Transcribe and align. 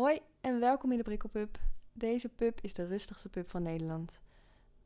Hoi 0.00 0.18
en 0.40 0.60
welkom 0.60 0.90
in 0.92 0.96
de 0.96 1.04
Prikkelpub. 1.04 1.58
Deze 1.92 2.28
pub 2.28 2.58
is 2.60 2.74
de 2.74 2.86
rustigste 2.86 3.28
pub 3.28 3.50
van 3.50 3.62
Nederland. 3.62 4.20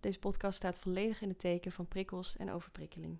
Deze 0.00 0.18
podcast 0.18 0.56
staat 0.56 0.78
volledig 0.78 1.20
in 1.20 1.28
het 1.28 1.38
teken 1.38 1.72
van 1.72 1.88
prikkels 1.88 2.36
en 2.36 2.50
overprikkeling. 2.50 3.18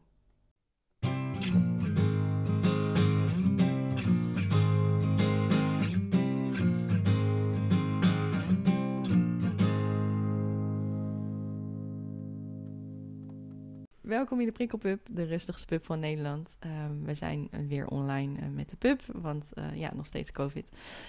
Welkom 14.04 14.40
in 14.40 14.46
de 14.46 14.52
Prikkelpub, 14.52 15.06
de 15.10 15.24
rustigste 15.24 15.66
pub 15.66 15.84
van 15.84 16.00
Nederland. 16.00 16.56
Ehm, 16.58 17.02
we 17.02 17.14
zijn 17.14 17.48
weer 17.68 17.86
online 17.86 18.40
eh, 18.40 18.48
met 18.48 18.70
de 18.70 18.76
pub, 18.76 19.02
want 19.12 19.52
eh, 19.52 19.76
ja, 19.76 19.94
nog 19.94 20.06
steeds 20.06 20.32
COVID. 20.32 20.68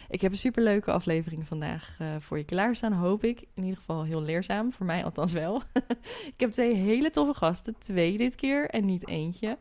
Ik 0.09 0.21
heb 0.21 0.31
een 0.31 0.37
superleuke 0.37 0.91
aflevering 0.91 1.47
vandaag 1.47 1.95
eh, 1.99 2.15
voor 2.19 2.37
je 2.37 2.43
klaarstaan, 2.43 2.93
hoop 2.93 3.23
ik. 3.23 3.41
In 3.53 3.63
ieder 3.63 3.77
geval 3.77 4.03
heel 4.03 4.21
leerzaam, 4.21 4.73
voor 4.73 4.85
mij 4.85 5.03
althans 5.03 5.33
wel. 5.33 5.61
ik 6.33 6.39
heb 6.39 6.51
twee 6.51 6.73
hele 6.73 7.09
toffe 7.09 7.33
gasten, 7.33 7.75
twee 7.79 8.17
dit 8.17 8.35
keer 8.35 8.69
en 8.69 8.85
niet 8.85 9.07
eentje. 9.07 9.57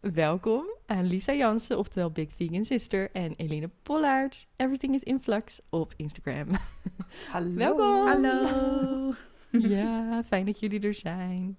Welkom 0.00 0.64
aan 0.86 1.06
Lisa 1.06 1.34
Jansen, 1.34 1.78
oftewel 1.78 2.10
Big 2.10 2.32
Vegan 2.32 2.64
Sister, 2.64 3.10
en 3.12 3.34
Eline 3.36 3.70
Pollaert. 3.82 4.46
Everything 4.56 4.94
is 4.94 5.02
in 5.02 5.20
flux 5.20 5.60
op 5.70 5.92
Instagram. 5.96 6.48
Hallo. 7.32 7.54
Welkom. 7.54 8.06
Hallo. 8.06 9.14
ja, 9.50 10.22
fijn 10.24 10.46
dat 10.46 10.60
jullie 10.60 10.80
er 10.80 10.94
zijn. 10.94 11.56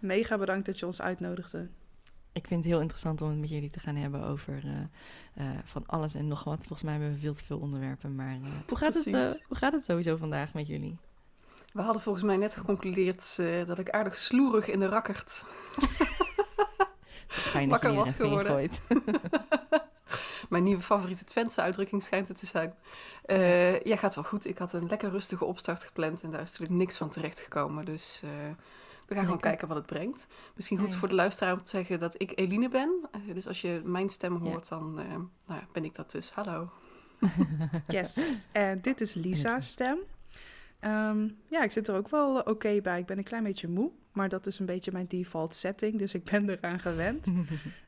Mega 0.00 0.38
bedankt 0.38 0.66
dat 0.66 0.78
je 0.78 0.86
ons 0.86 1.00
uitnodigde. 1.00 1.68
Ik 2.32 2.46
vind 2.46 2.60
het 2.60 2.72
heel 2.72 2.80
interessant 2.80 3.22
om 3.22 3.28
het 3.28 3.38
met 3.38 3.50
jullie 3.50 3.70
te 3.70 3.80
gaan 3.80 3.96
hebben 3.96 4.24
over 4.24 4.62
uh, 4.64 4.72
uh, 5.38 5.58
van 5.64 5.86
alles 5.86 6.14
en 6.14 6.28
nog 6.28 6.44
wat. 6.44 6.58
Volgens 6.58 6.82
mij 6.82 6.92
hebben 6.92 7.12
we 7.12 7.18
veel 7.18 7.34
te 7.34 7.44
veel 7.44 7.58
onderwerpen. 7.58 8.14
Maar 8.14 8.34
uh, 8.34 8.46
hoe, 8.68 8.78
gaat 8.78 8.94
het, 8.94 9.04
hoe 9.48 9.56
gaat 9.56 9.72
het 9.72 9.84
sowieso 9.84 10.16
vandaag 10.16 10.54
met 10.54 10.66
jullie? 10.66 10.98
We 11.72 11.82
hadden 11.82 12.02
volgens 12.02 12.24
mij 12.24 12.36
net 12.36 12.52
geconcludeerd 12.52 13.36
dat 13.66 13.78
ik 13.78 13.90
aardig 13.90 14.18
sloerig 14.18 14.68
in 14.68 14.80
de 14.80 14.88
rakkert 14.88 15.44
wakker 17.68 17.94
was 17.94 18.14
geworden. 18.14 18.70
Mijn 20.48 20.62
nieuwe 20.62 20.82
favoriete 20.82 21.24
Twentse 21.24 21.60
uitdrukking 21.60 22.02
schijnt 22.02 22.28
het 22.28 22.38
te 22.38 22.46
zijn. 22.46 22.74
ja, 23.84 23.96
gaat 23.96 24.14
wel 24.14 24.24
goed. 24.24 24.46
Ik 24.46 24.58
had 24.58 24.72
een 24.72 24.86
lekker 24.86 25.10
rustige 25.10 25.44
opstart 25.44 25.82
gepland 25.82 26.22
en 26.22 26.30
daar 26.30 26.40
is 26.40 26.50
natuurlijk 26.50 26.78
niks 26.78 26.96
van 26.96 27.10
terechtgekomen. 27.10 27.84
Dus 27.84 28.22
we 29.10 29.16
gaan 29.16 29.24
gewoon 29.24 29.40
kijken 29.40 29.68
wat 29.68 29.76
het 29.76 29.86
brengt. 29.86 30.26
Misschien 30.54 30.78
goed 30.78 30.94
voor 30.94 31.08
de 31.08 31.14
luisteraar 31.14 31.52
om 31.52 31.62
te 31.62 31.70
zeggen 31.70 31.98
dat 31.98 32.14
ik 32.18 32.32
Eline 32.34 32.68
ben. 32.68 33.08
Uh, 33.26 33.34
dus 33.34 33.46
als 33.46 33.60
je 33.60 33.80
mijn 33.84 34.08
stem 34.08 34.36
hoort, 34.36 34.68
dan 34.68 35.00
uh, 35.00 35.04
nou, 35.46 35.62
ben 35.72 35.84
ik 35.84 35.94
dat 35.94 36.10
dus. 36.10 36.30
Hallo. 36.30 36.70
yes, 37.86 38.18
en 38.52 38.80
dit 38.80 39.00
is 39.00 39.14
Lisa's 39.14 39.68
stem. 39.68 39.98
Um, 40.80 41.36
ja, 41.48 41.62
ik 41.62 41.70
zit 41.70 41.88
er 41.88 41.94
ook 41.94 42.08
wel 42.08 42.38
oké 42.38 42.50
okay 42.50 42.80
bij. 42.80 42.98
Ik 42.98 43.06
ben 43.06 43.18
een 43.18 43.24
klein 43.24 43.42
beetje 43.42 43.68
moe, 43.68 43.90
maar 44.12 44.28
dat 44.28 44.46
is 44.46 44.58
een 44.58 44.66
beetje 44.66 44.92
mijn 44.92 45.06
default 45.06 45.54
setting, 45.54 45.98
dus 45.98 46.14
ik 46.14 46.24
ben 46.24 46.50
eraan 46.50 46.80
gewend. 46.80 47.26
um, 47.26 47.36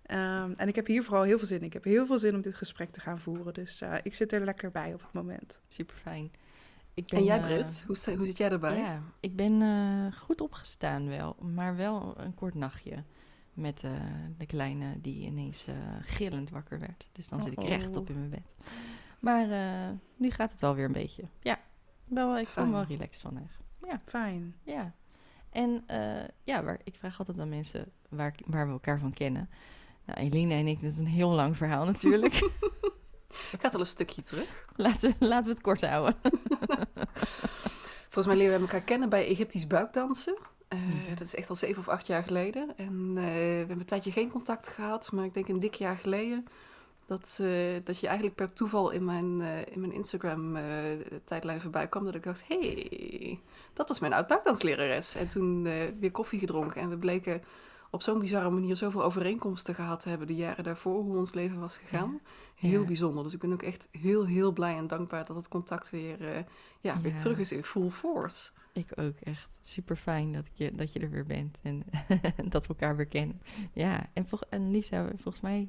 en 0.57 0.69
ik 0.69 0.77
heb 0.77 0.87
hier 0.87 1.03
vooral 1.03 1.23
heel 1.23 1.39
veel 1.39 1.47
zin 1.47 1.59
in. 1.59 1.65
Ik 1.65 1.73
heb 1.73 1.85
heel 1.85 2.07
veel 2.07 2.19
zin 2.19 2.35
om 2.35 2.41
dit 2.41 2.55
gesprek 2.55 2.93
te 2.93 3.01
gaan 3.01 3.21
voeren, 3.21 3.55
dus 3.55 3.83
uh, 3.83 3.95
ik 4.03 4.15
zit 4.15 4.33
er 4.33 4.45
lekker 4.45 4.71
bij 4.71 4.95
op 4.95 5.01
het 5.01 5.13
moment. 5.13 5.61
Super 5.69 5.97
fijn. 5.97 6.31
Ik 6.95 7.07
ben, 7.07 7.19
en 7.19 7.25
jij, 7.25 7.41
Brit? 7.41 7.85
Uh, 7.89 8.05
hoe, 8.05 8.17
hoe 8.17 8.27
zit 8.27 8.37
jij 8.37 8.51
erbij? 8.51 8.79
Ja, 8.79 9.03
ik 9.21 9.37
ben 9.37 9.61
uh, 9.61 10.13
goed 10.13 10.41
opgestaan 10.41 11.09
wel, 11.09 11.37
maar 11.41 11.77
wel 11.77 12.15
een 12.17 12.35
kort 12.35 12.55
nachtje. 12.55 13.05
Met 13.53 13.83
uh, 13.85 13.91
de 14.39 14.47
kleine 14.47 15.01
die 15.01 15.27
ineens 15.27 15.67
gillend 16.01 16.51
wakker 16.51 16.79
werd. 16.79 17.09
Dus 17.13 17.29
dan 17.29 17.43
zit 17.43 17.53
ik 17.53 17.63
recht 17.63 17.97
op 17.97 18.09
in 18.09 18.19
mijn 18.19 18.31
bed. 18.31 18.55
Maar 19.19 19.47
nu 20.17 20.31
gaat 20.31 20.51
het 20.51 20.61
wel 20.61 20.75
weer 20.75 20.85
een 20.85 20.93
beetje. 20.93 21.25
Ja, 21.41 21.61
wel, 22.05 22.39
ik 22.39 22.47
voel 22.47 22.65
me 22.65 22.71
wel 22.71 22.85
relaxed 22.85 23.21
vandaag. 23.21 23.61
Ja. 23.83 24.01
Fijn. 24.05 24.55
Ja. 24.63 24.95
En 25.51 25.85
ja, 26.45 26.65
waar, 26.65 26.81
ik 26.85 26.95
vraag 26.95 27.19
altijd 27.19 27.39
aan 27.39 27.49
mensen 27.49 27.93
waar, 28.09 28.35
waar 28.47 28.67
we 28.67 28.73
elkaar 28.73 28.99
van 28.99 29.13
kennen. 29.13 29.49
Nou, 30.05 30.19
Eline 30.19 30.55
en 30.55 30.67
ik, 30.67 30.81
dat 30.81 30.93
is 30.93 30.99
een 30.99 31.07
heel 31.07 31.31
lang 31.31 31.57
verhaal 31.57 31.85
natuurlijk. 31.85 32.35
Gaat 33.61 33.75
al 33.75 33.81
een 33.81 33.87
stukje 33.87 34.23
terug. 34.23 34.67
Laten, 34.77 35.17
laten 35.19 35.45
we 35.45 35.51
het 35.51 35.61
kort 35.61 35.81
houden. 35.81 36.17
Volgens 38.09 38.27
mij 38.27 38.37
leren 38.37 38.55
we 38.55 38.61
elkaar 38.61 38.83
kennen 38.83 39.09
bij 39.09 39.27
Egyptisch 39.27 39.67
buikdansen. 39.67 40.37
Uh, 40.75 40.79
Dat 41.09 41.27
is 41.27 41.35
echt 41.35 41.49
al 41.49 41.57
zeven 41.57 41.79
of 41.79 41.89
acht 41.89 42.07
jaar 42.07 42.23
geleden. 42.23 42.77
En 42.77 43.09
uh, 43.09 43.23
we 43.23 43.31
hebben 43.31 43.79
een 43.79 43.85
tijdje 43.85 44.13
geen 44.13 44.31
contact 44.31 44.69
gehad, 44.69 45.13
maar 45.13 45.25
ik 45.25 45.35
denk 45.35 45.49
een 45.49 45.61
dik 45.61 45.75
jaar 45.75 45.97
geleden. 45.97 46.47
Dat, 47.07 47.39
uh, 47.41 47.77
dat 47.85 48.01
je 48.01 48.07
eigenlijk 48.07 48.37
per 48.37 48.53
toeval 48.53 48.91
in 48.91 49.05
mijn, 49.05 49.41
in 49.73 49.81
mijn 49.81 49.93
Instagram-tijdlijn 49.93 51.61
voorbij 51.61 51.89
kwam. 51.89 52.05
Dat 52.05 52.15
ik 52.15 52.23
dacht: 52.23 52.43
hé, 52.49 52.59
hey, 52.59 53.41
dat 53.73 53.89
was 53.89 54.01
mijn 54.01 54.13
oud-buikdanslerares. 54.13 55.15
En 55.15 55.29
toen 55.29 55.63
weer 56.01 56.11
koffie 56.13 56.39
gedronken. 56.39 56.81
En 56.81 56.89
we 56.89 56.97
bleken 56.97 57.43
op 57.93 58.03
zo'n 58.03 58.19
bizarre 58.19 58.51
manier 58.51 58.77
zoveel 58.77 59.03
overeenkomsten 59.03 59.75
gehad 59.75 60.05
hebben 60.05 60.27
de 60.27 60.35
jaren 60.35 60.65
daarvoor, 60.65 61.03
hoe 61.03 61.17
ons 61.17 61.35
leven 61.35 61.61
was 61.61 61.79
gegaan. 61.79 62.21
Heel 62.55 62.85
bijzonder. 62.85 63.25
Dus 63.25 63.35
ik 63.35 63.41
ben 63.41 63.53
ook 63.53 63.63
echt 63.63 63.89
heel, 63.91 64.27
heel 64.27 64.53
blij 64.53 64.77
en 64.77 64.87
dankbaar 64.87 65.27
dat 65.27 65.37
het 65.37 65.49
contact 65.49 65.91
weer, 65.91 66.21
uh, 66.21 66.35
ja, 66.35 66.45
ja, 66.81 67.01
weer 67.01 67.19
terug 67.19 67.39
is 67.39 67.53
in 67.53 67.65
full 67.65 67.91
force. 67.91 68.51
Ik 68.73 68.89
ook 68.95 69.21
echt. 69.21 69.59
Super 69.63 69.97
fijn 69.97 70.33
dat, 70.33 70.47
je, 70.53 70.75
dat 70.75 70.93
je 70.93 70.99
er 70.99 71.11
weer 71.11 71.27
bent 71.27 71.59
en 71.63 71.85
dat 72.51 72.63
we 72.63 72.69
elkaar 72.69 72.97
weer 72.97 73.07
kennen. 73.07 73.43
Ja, 73.73 74.07
en, 74.13 74.27
vol, 74.27 74.39
en 74.49 74.71
Lisa, 74.71 75.07
volgens 75.07 75.43
mij 75.43 75.69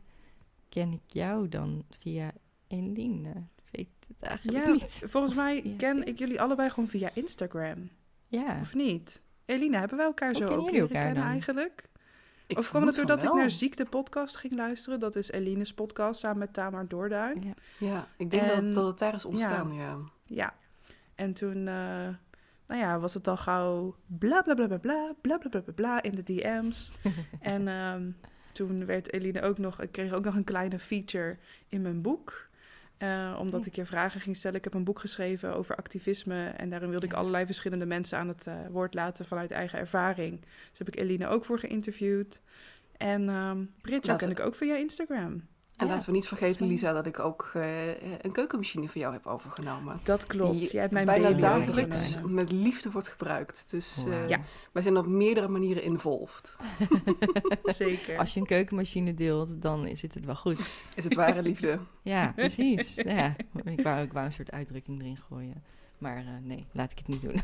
ken 0.69 0.91
ik 0.91 1.03
jou 1.06 1.50
dan 1.50 1.85
via 2.00 2.31
Eline. 2.67 3.33
Weet 3.72 3.88
het 4.07 4.22
eigenlijk 4.22 4.66
ja, 4.66 4.72
niet. 4.72 5.01
Volgens 5.06 5.33
mij 5.33 5.75
ken 5.78 6.07
ik 6.07 6.17
jullie 6.17 6.41
allebei 6.41 6.69
gewoon 6.69 6.89
via 6.89 7.09
Instagram. 7.13 7.89
Ja. 8.28 8.57
Of 8.62 8.73
niet? 8.73 9.22
Eline, 9.45 9.78
hebben 9.78 9.97
wij 9.97 10.06
elkaar 10.06 10.33
Hoe 10.33 10.47
zo 10.47 10.47
ook 10.47 10.72
leren 10.72 10.88
kennen 10.88 11.13
dan? 11.13 11.23
eigenlijk? 11.23 11.91
Ik 12.48 12.58
of 12.58 12.70
kwam 12.70 12.86
het 12.86 12.96
doordat 12.96 13.24
ik 13.24 13.34
naar 13.34 13.50
Ziekte 13.50 13.86
podcast 13.86 14.36
ging 14.36 14.54
luisteren? 14.56 15.00
Dat 15.00 15.16
is 15.16 15.31
Eline's 15.31 15.74
podcast 15.74 16.20
samen 16.20 16.38
met 16.38 16.54
Tamar 16.54 16.88
Doorduin. 16.88 17.42
Ja. 17.44 17.54
Ja, 17.88 18.08
ik 18.18 18.31
denk 18.31 18.44
En- 18.44 18.66
dat, 18.66 18.74
dat 18.74 18.88
het 18.88 18.98
daar 19.00 19.14
is 19.14 19.26
ontstaan, 19.26 19.74
ja. 19.74 19.98
Ja. 20.26 20.54
En 21.16 21.34
toen, 21.34 21.56
eh, 21.68 22.08
nou 22.68 22.81
ja, 22.81 23.00
was 23.00 23.14
het 23.14 23.28
al 23.28 23.38
gauw 23.38 23.96
bla 24.06 24.42
bla 24.42 24.54
bla 24.54 24.68
bla 24.68 24.78
bla 24.78 25.14
bla 25.22 25.38
bla 25.38 25.50
bla 25.62 25.74
bla, 25.76 26.02
in 26.02 26.16
de 26.16 26.24
DM's. 26.24 26.92
en 27.40 27.68
ehm, 27.68 28.12
toen 28.52 28.86
werd 28.86 29.14
Eline 29.14 29.42
ook 29.42 29.58
nog, 29.58 29.81
ik 29.81 29.92
kreeg 29.92 30.14
ook 30.14 30.24
nog 30.24 30.36
een 30.36 30.44
kleine 30.44 30.80
feature 30.80 31.38
in 31.68 31.81
mijn 31.81 32.02
boek. 32.02 32.50
Eh, 33.03 33.38
omdat 33.40 33.66
ik 33.66 33.75
je 33.75 33.86
vragen 33.86 34.19
ging 34.19 34.36
stellen. 34.36 34.58
Ik 34.58 34.64
heb 34.64 34.74
een 34.74 34.84
boek 34.84 35.00
geschreven 35.00 35.56
over 35.56 35.75
activisme. 35.75 36.46
En 36.47 36.69
daarin 36.69 36.90
wilde 36.90 37.06
ik 37.06 37.14
allerlei 37.14 37.46
verschillende 37.46 37.86
mensen 37.86 38.18
aan 38.18 38.28
het 38.28 38.47
eh, 38.47 38.53
woord 38.69 38.94
laten 38.94 39.25
vanuit 39.25 39.52
eigen 39.52 39.80
ervaring. 39.80 40.41
Dus 40.69 40.78
heb 40.78 40.88
ik 40.88 40.96
Eline 41.00 41.28
ook 41.28 41.46
voor 41.46 41.59
geïnterviewd. 41.59 42.42
En 42.97 43.25
Brit, 43.81 44.06
jou 44.06 44.08
Laten- 44.08 44.18
ken 44.28 44.38
ik 44.38 44.40
ook 44.46 44.56
via 44.56 44.75
Instagram. 44.75 45.42
En 45.83 45.89
Ja. 45.89 45.94
laten 45.95 46.09
we 46.11 46.16
niet 46.16 46.27
vergeten, 46.27 46.67
Lisa, 46.67 46.94
dat 46.94 47.05
ik 47.05 47.19
ook 47.19 47.51
eh, 47.53 47.88
een 48.21 48.31
keukenmachine 48.31 48.88
voor 48.88 49.01
jou 49.01 49.13
heb 49.13 49.27
overgenomen. 49.27 49.99
Dat 50.03 50.25
klopt. 50.27 50.57
Die 50.59 50.71
Jij 50.71 50.81
hebt 50.81 50.94
mijn 50.94 51.05
bijna 51.05 51.27
baby 51.29 51.41
dagelijks 51.41 51.97
overgenomen. 52.07 52.33
met 52.35 52.51
liefde 52.51 52.91
wordt 52.91 53.07
gebruikt. 53.07 53.69
Dus 53.71 54.03
eh, 54.07 54.29
Ja. 54.29 54.39
wij 54.71 54.81
zijn 54.81 54.97
op 54.97 55.05
meerdere 55.07 55.47
maniren 55.47 55.83
involved. 55.83 56.55
Zeker. 57.63 58.17
Als 58.17 58.33
je 58.33 58.39
een 58.39 58.45
keukenmachine 58.45 59.13
deelt, 59.13 59.61
dan 59.61 59.89
zit 59.97 60.13
het 60.13 60.25
wel 60.25 60.35
goed. 60.35 60.59
Is 60.95 61.03
het 61.03 61.13
ware 61.13 61.41
liefde? 61.41 61.79
Ja, 62.01 62.31
precies. 62.35 62.94
ja, 62.95 63.35
ik, 63.63 63.81
wou, 63.81 64.01
ik 64.01 64.13
wou 64.13 64.25
een 64.25 64.31
soort 64.33 64.51
uitdrukking 64.51 65.01
erin 65.01 65.17
gooien. 65.17 65.63
Maar 65.97 66.17
eh, 66.17 66.23
nee, 66.41 66.65
laat 66.71 66.91
ik 66.91 66.97
het 66.97 67.07
niet 67.07 67.21
doen. 67.21 67.41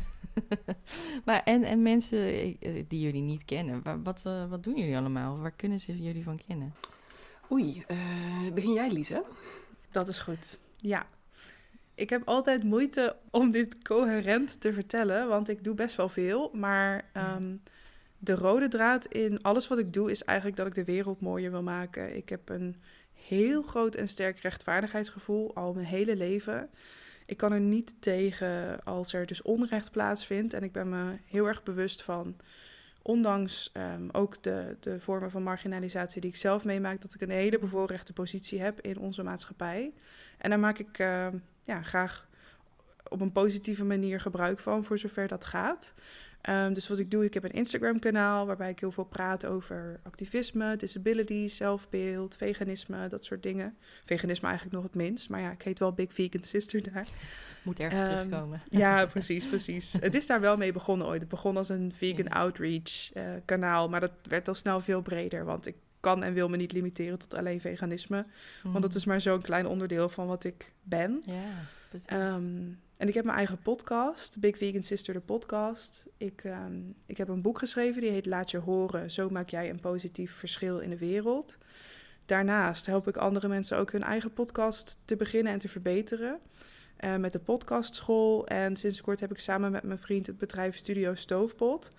maar 1.24 1.42
en, 1.42 1.62
en 1.64 1.82
mensen 1.82 2.18
eh, 2.60 2.84
die 2.88 3.00
jullie 3.00 3.22
niet 3.22 3.44
kennen, 3.44 3.82
wa- 3.82 3.98
wat, 4.02 4.20
eh, 4.24 4.48
wat 4.50 4.62
doen 4.64 4.76
jullie 4.76 4.96
allemaal? 4.96 5.38
Waar 5.38 5.50
kunnen 5.50 5.80
ze 5.80 6.02
jullie 6.02 6.22
van 6.24 6.40
kennen? 6.46 6.74
Oei, 7.52 7.84
eh, 7.86 8.52
begin 8.54 8.72
jij, 8.72 8.90
Lisa? 8.90 9.22
Dat 9.90 10.08
is 10.08 10.18
goed. 10.18 10.60
Ja. 10.76 11.06
Ik 11.94 12.10
heb 12.10 12.22
altijd 12.24 12.62
moeite 12.64 13.16
om 13.30 13.50
dit 13.50 13.82
coherent 13.82 14.60
te 14.60 14.72
vertellen, 14.72 15.28
want 15.28 15.48
ik 15.48 15.64
doe 15.64 15.74
best 15.74 15.96
wel 15.96 16.08
veel. 16.08 16.50
Maar 16.52 17.04
ehm, 17.12 17.56
de 18.18 18.34
rode 18.34 18.68
draad 18.68 19.06
in 19.06 19.42
alles 19.42 19.68
wat 19.68 19.78
ik 19.78 19.92
doe 19.92 20.10
is 20.10 20.24
eigenlijk 20.24 20.58
dat 20.58 20.66
ik 20.66 20.74
de 20.74 20.84
wereld 20.84 21.20
mooier 21.20 21.50
wil 21.50 21.62
maken. 21.62 22.16
Ik 22.16 22.28
heb 22.28 22.48
een 22.48 22.76
heel 23.12 23.62
groot 23.62 23.94
en 23.94 24.08
sterk 24.08 24.38
rechtvaardigheidsgevoel 24.38 25.54
al 25.54 25.72
mijn 25.72 25.86
hele 25.86 26.16
leven. 26.16 26.70
Ik 27.26 27.36
kan 27.36 27.52
er 27.52 27.60
niet 27.60 27.94
tegen 28.00 28.84
als 28.84 29.12
er 29.12 29.26
dus 29.26 29.42
onrecht 29.42 29.90
plaatsvindt. 29.90 30.54
En 30.54 30.62
ik 30.62 30.72
ben 30.72 30.88
me 30.88 31.16
heel 31.24 31.46
erg 31.46 31.62
bewust 31.62 32.02
van, 32.02 32.36
ondanks 33.02 33.70
ehm, 33.72 34.08
ook 34.12 34.42
de, 34.42 34.76
de 34.80 35.00
vormen 35.00 35.30
van 35.30 35.42
marginalisatie 35.42 36.20
die 36.20 36.30
ik 36.30 36.36
zelf 36.36 36.64
meemaak, 36.64 37.00
dat 37.00 37.14
ik 37.14 37.20
een 37.20 37.30
hele 37.30 37.58
bevoorrechte 37.58 38.12
positie 38.12 38.60
heb 38.60 38.80
in 38.80 38.98
onze 38.98 39.22
maatschappij. 39.22 39.92
En 40.38 40.50
daar 40.50 40.58
maak 40.58 40.78
ik 40.78 40.98
ehm, 40.98 41.36
ja, 41.62 41.82
graag 41.82 42.28
op 43.08 43.20
een 43.20 43.32
positieve 43.32 43.84
manier 43.84 44.20
gebruik 44.20 44.58
van, 44.58 44.84
voor 44.84 44.98
zover 44.98 45.28
dat 45.28 45.44
gaat. 45.44 45.92
Ehm, 46.40 46.72
dus 46.72 46.88
wat 46.88 46.98
ik 46.98 47.10
doe, 47.10 47.24
ik 47.24 47.34
heb 47.34 47.44
een 47.44 47.50
Instagram-kanaal 47.52 48.46
waarbij 48.46 48.70
ik 48.70 48.80
heel 48.80 48.90
veel 48.92 49.04
praat 49.04 49.46
over 49.46 50.00
activisme, 50.02 50.76
disability, 50.76 51.48
zelfbeeld, 51.48 52.34
veganisme, 52.36 53.08
dat 53.08 53.24
soort 53.24 53.42
dingen. 53.42 53.76
Veganisme 54.04 54.46
eigenlijk 54.46 54.76
nog 54.76 54.84
het 54.86 54.94
minst, 54.94 55.28
maar 55.28 55.40
ja, 55.40 55.50
ik 55.50 55.62
heet 55.62 55.78
wel 55.78 55.92
Big 55.92 56.12
Vegan 56.14 56.42
Sister 56.44 56.92
daar. 56.92 57.08
Moet 57.62 57.80
ergens 57.80 58.02
Ehm, 58.02 58.10
terugkomen. 58.10 58.62
Ja, 58.82 59.06
precies, 59.06 59.46
precies. 59.46 59.92
Het 60.00 60.14
is 60.14 60.26
daar 60.26 60.40
wel 60.40 60.56
mee 60.56 60.72
begonnen 60.72 61.06
ooit. 61.06 61.20
Het 61.20 61.30
begon 61.30 61.56
als 61.56 61.68
een 61.68 61.92
vegan 61.94 62.24
Ja. 62.24 62.30
outreach 62.30 63.12
eh, 63.12 63.22
kanaal, 63.44 63.88
maar 63.88 64.00
dat 64.00 64.12
werd 64.22 64.48
al 64.48 64.54
snel 64.54 64.80
veel 64.80 65.02
breder, 65.02 65.44
want 65.44 65.66
ik 65.66 65.74
kan 66.00 66.22
en 66.22 66.32
wil 66.34 66.48
me 66.48 66.56
niet 66.56 66.72
limiteren 66.72 67.18
tot 67.18 67.34
alleen 67.34 67.60
veganisme, 67.60 68.26
want 68.62 68.82
dat 68.82 68.94
is 68.94 69.04
maar 69.04 69.20
zo'n 69.20 69.42
klein 69.42 69.66
onderdeel 69.66 70.08
van 70.08 70.26
wat 70.26 70.44
ik 70.44 70.72
ben. 70.82 71.22
Ja, 71.26 71.34
precies. 71.88 72.08
Ehm, 72.08 72.62
en 73.00 73.08
ik 73.08 73.14
heb 73.14 73.24
mijn 73.24 73.36
eigen 73.36 73.58
podcast, 73.58 74.40
Big 74.40 74.56
Vegan 74.56 74.82
Sister, 74.82 75.14
de 75.14 75.20
podcast. 75.20 76.04
Ik, 76.16 76.44
ehm, 76.44 76.80
ik 77.06 77.16
heb 77.16 77.28
een 77.28 77.42
boek 77.42 77.58
geschreven, 77.58 78.00
die 78.00 78.10
heet 78.10 78.26
Laat 78.26 78.50
je 78.50 78.58
horen, 78.58 79.10
zo 79.10 79.28
maak 79.30 79.48
jij 79.48 79.70
een 79.70 79.80
positief 79.80 80.32
verschil 80.32 80.78
in 80.78 80.90
de 80.90 80.98
wereld. 80.98 81.58
Daarnaast 82.26 82.86
help 82.86 83.08
ik 83.08 83.16
andere 83.16 83.48
mensen 83.48 83.78
ook 83.78 83.92
hun 83.92 84.02
eigen 84.02 84.32
podcast 84.32 84.98
te 85.04 85.16
beginnen 85.16 85.52
en 85.52 85.58
te 85.58 85.68
verbeteren. 85.68 86.38
eh, 86.96 87.16
met 87.16 87.32
de 87.32 87.38
podcastschool. 87.38 88.46
En 88.46 88.76
sinds 88.76 89.00
kort 89.00 89.20
heb 89.20 89.30
ik 89.30 89.38
samen 89.38 89.70
met 89.72 89.82
mijn 89.82 89.98
vriend 89.98 90.26
het 90.26 90.38
bedrijf 90.38 90.76
Studio 90.76 91.14
Stoofpot. 91.14 91.92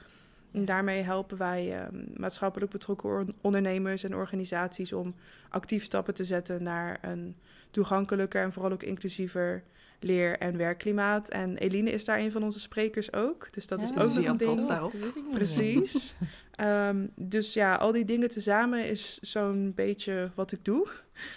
En 0.52 0.66
daarmee 0.66 1.02
helpen 1.02 1.38
wij 1.38 1.78
ehm, 1.80 2.04
maatschappelijk 2.16 2.72
betrokken 2.72 3.10
on- 3.10 3.36
ondernemers 3.42 4.04
en 4.04 4.16
organisaties 4.16 4.94
om 4.94 5.16
actief 5.50 5.84
stappen 5.84 6.14
te 6.14 6.26
zetten 6.26 6.64
naar 6.64 6.98
een 7.02 7.36
toegankelijker 7.72 8.42
en 8.44 8.52
vooral 8.54 8.72
ook 8.72 8.84
inclusiever 8.84 9.64
leer- 10.04 10.38
en 10.38 10.58
werkklimaat. 10.58 11.30
En 11.30 11.58
Eline 11.58 11.92
is 11.92 12.06
daar 12.06 12.20
een 12.20 12.32
van 12.32 12.44
onze 12.44 12.60
sprekers 12.60 13.14
ook. 13.14 13.54
Dus 13.54 13.68
dat 13.68 13.82
is 13.84 13.90
ook 13.90 13.96
nog 13.96 14.16
een 14.26 14.38
ding. 14.38 15.32
Precies. 15.32 16.14
Ehm, 16.52 17.08
dus 17.16 17.54
ja, 17.54 17.76
al 17.76 17.92
die 17.92 18.06
dingen 18.06 18.30
tezamen 18.30 18.86
is 18.90 19.20
zo'n 19.22 19.72
beetje 19.76 20.32
wat 20.36 20.52
ik 20.52 20.66
doe. 20.66 20.88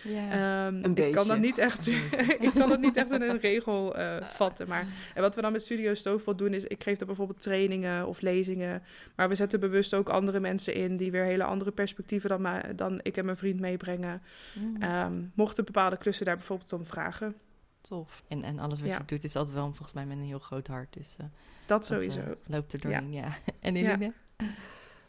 Ja. 0.03 0.31
Ehm, 0.67 0.85
Een 0.85 0.95
ik 0.97 1.13
kan 1.13 1.27
dat 1.27 1.39
niet 1.39 1.59
echt, 1.59 1.87
ik 2.47 2.51
kan 2.55 2.69
dat 2.69 2.81
niet 2.81 2.97
echt 2.97 3.11
in 3.11 3.23
een 3.23 3.41
regel 3.41 3.97
eh, 3.97 4.17
vatten. 4.31 4.69
Maar 4.69 4.87
en 5.15 5.23
wat 5.23 5.35
we 5.35 5.41
dan 5.41 5.53
met 5.53 5.63
Studio 5.63 5.95
Stoofpot 5.95 6.39
doen 6.39 6.55
is, 6.55 6.65
ik 6.65 6.83
geef 6.83 6.99
dan 6.99 7.07
bijvoorbeeld 7.07 7.41
trainingen 7.41 8.07
of 8.07 8.21
lezingen. 8.21 8.83
Maar 9.17 9.29
we 9.29 9.35
zetten 9.35 9.61
bewust 9.61 9.95
ook 9.95 10.09
andere 10.09 10.41
mensen 10.41 10.75
in 10.75 10.97
die 10.97 11.11
weer 11.11 11.25
hele 11.25 11.45
andere 11.45 11.71
perspectieven 11.71 12.29
dan, 12.29 12.47
dan 12.77 13.01
ik 13.03 13.17
en 13.17 13.25
mijn 13.25 13.37
vriend 13.37 13.61
meebrengen. 13.61 14.23
Mm, 14.55 14.83
Ehm, 14.83 15.23
mochten 15.35 15.65
bepaalde 15.65 15.97
klussen 15.97 16.25
daar 16.25 16.37
bijvoorbeeld 16.37 16.73
om 16.73 16.87
vragen. 16.87 17.35
Tof. 17.85 18.23
En, 18.29 18.43
en 18.43 18.59
alles 18.59 18.81
wat 18.81 18.89
ja. 18.89 18.97
je 18.99 19.05
doet 19.05 19.25
is 19.25 19.37
altijd 19.37 19.55
wel 19.55 19.67
volgens 19.67 19.93
mij 19.93 20.07
met 20.07 20.17
een 20.17 20.25
heel 20.25 20.39
groot 20.39 20.67
hart. 20.67 20.93
Dus 20.93 21.09
eh, 21.19 21.19
Dat 21.19 21.31
dat, 21.67 21.87
sowieso. 21.87 22.21
eh, 22.21 22.27
loopt 22.47 22.73
er 22.73 22.79
Ja. 22.83 22.89
doorheen, 23.01 23.13
ja. 23.13 23.37
En 23.61 23.75
Ja. 23.75 23.91
Eline? 23.95 24.13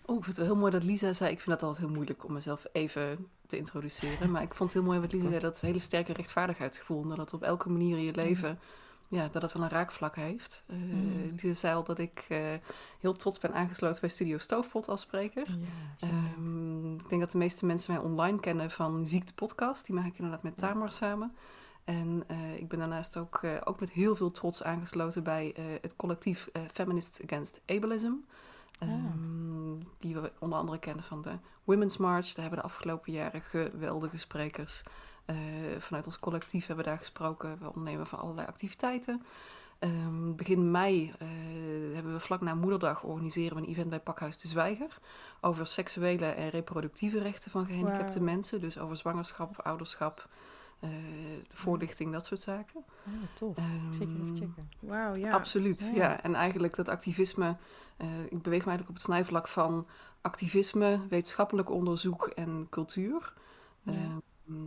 Oh, 0.07 0.18
ik 0.18 0.24
vind 0.24 0.25
het 0.25 0.38
wel 0.38 0.45
heel 0.45 0.56
mooi 0.56 0.72
dat 0.72 0.83
Lisa 0.83 1.13
zei. 1.13 1.31
Ik 1.31 1.39
vind 1.39 1.60
dat 1.60 1.68
altijd 1.69 1.86
heel 1.86 1.95
moeilijk 1.95 2.25
om 2.25 2.33
mezelf 2.33 2.66
even 2.72 3.27
te 3.48 3.57
introduceren. 3.57 4.31
Maar 4.31 4.42
ik 4.42 4.54
vond 4.56 4.74
het 4.74 4.80
heel 4.81 4.88
mooi 4.89 5.00
wat 5.00 5.12
Lisa 5.13 5.27
zei. 5.30 5.39
Dat 5.42 5.62
hele 5.62 5.80
sterke 5.80 6.13
rechtvaardigheidsgevoel. 6.13 7.07
Dat 7.07 7.18
het 7.18 7.33
op 7.33 7.44
elke 7.44 7.69
manier 7.69 7.98
in 7.98 8.04
je 8.04 8.16
leven. 8.16 8.60
Ja, 9.07 9.27
dat 9.31 9.42
het 9.42 9.54
wel 9.54 9.63
een 9.63 9.69
raakvlak 9.69 10.16
heeft. 10.16 10.63
Eh, 10.68 10.75
Mm. 10.77 11.30
Lisa 11.31 11.54
zei 11.54 11.75
al 11.75 11.83
dat 11.83 12.00
ik 12.00 12.25
eh, 12.30 12.39
heel 13.00 13.13
trots 13.13 13.39
ben 13.39 13.54
aangesloten 13.54 14.01
bij 14.01 14.10
Studio 14.10 14.38
Stoofpot 14.38 14.88
als 14.88 15.01
spreker. 15.01 15.48
Ja. 15.98 16.07
Ehm, 16.07 16.94
ik 16.94 17.10
denk 17.10 17.22
dat 17.22 17.31
de 17.31 17.38
meeste 17.38 17.66
mensen 17.66 17.94
mij 17.94 18.01
online 18.04 18.39
kennen 18.39 18.72
van 18.72 19.07
Ziekte 19.07 19.33
Podcast. 19.33 19.86
Die 19.86 19.95
maak 19.95 20.06
ik 20.06 20.16
inderdaad 20.18 20.44
met 20.44 20.57
Tamar 20.57 20.92
samen. 20.92 21.36
En 21.86 22.24
eh, 22.28 22.56
ik 22.56 22.68
ben 22.68 22.80
daarnaast 22.80 23.18
ook, 23.18 23.40
eh, 23.42 23.52
ook 23.64 23.80
met 23.80 23.92
heel 23.92 24.16
veel 24.16 24.32
trots 24.32 24.64
aangesloten 24.64 25.24
bij 25.24 25.54
eh, 25.56 25.64
het 25.82 25.96
collectief 25.96 26.50
Feminists 26.74 27.24
Against 27.24 27.62
Ableism. 27.66 28.14
Ah. 28.80 28.90
Ehm, 28.90 29.84
Die 29.98 30.16
we 30.16 30.32
onder 30.40 30.60
andere 30.60 30.80
kennen 30.80 31.04
van 31.04 31.22
de 31.22 31.32
Women's 31.64 31.98
March. 31.98 32.26
Daar 32.26 32.42
hebben 32.46 32.60
de 32.60 32.66
afgelopen 32.66 33.14
jaren 33.14 33.42
geweldige 33.42 34.18
sprekers. 34.18 34.84
vanuit 35.78 36.06
ons 36.06 36.20
collectief 36.20 36.68
hebben 36.68 36.86
we 36.86 36.92
daar 36.92 37.00
gesproken. 37.00 37.58
We 37.60 37.68
ondernemen 37.68 38.08
van 38.08 38.20
allerlei 38.20 38.48
activiteiten. 38.48 39.22
Ehm, 39.80 40.36
begin 40.36 40.72
mei 40.72 41.14
hebben 41.94 42.14
we 42.14 42.20
vlak 42.20 42.42
na 42.42 42.56
Moederdag 42.56 43.04
organiseren 43.04 43.58
we 43.58 43.64
een 43.64 43.70
event 43.70 43.90
bij 43.90 44.00
Pakhuis 44.00 44.38
de 44.38 44.48
Zwijger. 44.48 44.98
Over 45.42 45.68
seksuele 45.68 46.26
en 46.26 46.50
reproductieve 46.50 47.20
rechten 47.20 47.52
van 47.52 47.66
gehandicapte 47.66 48.22
mensen. 48.22 48.62
Dus 48.62 48.78
over 48.78 48.98
zwangerschap, 48.98 49.62
ouderschap, 49.62 50.28
eh, 50.80 50.89
voorlichting, 51.50 52.12
dat 52.12 52.25
soort 52.25 52.42
zaken. 52.42 52.83
Ah, 53.06 53.12
tof. 53.33 53.56
Zeker 53.92 54.13
even 54.13 54.25
Ehm, 54.27 54.36
checken. 54.36 54.69
Wauw, 54.80 55.12
ja. 55.16 55.31
Absoluut, 55.31 55.89
Ja. 55.94 56.01
ja. 56.01 56.22
En 56.24 56.36
eigenlijk 56.36 56.75
dat 56.75 56.89
activisme, 56.89 57.57
eh, 57.98 58.07
ik 58.30 58.42
beweeg 58.42 58.66
me 58.66 58.69
eigenlijk 58.72 58.89
op 58.89 58.95
het 58.95 59.01
snijvlak 59.04 59.48
van 59.48 59.88
activisme, 60.22 61.00
wetenschappelijk 61.10 61.69
onderzoek 61.69 62.27
en 62.27 62.68
cultuur. 62.69 63.33
Ja. 63.83 63.94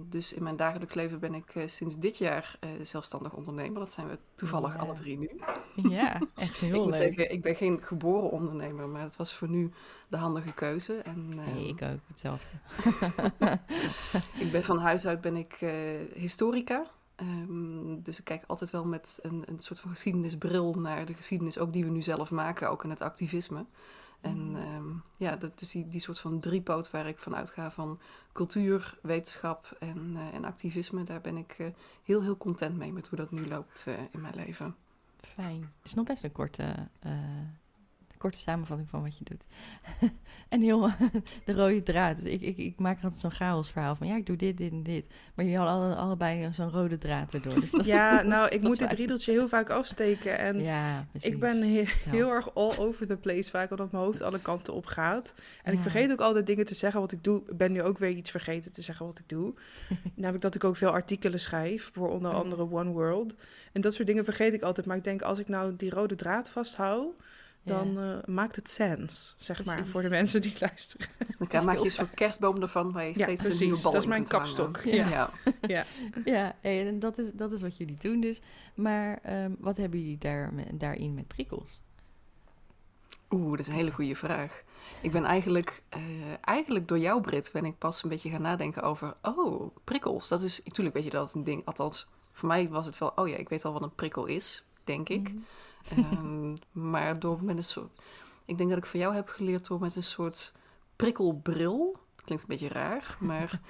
Dus 0.08 0.32
in 0.32 0.42
mijn 0.42 0.56
dagelijks 0.56 0.94
leven 0.94 1.18
ben 1.20 1.34
ik 1.34 1.54
eh, 1.54 1.66
sinds 1.66 1.98
dit 1.98 2.18
jaar 2.18 2.56
eh, 2.60 2.70
zelfstandig 2.82 3.32
ondernemer. 3.32 3.78
Dat 3.80 3.92
zijn 3.92 4.08
we 4.08 4.18
toevallig 4.34 4.72
Ja. 4.74 4.78
alle 4.78 4.92
drie 4.92 5.18
nu. 5.18 5.30
Ja, 5.74 6.20
echt 6.34 6.56
heel 6.60 6.74
ik 6.74 6.80
moet 6.80 6.90
leuk. 6.90 6.94
zeggen, 6.94 7.32
ik 7.32 7.42
ben 7.42 7.54
geen 7.56 7.82
geboren 7.82 8.30
ondernemer, 8.30 8.88
maar 8.88 9.02
het 9.02 9.16
was 9.16 9.34
voor 9.34 9.48
nu 9.48 9.70
de 10.08 10.16
handige 10.16 10.52
keuze. 10.52 10.94
En, 10.94 11.32
eh, 11.36 11.54
Nee, 11.54 11.68
ik 11.68 11.82
ook 11.82 11.98
hetzelfde. 12.06 12.48
Ik 14.38 14.52
ben 14.52 14.64
van 14.64 14.78
huis 14.78 15.06
uit 15.06 15.20
ben 15.20 15.36
ik 15.36 15.56
historica. 16.14 16.86
Ehm, 17.16 18.00
dus 18.02 18.18
ik 18.18 18.24
kijk 18.24 18.44
altijd 18.46 18.70
wel 18.70 18.84
met 18.84 19.18
een, 19.22 19.42
een 19.46 19.58
soort 19.58 19.80
van 19.80 19.90
geschiedenisbril 19.90 20.72
naar 20.74 21.04
de 21.04 21.14
geschiedenis, 21.14 21.58
ook 21.58 21.72
die 21.72 21.84
we 21.84 21.90
nu 21.90 22.02
zelf 22.02 22.30
maken, 22.30 22.70
ook 22.70 22.84
in 22.84 22.90
het 22.90 23.00
activisme. 23.00 23.64
En 24.20 24.48
Mm. 24.48 24.56
ehm, 24.56 24.86
ja, 25.16 25.36
dat, 25.36 25.58
dus 25.58 25.70
die, 25.70 25.88
die 25.88 26.00
soort 26.00 26.20
van 26.20 26.40
driepoot 26.40 26.90
waar 26.90 27.08
ik 27.08 27.18
van 27.18 27.36
uitga 27.36 27.70
van 27.70 28.00
cultuur, 28.32 28.98
wetenschap 29.02 29.76
en, 29.78 30.12
eh, 30.14 30.34
en 30.34 30.44
activisme, 30.44 31.04
daar 31.04 31.20
ben 31.20 31.36
ik 31.36 31.52
eh, 31.58 31.66
heel, 32.02 32.22
heel 32.22 32.36
content 32.36 32.76
mee 32.76 32.92
met 32.92 33.08
hoe 33.08 33.18
dat 33.18 33.30
nu 33.30 33.46
loopt 33.46 33.86
eh, 33.86 33.94
in 34.10 34.20
mijn 34.20 34.34
leven. 34.34 34.76
Fijn. 35.34 35.60
Het 35.60 35.84
is 35.84 35.94
nog 35.94 36.06
best 36.06 36.24
een 36.24 36.32
korte, 36.32 36.88
korte 38.18 38.38
samenvatting 38.38 38.88
van 38.88 39.02
wat 39.02 39.18
je 39.18 39.24
doet. 39.24 39.42
en 40.48 40.60
heel 40.60 40.90
de 41.44 41.52
rode 41.52 41.82
draad. 41.82 42.16
Dus 42.16 42.32
ik, 42.32 42.40
ik, 42.40 42.56
ik 42.56 42.78
maak 42.78 43.02
altijd 43.02 43.20
zo'n 43.20 43.30
chaosverhaal 43.30 43.96
van... 43.96 44.06
ja, 44.06 44.16
ik 44.16 44.26
doe 44.26 44.36
dit, 44.36 44.56
dit 44.56 44.70
en 44.72 44.82
dit. 44.82 45.06
Maar 45.34 45.44
jullie 45.44 45.60
hadden 45.60 45.84
alle, 45.84 45.94
allebei 45.94 46.52
zo'n 46.52 46.70
rode 46.70 46.98
draad 46.98 47.34
erdoor. 47.34 47.60
Dus 47.60 47.70
dat, 47.70 47.84
Ja, 47.94 48.22
nou, 48.22 48.48
ik 48.48 48.62
moet 48.62 48.78
dit 48.78 48.92
riedeltje 48.92 49.32
heel 49.32 49.48
vaak 49.48 49.70
afsteken. 49.70 50.38
En 50.38 50.60
ja, 50.60 51.06
ik 51.20 51.38
ben 51.38 51.62
he- 51.62 51.84
heel 52.10 52.30
erg 52.30 52.54
all 52.54 52.76
over 52.76 53.06
the 53.06 53.16
place 53.16 53.50
vaak, 53.50 53.70
omdat 53.70 53.92
mijn 53.92 54.04
hoofd 54.04 54.22
alle 54.22 54.40
kanten 54.40 54.74
op 54.74 54.86
gaat. 54.86 55.34
En 55.62 55.72
ik 55.72 55.80
vergeet 55.80 56.10
ook 56.10 56.20
altijd 56.20 56.46
dingen 56.46 56.64
te 56.64 56.74
zeggen 56.74 57.00
wat 57.00 57.12
ik 57.12 57.24
doe. 57.24 57.42
Ik 57.48 57.56
ben 57.56 57.72
nu 57.72 57.82
ook 57.82 57.98
weer 57.98 58.10
iets 58.10 58.30
vergeten 58.30 58.72
te 58.72 58.82
zeggen 58.82 59.06
wat 59.06 59.18
ik 59.18 59.28
doe. 59.28 59.54
Namelijk 60.14 60.42
dat 60.42 60.54
ik 60.54 60.64
ook 60.64 60.76
veel 60.76 60.90
artikelen 60.90 61.40
schrijf, 61.40 61.90
voor 61.92 62.10
onder 62.10 62.30
Oh 62.30 62.36
andere 62.36 62.70
One 62.70 62.90
World. 62.90 63.34
En 63.72 63.80
dat 63.80 63.94
soort 63.94 64.06
dingen 64.06 64.24
vergeet 64.24 64.52
ik 64.52 64.62
altijd. 64.62 64.86
Maar 64.86 64.96
ik 64.96 65.04
denk, 65.04 65.22
als 65.22 65.38
ik 65.38 65.48
nou 65.48 65.76
die 65.76 65.90
rode 65.90 66.14
draad 66.14 66.48
vasthoud, 66.50 67.06
Ja. 67.68 67.74
dan 67.74 67.98
eh, 67.98 68.34
maakt 68.34 68.56
het 68.56 68.70
sens, 68.70 69.34
zeg 69.38 69.64
maar, 69.64 69.74
Precies. 69.74 69.92
voor 69.92 70.02
de 70.02 70.08
mensen 70.08 70.42
die 70.42 70.54
luisteren. 70.68 71.08
Dan 71.48 71.64
maak 71.64 71.78
je 71.78 71.84
een 71.84 71.90
soort 71.90 72.14
kerstboom 72.14 72.62
ervan 72.62 72.92
waar 72.92 73.04
je 73.04 73.18
Ja, 73.18 73.22
steeds 73.24 73.44
een 73.44 73.66
nieuwe 73.66 73.82
bal 73.82 73.92
Dat 73.92 74.00
is 74.02 74.08
mijn 74.08 74.24
kapstok. 74.24 74.80
Ja. 74.84 75.08
Ja. 75.08 75.30
ja. 75.74 75.84
Ja, 76.24 76.54
hey, 76.60 76.86
en 76.86 76.98
dat 76.98 77.18
is, 77.18 77.26
dat 77.32 77.52
is 77.52 77.60
wat 77.60 77.76
jullie 77.76 77.96
doen 77.98 78.20
dus. 78.20 78.40
Maar 78.74 79.18
ehm, 79.22 79.52
wat 79.58 79.76
hebben 79.76 80.00
jullie 80.00 80.18
daar, 80.18 80.52
daarin 80.74 81.14
met 81.14 81.26
prikkels? 81.26 81.80
Oeh, 83.30 83.50
dat 83.50 83.60
is 83.60 83.66
een 83.66 83.72
hele 83.72 83.92
goede 83.92 84.16
vraag. 84.16 84.62
Ik 85.00 85.10
ben 85.10 85.24
eigenlijk, 85.24 85.82
eh, 85.88 86.00
eigenlijk 86.40 86.88
door 86.88 86.98
jou, 86.98 87.20
Brit, 87.20 87.50
ben 87.52 87.64
ik 87.64 87.78
pas 87.78 88.02
een 88.02 88.08
beetje 88.08 88.30
gaan 88.30 88.42
nadenken 88.42 88.82
over, 88.82 89.16
oh, 89.22 89.76
prikkels. 89.84 90.28
Dat 90.28 90.42
is, 90.42 90.60
natuurlijk 90.64 90.94
weet 90.94 91.04
je 91.04 91.10
dat 91.10 91.34
een 91.34 91.44
ding, 91.44 91.64
althans, 91.64 92.08
voor 92.32 92.48
mij 92.48 92.68
was 92.68 92.86
het 92.86 92.98
wel, 92.98 93.12
oh 93.16 93.28
ja, 93.28 93.36
ik 93.36 93.48
weet 93.48 93.64
al 93.64 93.72
wat 93.72 93.82
een 93.82 93.94
prikkel 93.94 94.26
is, 94.26 94.64
denk 94.84 95.08
ik. 95.08 95.32
Mhm. 95.32 95.38
Ehm, 95.96 96.56
maar 96.72 97.18
door 97.20 97.44
met 97.44 97.56
een 97.56 97.64
soort, 97.64 97.98
ik 98.44 98.58
denk 98.58 98.68
dat 98.68 98.78
ik 98.78 98.86
van 98.86 99.00
jou 99.00 99.14
heb 99.14 99.28
geleerd 99.28 99.66
door 99.66 99.80
met 99.80 99.96
een 99.96 100.02
soort 100.02 100.52
prikkelbril. 100.96 101.96
Klinkt 102.24 102.42
een 102.42 102.48
beetje 102.48 102.68
raar, 102.68 103.16
maar 103.20 103.60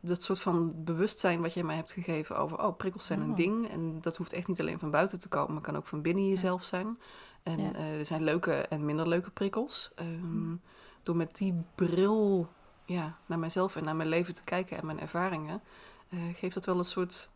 dat 0.00 0.22
soort 0.22 0.40
van 0.40 0.84
bewustzijn 0.84 1.40
wat 1.40 1.52
jij 1.54 1.62
mij 1.62 1.76
hebt 1.76 1.92
gegeven 1.92 2.38
over, 2.38 2.58
oh, 2.64 2.76
prikkels 2.76 3.06
zijn 3.06 3.20
een 3.20 3.30
Oh. 3.30 3.36
ding. 3.36 3.68
En 3.68 4.00
dat 4.00 4.16
hoeft 4.16 4.32
echt 4.32 4.48
niet 4.48 4.60
alleen 4.60 4.78
van 4.78 4.90
buiten 4.90 5.18
te 5.18 5.28
komen, 5.28 5.52
maar 5.52 5.62
kan 5.62 5.76
ook 5.76 5.86
van 5.86 6.02
binnen 6.02 6.28
jezelf 6.28 6.62
zijn. 6.64 6.98
En 7.42 7.60
Ja. 7.60 7.72
eh, 7.74 7.98
er 7.98 8.04
zijn 8.06 8.22
leuke 8.24 8.52
en 8.52 8.84
minder 8.84 9.08
leuke 9.08 9.30
prikkels. 9.30 9.90
Ehm, 9.94 10.20
Hm. 10.20 10.56
Door 11.02 11.16
met 11.16 11.36
die 11.36 11.54
bril 11.74 12.48
ja, 12.84 13.18
naar 13.26 13.38
mijzelf 13.38 13.76
en 13.76 13.84
naar 13.84 13.96
mijn 13.96 14.08
leven 14.08 14.34
te 14.34 14.44
kijken 14.44 14.76
en 14.78 14.86
mijn 14.86 15.00
ervaringen, 15.00 15.62
eh, 16.08 16.18
geeft 16.34 16.54
dat 16.54 16.64
wel 16.64 16.78
een 16.78 16.84
soort 16.84 17.30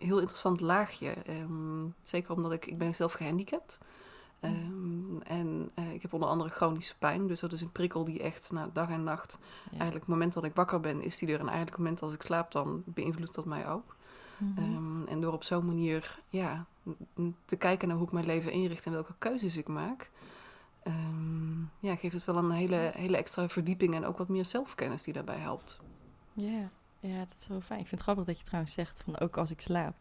heel 0.00 0.18
interessant 0.18 0.60
laagje. 0.60 1.10
Ehm, 1.10 1.86
zeker 2.02 2.34
omdat 2.34 2.52
ik, 2.52 2.66
ik 2.66 2.78
ben 2.78 2.94
zelf 2.94 3.12
gehandicapt. 3.12 3.78
Ehm, 4.40 5.20
en 5.26 5.70
eh, 5.74 5.92
ik 5.92 6.02
heb 6.02 6.12
onder 6.12 6.28
andere 6.28 6.50
chronische 6.50 6.98
pijn. 6.98 7.26
Dus 7.26 7.40
dat 7.40 7.52
is 7.52 7.60
een 7.60 7.72
prikkel 7.72 8.04
die 8.04 8.22
echt 8.22 8.52
na 8.52 8.70
dag 8.72 8.88
en 8.88 9.04
nacht... 9.04 9.38
Ja. 9.40 9.70
Eigenlijk 9.70 10.00
het 10.00 10.14
moment 10.14 10.32
dat 10.32 10.44
ik 10.44 10.54
wakker 10.54 10.80
ben, 10.80 11.02
is 11.02 11.18
die 11.18 11.28
er. 11.28 11.34
En 11.34 11.40
eigenlijk 11.40 11.70
het 11.70 11.78
moment 11.78 12.02
als 12.02 12.14
ik 12.14 12.22
slaap, 12.22 12.52
dan 12.52 12.82
beïnvloedt 12.86 13.34
dat 13.34 13.44
mij 13.44 13.68
ook. 13.68 13.96
Mhm. 14.36 14.58
Ehm, 14.58 15.06
en 15.06 15.20
door 15.20 15.32
op 15.32 15.44
zo'n 15.44 15.66
manier 15.66 16.18
ja, 16.28 16.66
te 17.44 17.56
kijken 17.56 17.88
naar 17.88 17.96
hoe 17.96 18.06
ik 18.06 18.12
mijn 18.12 18.26
leven 18.26 18.52
inricht 18.52 18.86
en 18.86 18.92
welke 18.92 19.14
keuzes 19.18 19.56
ik 19.56 19.68
maak... 19.68 20.10
ja, 21.78 21.96
geeft 21.96 22.14
het 22.14 22.24
wel 22.24 22.36
een 22.36 22.50
hele, 22.50 22.90
hele 22.94 23.16
extra 23.16 23.48
verdieping 23.48 23.94
en 23.94 24.06
ook 24.06 24.18
wat 24.18 24.28
meer 24.28 24.46
zelfkennis 24.46 25.02
die 25.02 25.14
daarbij 25.14 25.38
helpt. 25.38 25.80
Ja, 26.32 26.70
ja, 27.00 27.18
dat 27.18 27.36
is 27.40 27.46
wel 27.46 27.60
fijn. 27.60 27.80
Ik 27.80 27.86
vind 27.86 28.00
het 28.00 28.10
grappig 28.10 28.24
dat 28.24 28.38
je 28.38 28.44
trouwens 28.44 28.72
zegt 28.74 29.02
van 29.04 29.18
ook 29.18 29.36
als 29.36 29.50
ik 29.50 29.60
slaap. 29.60 29.94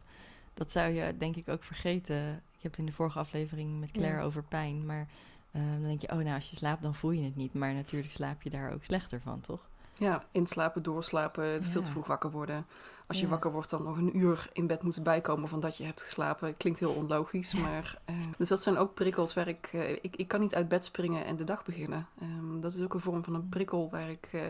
Dat 0.53 0.71
zou 0.71 0.91
je 0.93 1.17
denk 1.17 1.35
ik 1.35 1.49
ook 1.49 1.63
vergeten. 1.63 2.27
Ik 2.51 2.61
heb 2.61 2.71
het 2.71 2.79
in 2.79 2.85
de 2.85 2.91
vorige 2.91 3.19
aflevering 3.19 3.79
met 3.79 3.91
Claire 3.91 4.17
Ja. 4.17 4.23
over 4.23 4.43
pijn. 4.43 4.85
Maar 4.85 5.07
ehm, 5.51 5.69
dan 5.71 5.83
denk 5.83 6.01
je, 6.01 6.07
oh 6.11 6.17
nou, 6.17 6.35
als 6.35 6.49
je 6.49 6.55
slaapt, 6.55 6.81
dan 6.81 6.95
voel 6.95 7.11
je 7.11 7.23
het 7.23 7.35
niet. 7.35 7.53
Maar 7.53 7.73
natuurlijk 7.73 8.11
slaap 8.13 8.41
je 8.41 8.49
daar 8.49 8.73
ook 8.73 8.83
slechter 8.83 9.21
van, 9.21 9.41
toch? 9.41 9.67
Ja, 9.97 10.23
inslapen, 10.31 10.83
doorslapen, 10.83 11.63
veel 11.63 11.81
te 11.81 11.91
vroeg 11.91 12.07
wakker 12.07 12.31
worden. 12.31 12.65
Als 13.07 13.17
je 13.17 13.23
Ja. 13.23 13.29
wakker 13.29 13.51
wordt, 13.51 13.69
dan 13.69 13.83
nog 13.83 13.97
een 13.97 14.17
uur 14.17 14.49
in 14.53 14.67
bed 14.67 14.81
moeten 14.81 15.03
bijkomen 15.03 15.47
van 15.49 15.59
dat 15.59 15.77
je 15.77 15.83
hebt 15.83 16.01
geslapen. 16.01 16.57
Klinkt 16.57 16.79
heel 16.79 16.91
onlogisch, 16.93 17.53
maar... 17.53 17.99
eh, 18.05 18.15
dus 18.37 18.47
dat 18.49 18.61
zijn 18.63 18.77
ook 18.77 18.93
prikkels 18.93 19.33
waar 19.33 19.47
ik, 19.47 19.69
eh, 19.73 19.91
ik... 19.91 20.15
Ik 20.15 20.27
kan 20.27 20.39
niet 20.39 20.55
uit 20.55 20.67
bed 20.67 20.85
springen 20.85 21.25
en 21.25 21.35
de 21.35 21.43
dag 21.43 21.63
beginnen. 21.65 22.07
Ehm, 22.21 22.59
dat 22.59 22.73
is 22.73 22.81
ook 22.83 22.93
een 22.93 22.99
vorm 22.99 23.23
van 23.23 23.33
een 23.33 23.49
prikkel 23.49 23.89
waar 23.89 24.09
ik, 24.09 24.29
eh, 24.31 24.41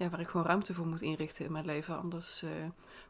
ja, 0.00 0.08
waar 0.10 0.20
ik 0.20 0.28
gewoon 0.28 0.46
ruimte 0.46 0.74
voor 0.74 0.86
moet 0.86 1.00
inrichten 1.00 1.44
in 1.44 1.52
mijn 1.52 1.64
leven. 1.64 1.98
Anders 1.98 2.42
eh, 2.42 2.50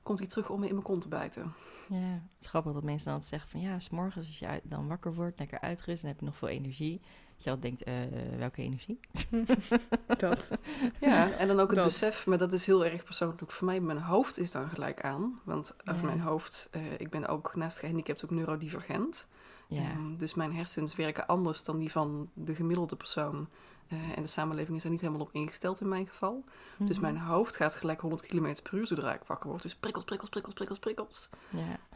komt 0.03 0.19
hij 0.19 0.29
terug 0.29 0.51
om 0.51 0.61
me 0.61 0.67
in 0.67 0.73
mijn 0.73 0.85
kont 0.85 1.03
te 1.03 1.09
bijten. 1.09 1.53
Ja, 1.89 1.97
het 1.97 2.41
is 2.41 2.47
grappig 2.47 2.73
dat 2.73 2.83
mensen 2.83 3.05
dan 3.05 3.15
altijd 3.15 3.31
zeggen 3.31 3.51
van 3.51 3.61
ja, 3.61 3.79
s 3.79 3.91
morgens 3.91 4.17
als 4.27 4.39
je 4.39 4.61
dan 4.63 4.89
wakker 4.89 5.15
wordt, 5.15 5.39
lekker 5.39 5.61
uitgerust, 5.61 6.01
dan 6.03 6.11
heb 6.11 6.21
je 6.21 6.27
nog 6.27 6.37
veel 6.37 6.49
energie. 6.49 7.01
Dat 7.35 7.45
je 7.45 7.51
altijd 7.51 7.79
denkt, 7.79 7.83
eh, 8.13 8.39
welke 8.39 8.63
energie? 8.63 9.01
Dat. 10.17 10.51
Ja, 11.01 11.31
en 11.31 11.47
dan 11.49 11.61
ook 11.61 11.67
het 11.69 11.77
Dat. 11.77 11.85
besef, 11.85 12.27
maar 12.27 12.39
dat 12.39 12.53
is 12.53 12.67
heel 12.67 12.85
erg 12.85 13.05
persoonlijk 13.05 13.53
voor 13.53 13.67
mij. 13.67 13.81
Mijn 13.81 13.99
hoofd 13.99 14.39
is 14.39 14.51
dan 14.51 14.69
gelijk 14.69 15.01
aan. 15.03 15.41
Want 15.45 15.75
over 15.85 16.01
Ja. 16.01 16.07
mijn 16.07 16.21
hoofd, 16.21 16.69
eh, 16.71 16.81
ik 16.99 17.11
ben 17.11 17.27
ook 17.27 17.55
naast 17.55 17.79
gehandicapt 17.79 18.25
ook 18.25 18.31
neurodivergent. 18.31 19.27
Ja, 19.69 19.81
Ehm, 19.91 20.17
dus 20.17 20.35
mijn 20.35 20.55
hersens 20.55 20.95
werken 20.95 21.27
anders 21.27 21.65
dan 21.65 21.79
die 21.79 21.91
van 21.91 22.31
de 22.35 22.55
gemiddelde 22.55 22.97
persoon. 22.97 23.49
Eh, 23.91 24.17
en 24.17 24.23
de 24.23 24.29
samenleving 24.29 24.77
is 24.77 24.85
er 24.85 24.91
niet 24.91 25.01
helemaal 25.01 25.21
op 25.21 25.33
ingesteld 25.33 25.81
in 25.81 25.89
mijn 25.89 26.07
geval. 26.07 26.45
Dus 26.79 26.99
Mhm. 26.99 27.01
mijn 27.01 27.19
hoofd 27.19 27.57
gaat 27.57 27.75
gelijk 27.75 28.01
100 28.01 28.23
km 28.27 28.55
per 28.63 28.75
uur 28.75 28.87
zodra 28.87 29.15
ik 29.15 29.23
wakker 29.27 29.51
word. 29.51 29.63
Dus 29.63 29.75
prikkels, 29.75 30.05
prikkels, 30.05 30.31
prikkels, 30.31 30.55
prikkels, 30.55 30.79
prikkels. 30.79 31.29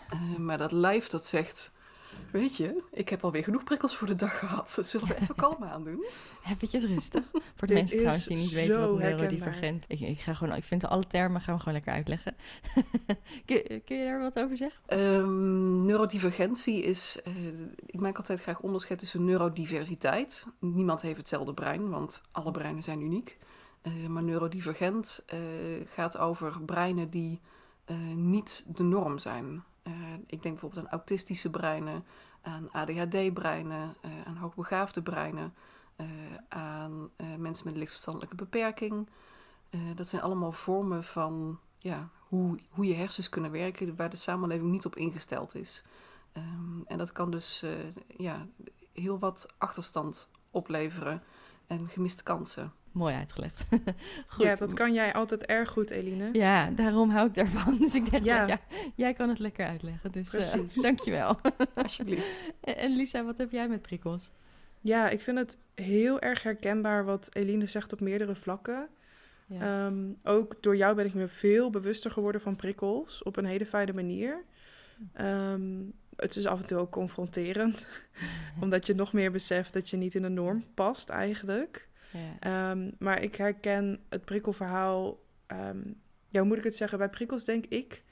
Eh, 0.09 0.37
maar 0.37 0.59
dat 0.59 0.73
lijf 0.73 1.07
dat 1.09 1.27
zegt... 1.27 1.71
Weet 2.31 2.57
je, 2.57 2.83
ik 2.93 3.09
heb 3.09 3.25
alweer 3.25 3.45
genoeg 3.45 3.65
prikkels 3.65 3.97
voor 3.97 4.07
de 4.07 4.15
dag 4.15 4.39
gehad. 4.39 4.71
Zullen 4.83 5.09
we 5.09 5.17
even 5.21 5.35
kalm 5.35 5.65
aandoen? 5.65 6.05
eventjes 6.51 6.85
rustig. 6.85 7.25
Voor 7.57 7.67
de 7.69 7.75
Dit 7.75 7.83
mensen 7.83 7.99
trouwens 7.99 8.27
die 8.27 8.37
niet 8.37 8.51
weten 8.51 8.81
wat 8.81 8.99
neurodivergent... 8.99 9.85
Ik, 9.89 10.01
ik, 10.01 10.21
ga 10.21 10.35
gewoon, 10.35 10.57
ik 10.57 10.65
vind 10.65 10.85
alle 10.85 11.07
termen 11.07 11.41
gaan 11.41 11.55
we 11.55 11.61
gewoon 11.61 11.75
lekker 11.75 11.93
uitleggen. 11.93 12.37
kun, 13.47 13.83
kun 13.85 13.97
je 13.97 14.05
daar 14.05 14.21
wat 14.21 14.39
over 14.39 14.57
zeggen? 14.57 14.81
Ehm, 14.87 15.85
neurodivergentie 15.85 16.83
is, 16.83 17.21
eh, 17.25 17.33
ik 17.87 18.01
maak 18.01 18.17
altijd 18.17 18.41
graag 18.41 18.61
onderscheid 18.61 18.99
tussen 18.99 19.25
neurodiversiteit. 19.25 20.47
Niemand 20.59 21.03
heeft 21.03 21.17
hetzelfde 21.17 21.55
brein, 21.55 21.91
want 21.91 22.23
alle 22.31 22.51
breinen 22.51 22.83
zijn 22.83 23.01
uniek. 23.01 23.39
Eh, 23.83 23.93
maar 24.07 24.23
neurodivergent 24.23 25.23
eh, 25.27 25.39
gaat 25.87 26.19
over 26.19 26.63
breinen 26.63 27.11
die 27.11 27.41
niet 28.15 28.65
de 28.77 28.83
norm 28.83 29.19
zijn. 29.19 29.65
Eh, 29.85 29.93
ik 30.13 30.43
denk 30.43 30.43
bijvoorbeeld 30.43 30.87
aan 30.87 30.91
autistische 30.91 31.51
breinen, 31.51 32.05
aan 32.43 32.71
ADHD-breinen, 32.71 33.95
eh, 34.01 34.11
aan 34.25 34.37
hoogbegaafde 34.37 35.03
breinen, 35.03 35.55
eh, 35.97 36.07
aan 36.49 37.11
mensen 37.39 37.67
met 37.67 37.77
lichtverstandelijke 37.77 38.37
beperking. 38.37 39.09
Dat 39.95 40.09
zijn 40.09 40.23
allemaal 40.23 40.53
vormen 40.53 41.05
van 41.05 41.59
ja, 41.79 42.09
hoe, 42.29 42.59
hoe 42.71 42.87
je 42.87 42.95
hersens 42.95 43.29
kunnen 43.29 43.51
werken 43.51 43.97
waar 43.97 44.11
de 44.11 44.17
samenleving 44.17 44.71
niet 44.71 44.87
op 44.87 44.97
ingesteld 44.97 45.55
is. 45.55 45.85
Ehm, 46.33 46.83
en 46.87 46.99
dat 46.99 47.13
kan 47.13 47.31
dus 47.31 47.65
ja, 48.17 48.47
heel 48.93 49.19
wat 49.19 49.53
achterstand 49.59 50.31
opleveren 50.51 51.23
en 51.67 51.89
gemiste 51.89 52.23
kansen. 52.23 52.73
Mooi 52.95 53.15
uitgelegd. 53.15 53.65
Goed. 54.27 54.45
Ja, 54.45 54.55
dat 54.55 54.73
kan 54.73 54.93
jij 54.93 55.13
altijd 55.13 55.45
erg 55.47 55.71
goed, 55.71 55.91
Eline. 55.91 56.29
Ja, 56.33 56.71
daarom 56.71 57.11
hou 57.11 57.29
ik 57.29 57.35
daarvan. 57.35 57.79
Dus 57.85 57.95
ik 57.95 58.11
denk, 58.11 58.25
ja. 58.25 58.47
Ja. 58.47 58.61
jij 58.95 59.15
kan 59.15 59.29
het 59.29 59.39
lekker 59.39 59.67
uitleggen. 59.67 60.13
Dus 60.13 60.25
eh, 60.25 60.31
Precies. 60.31 60.75
dankjewel. 60.83 61.41
Alsjeblieft. 61.75 62.43
En 62.61 62.77
en 62.77 62.97
Lisa, 62.97 63.25
wat 63.25 63.39
heb 63.39 63.51
jij 63.51 63.69
met 63.69 63.83
prikkels? 63.83 64.31
Ja, 64.81 65.09
ik 65.09 65.23
vind 65.23 65.39
het 65.39 65.59
heel 65.75 66.21
erg 66.21 66.43
herkenbaar 66.43 67.05
wat 67.05 67.29
Eline 67.33 67.67
zegt 67.67 67.93
op 67.93 68.01
meerdere 68.01 68.35
vlakken. 68.35 68.89
Ja. 69.47 69.87
Ehm, 69.87 70.13
ook 70.23 70.63
door 70.63 70.77
jou 70.77 70.95
ben 70.95 71.07
ik 71.07 71.15
me 71.15 71.29
veel 71.29 71.71
bewuster 71.71 72.11
geworden 72.11 72.41
van 72.41 72.57
prikkels 72.57 73.23
op 73.23 73.37
een 73.37 73.45
hele 73.45 73.67
fijne 73.67 73.93
manier. 73.93 74.45
Ehm, 75.13 75.83
het 76.17 76.37
is 76.37 76.47
af 76.47 76.61
en 76.61 76.67
toe 76.67 76.79
ook 76.79 76.91
confronterend, 76.91 77.87
omdat 78.61 78.87
je 78.87 78.95
nog 78.95 79.13
meer 79.13 79.31
beseft 79.31 79.73
dat 79.73 79.91
je 79.91 79.97
niet 79.97 80.15
in 80.15 80.23
de 80.23 80.29
norm 80.29 80.65
past 80.75 81.09
eigenlijk. 81.09 81.89
Ja. 82.15 82.71
Ehm, 82.71 82.91
maar 82.99 83.23
ik 83.23 83.35
herken 83.35 84.01
het 84.09 84.25
prikkelverhaal. 84.25 85.23
ehm, 85.47 85.83
ja, 86.29 86.41
hoe 86.41 86.49
moet 86.49 86.59
ik 86.59 86.65
het 86.65 86.77
zeggen? 86.77 86.99
Bij 86.99 87.09
prikkels 87.09 87.45
denk 87.45 87.67
ik 87.67 88.05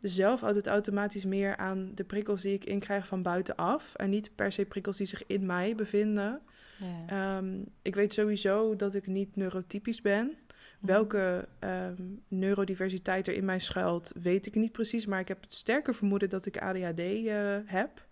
zelf 0.00 0.42
altijd 0.42 0.66
automatisch 0.66 1.24
meer 1.24 1.56
aan 1.56 1.90
de 1.94 2.04
prikkels 2.04 2.42
die 2.42 2.54
ik 2.54 2.64
inkrijg 2.64 3.06
van 3.06 3.22
buitenaf. 3.22 3.94
En 3.94 4.10
niet 4.10 4.34
per 4.34 4.52
se 4.52 4.64
prikkels 4.64 4.96
die 4.96 5.06
zich 5.06 5.26
in 5.26 5.46
mij 5.46 5.74
bevinden. 5.74 6.40
ja. 6.78 7.36
Ehm, 7.36 7.62
ik 7.82 7.94
weet 7.94 8.12
sowieso 8.12 8.76
dat 8.76 8.94
ik 8.94 9.06
niet 9.06 9.36
neurotypisch 9.36 10.00
ben. 10.00 10.36
Welke 10.80 11.48
ehm, 11.58 12.02
neurodiversiteit 12.28 13.26
er 13.26 13.34
in 13.34 13.44
mij 13.44 13.58
schuilt, 13.58 14.12
weet 14.22 14.46
ik 14.46 14.54
niet 14.54 14.72
precies. 14.72 15.06
Maar 15.06 15.20
ik 15.20 15.28
heb 15.28 15.42
het 15.42 15.54
sterke 15.54 15.92
vermoeden 15.92 16.28
dat 16.28 16.46
ik 16.46 16.58
ADHD 16.58 17.00
eh, 17.00 17.56
heb. 17.64 18.06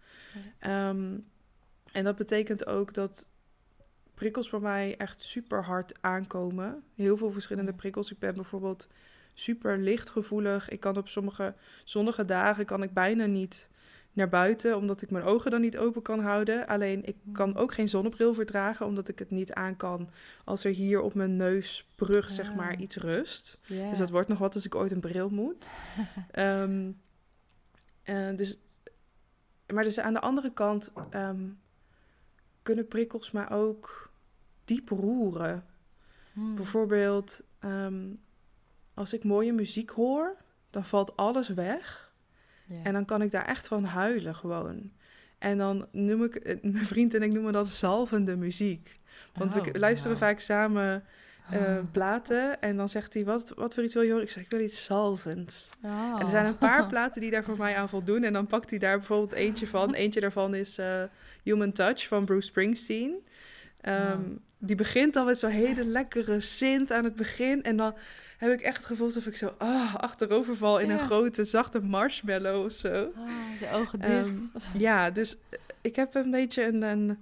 En 1.92 2.04
dat 2.04 2.16
betekent 2.16 2.66
ook 2.66 2.94
dat 2.94 3.28
prikkels 4.14 4.50
bij 4.50 4.60
mij 4.60 4.96
echt 4.96 5.20
super 5.20 5.64
hard 5.64 5.94
aankomen. 6.00 6.82
Heel 6.94 7.16
veel 7.16 7.30
verschillende 7.32 7.72
prikkels. 7.72 8.10
Ik 8.12 8.18
ben 8.18 8.34
bijvoorbeeld 8.34 8.88
super 9.34 9.78
lichtgevoelig. 9.78 10.68
Ik 10.68 10.80
kan 10.80 10.96
op 10.96 11.08
sommige 11.08 11.54
zonnige 11.84 12.24
dagen 12.24 12.64
kan 12.64 12.82
ik 12.82 12.92
bijna 12.92 13.26
niet 13.26 13.68
naar 14.12 14.28
buiten, 14.28 14.76
omdat 14.76 15.02
ik 15.02 15.10
mijn 15.10 15.24
ogen 15.24 15.50
dan 15.50 15.60
niet 15.60 15.78
open 15.78 16.02
kan 16.02 16.20
houden. 16.20 16.66
Alleen 16.66 17.04
ik 17.04 17.16
kan 17.32 17.56
ook 17.56 17.72
geen 17.74 17.88
zonnebril 17.88 18.34
verdragen, 18.34 18.86
omdat 18.86 19.08
ik 19.08 19.18
het 19.18 19.30
niet 19.30 19.52
aan 19.52 19.76
kan 19.76 20.10
als 20.44 20.64
er 20.64 20.70
hier 20.72 21.00
op 21.00 21.14
mijn 21.14 21.36
neusbrug, 21.36 22.30
zeg 22.30 22.54
maar, 22.54 22.72
Ah. 22.74 22.80
iets 22.80 22.96
rust. 22.96 23.58
Ja. 23.66 23.88
Dus 23.88 23.98
dat 23.98 24.10
wordt 24.10 24.28
nog 24.28 24.38
wat 24.38 24.54
als 24.54 24.64
ik 24.66 24.74
ooit 24.74 24.90
een 24.90 25.00
bril 25.00 25.28
moet. 25.28 25.68
Ehm, 26.30 26.90
eh, 28.02 28.36
dus, 28.36 28.58
maar 29.72 29.84
dus 29.84 29.98
aan 29.98 30.12
de 30.14 30.20
andere 30.20 30.52
kant 30.52 30.92
ehm, 31.10 31.44
kunnen 32.62 32.88
prikkels 32.88 33.30
maar 33.30 33.52
ook 33.52 34.10
diep 34.64 34.88
roeren. 34.88 35.64
Hmm. 36.32 36.54
Bijvoorbeeld, 36.54 37.40
ehm, 37.58 38.04
als 38.94 39.12
ik 39.12 39.24
mooie 39.24 39.52
muziek 39.52 39.90
hoor, 39.90 40.36
dan 40.70 40.84
valt 40.84 41.16
alles 41.16 41.48
weg. 41.48 42.10
En 42.82 42.92
dan 42.92 43.04
kan 43.04 43.22
ik 43.22 43.30
daar 43.30 43.44
echt 43.44 43.68
van 43.68 43.84
huilen 43.84 44.34
gewoon. 44.34 44.92
En 45.38 45.58
dan 45.58 45.86
noem 45.90 46.24
ik, 46.24 46.34
eh, 46.34 46.62
mijn 46.72 46.84
vriend 46.86 47.14
en 47.14 47.22
ik 47.22 47.32
noemen 47.32 47.52
dat 47.52 47.68
zalvende 47.68 48.36
muziek. 48.36 49.00
Want 49.34 49.54
Oh, 49.56 49.64
we 49.64 49.78
luisteren 49.78 50.18
wauw. 50.18 50.28
vaak 50.28 50.40
samen 50.40 51.04
eh, 51.50 51.60
Oh. 51.60 51.78
platen. 51.92 52.60
En 52.60 52.76
dan 52.76 52.88
zegt 52.88 53.14
hij, 53.14 53.24
wat, 53.24 53.52
wat 53.56 53.74
voor 53.74 53.82
iets 53.84 53.94
wil 53.94 54.02
je 54.02 54.08
horen? 54.10 54.24
Ik 54.24 54.30
zeg, 54.30 54.42
ik 54.42 54.50
wil 54.50 54.60
iets 54.60 54.84
zalvends. 54.84 55.70
Oh. 55.84 56.14
En 56.18 56.20
er 56.24 56.30
zijn 56.30 56.46
een 56.46 56.58
paar 56.58 56.86
platen 56.92 57.20
die 57.20 57.30
daar 57.30 57.44
voor 57.44 57.56
mij 57.58 57.76
aan 57.76 57.88
voldoen. 57.88 58.22
En 58.24 58.32
dan 58.32 58.46
pakt 58.46 58.70
hij 58.70 58.78
daar 58.78 58.96
bijvoorbeeld 58.98 59.32
eentje 59.32 59.66
van. 59.66 59.94
Eentje 60.02 60.20
daarvan 60.20 60.54
is 60.54 60.78
eh, 60.78 61.02
Human 61.42 61.72
Touch 61.72 62.06
van 62.08 62.24
Bruce 62.24 62.46
Springsteen. 62.48 63.14
Ehm, 63.80 64.16
Wow. 64.18 64.36
Die 64.58 64.76
begint 64.76 65.16
al 65.16 65.24
met 65.24 65.38
zo'n 65.38 65.50
hele 65.50 65.84
lekkere 65.84 66.40
synth 66.40 66.92
aan 66.92 67.04
het 67.04 67.14
begin. 67.14 67.62
En 67.62 67.76
dan 67.76 67.94
heb 68.38 68.52
ik 68.52 68.60
echt 68.60 68.76
het 68.76 68.86
gevoel 68.86 69.06
alsof 69.06 69.26
ik 69.26 69.36
zo 69.36 69.50
ah, 69.58 69.94
achterover 69.94 70.56
val 70.56 70.78
in 70.78 70.88
Ja. 70.88 70.92
een 71.00 71.06
grote 71.06 71.44
zachte 71.44 71.80
marshmallow 71.80 72.64
of 72.64 72.72
zo. 72.72 73.12
Oh, 73.16 73.26
de 73.60 73.68
ogen 73.72 73.98
dicht. 74.00 74.10
Ehm, 74.12 74.34
ja, 74.78 75.10
dus 75.10 75.36
ik 75.80 75.96
heb 75.96 76.14
een 76.14 76.30
beetje 76.30 76.64
een, 76.64 76.82
een, 76.82 77.18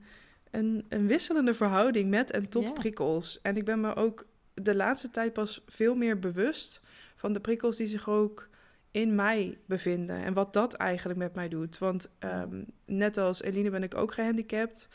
een, 0.51 0.85
een 0.89 1.07
wisselende 1.07 1.55
verhouding 1.55 2.11
met 2.11 2.31
en 2.31 2.49
tot 2.49 2.75
prikkels. 2.75 3.41
En 3.43 3.57
ik 3.57 3.65
ben 3.65 3.81
me 3.81 3.95
ook 3.95 4.27
de 4.55 4.75
laatste 4.75 5.11
tijd 5.11 5.33
pas 5.33 5.63
veel 5.67 5.95
meer 5.95 6.19
bewust 6.19 6.81
van 7.17 7.33
de 7.33 7.41
prikkels 7.41 7.77
die 7.77 7.87
zich 7.87 8.09
ook 8.09 8.49
in 8.91 9.15
mij 9.15 9.59
bevinden. 9.67 10.25
En 10.25 10.33
wat 10.33 10.53
dat 10.53 10.75
eigenlijk 10.75 11.19
met 11.19 11.35
mij 11.35 11.49
doet. 11.49 11.79
Want 11.79 12.11
ehm, 12.19 12.63
net 12.87 13.17
als 13.19 13.43
Eline 13.43 13.71
ben 13.71 13.83
ik 13.83 13.95
ook 13.95 14.13
gehandicapt. 14.15 14.89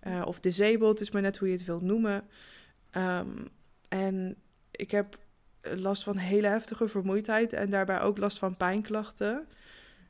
eh, 0.00 0.22
of 0.24 0.40
disabled 0.40 1.00
is 1.00 1.10
maar 1.10 1.22
net 1.22 1.36
hoe 1.36 1.48
je 1.48 1.54
het 1.54 1.64
wilt 1.64 1.82
noemen. 1.82 2.24
Ehm, 2.90 3.28
en 3.88 4.36
ik 4.70 4.90
heb 4.90 5.18
last 5.60 6.02
van 6.02 6.16
hele 6.16 6.46
heftige 6.46 6.88
vermoeidheid 6.88 7.52
en 7.52 7.70
daarbij 7.70 8.00
ook 8.00 8.18
last 8.18 8.38
van 8.38 8.56
pijnklachten. 8.56 9.46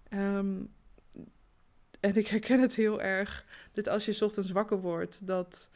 Ehm, 0.08 0.54
en 2.02 2.16
ik 2.16 2.26
herken 2.26 2.60
het 2.60 2.74
heel 2.74 3.02
erg 3.02 3.44
dat 3.72 3.88
als 3.88 4.04
je 4.04 4.12
's 4.12 4.22
ochtends 4.22 4.50
wakker 4.50 4.80
wordt, 4.80 5.26
dat 5.26 5.68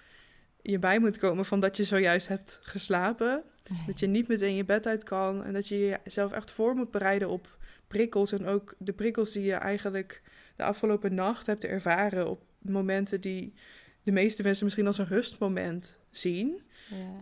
je 0.62 0.78
bij 0.78 0.98
moet 0.98 1.18
komen 1.18 1.44
van 1.44 1.60
dat 1.60 1.76
je 1.76 1.84
zojuist 1.84 2.28
hebt 2.28 2.58
geslapen. 2.62 3.42
Dat 3.86 4.00
je 4.00 4.06
niet 4.06 4.28
meteen 4.28 4.54
je 4.54 4.64
bed 4.64 4.86
uit 4.86 5.04
kan 5.04 5.44
en 5.44 5.52
dat 5.52 5.68
je 5.68 5.98
jezelf 6.04 6.32
echt 6.32 6.50
voor 6.50 6.74
moet 6.74 6.90
bereiden 6.90 7.28
op 7.28 7.58
prikkels. 7.86 8.32
En 8.32 8.46
ook 8.46 8.74
de 8.78 8.92
prikkels 8.92 9.32
die 9.32 9.42
je 9.42 9.54
eigenlijk 9.54 10.22
de 10.56 10.64
afgelopen 10.64 11.14
nacht 11.14 11.46
hebt 11.46 11.64
ervaren 11.64 12.28
op 12.30 12.42
momenten 12.58 13.20
die 13.20 13.54
de 14.02 14.12
meeste 14.12 14.42
mensen 14.42 14.64
misschien 14.64 14.86
als 14.86 14.98
een 14.98 15.06
rustmoment 15.06 15.96
zien, 16.10 16.62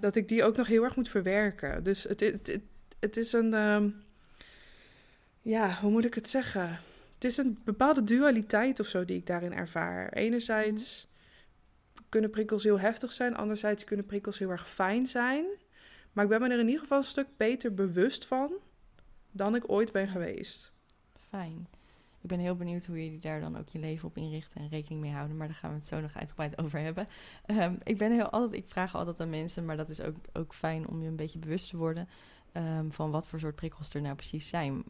dat 0.01 0.15
ik 0.15 0.29
die 0.29 0.45
ook 0.45 0.57
nog 0.57 0.67
heel 0.67 0.85
erg 0.85 0.97
moet 0.97 1.09
verwerken. 1.09 1.83
Dus 1.83 2.03
het, 2.03 2.21
het, 2.21 2.47
het, 2.47 2.63
het 2.99 3.17
is 3.17 3.33
een, 3.33 3.55
ehm, 3.55 3.89
ja, 5.41 5.79
hoe 5.81 5.91
moet 5.91 6.05
ik 6.05 6.15
het 6.15 6.29
zeggen? 6.29 6.81
Het 7.25 7.33
is 7.33 7.39
een 7.39 7.59
bepaalde 7.65 8.05
dualiteit 8.05 8.81
of 8.81 8.87
zo 8.87 9.05
die 9.05 9.17
ik 9.17 9.27
daarin 9.27 9.53
ervaar. 9.53 10.13
Enerzijds 10.13 11.07
kunnen 12.09 12.31
prikkels 12.31 12.65
heel 12.65 12.81
heftig 12.81 13.13
zijn, 13.13 13.37
anderzijds 13.37 13.85
kunnen 13.85 14.07
prikkels 14.07 14.39
heel 14.39 14.51
erg 14.51 14.69
fijn 14.69 15.07
zijn. 15.07 15.47
Maar 16.13 16.25
ik 16.25 16.31
ben 16.31 16.41
me 16.41 16.49
er 16.49 16.59
in 16.59 16.67
ieder 16.67 16.81
geval 16.81 16.99
een 16.99 17.05
stuk 17.05 17.27
beter 17.37 17.75
bewust 17.75 18.27
van 18.27 18.53
dan 19.31 19.55
ik 19.55 19.71
ooit 19.71 19.93
ben 19.93 20.09
geweest. 20.09 20.73
Fijn. 21.29 21.69
Ik 22.21 22.29
ben 22.29 22.39
heel 22.39 22.57
benieuwd 22.57 22.87
hoe 22.87 23.05
jullie 23.05 23.21
daar 23.21 23.41
dan 23.41 23.59
ook 23.59 23.69
je 23.69 23.79
leven 23.79 24.09
op 24.09 24.17
inrichten 24.17 24.61
en 24.61 24.69
rekening 24.69 25.01
mee 25.01 25.13
houden. 25.13 25.37
Maar 25.37 25.47
daar 25.47 25.57
gaan 25.57 25.71
we 25.71 25.77
het 25.77 25.87
zo 25.87 26.01
nog 26.01 26.17
uitgebreid 26.17 26.59
over 26.59 26.79
hebben. 26.79 27.07
Ehm, 27.47 27.75
ik 27.83 27.99
ben 27.99 28.13
heel 28.13 28.31
altijd, 28.31 28.63
ik 28.63 28.69
vraag 28.71 28.95
altijd 28.95 29.21
aan 29.21 29.31
mensen, 29.31 29.65
maar 29.65 29.77
dat 29.77 29.89
is 29.89 30.01
ook, 30.01 30.17
ook 30.33 30.55
fijn 30.55 30.89
om 30.89 31.03
je 31.03 31.09
een 31.09 31.17
beetje 31.17 31.39
bewust 31.39 31.71
te 31.71 31.77
worden. 31.77 32.09
Ehm, 32.55 32.91
van 32.91 33.11
wat 33.11 33.29
voor 33.29 33.39
soort 33.39 33.55
prikkels 33.55 33.95
er 33.95 34.01
nou 34.01 34.15
precies 34.15 34.49
zijn. 34.49 34.85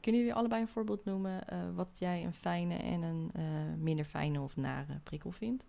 kunnen 0.00 0.20
jullie 0.20 0.34
allebei 0.34 0.60
een 0.62 0.68
voorbeeld 0.68 1.04
noemen 1.04 1.44
uh, 1.52 1.58
wat 1.74 1.92
jij 1.98 2.24
een 2.24 2.34
fijne 2.34 2.74
en 2.74 3.02
een 3.02 3.30
uh, 3.36 3.42
minder 3.78 4.04
fijne 4.04 4.40
of 4.40 4.56
nare 4.56 5.00
prikkel 5.02 5.30
vindt? 5.30 5.64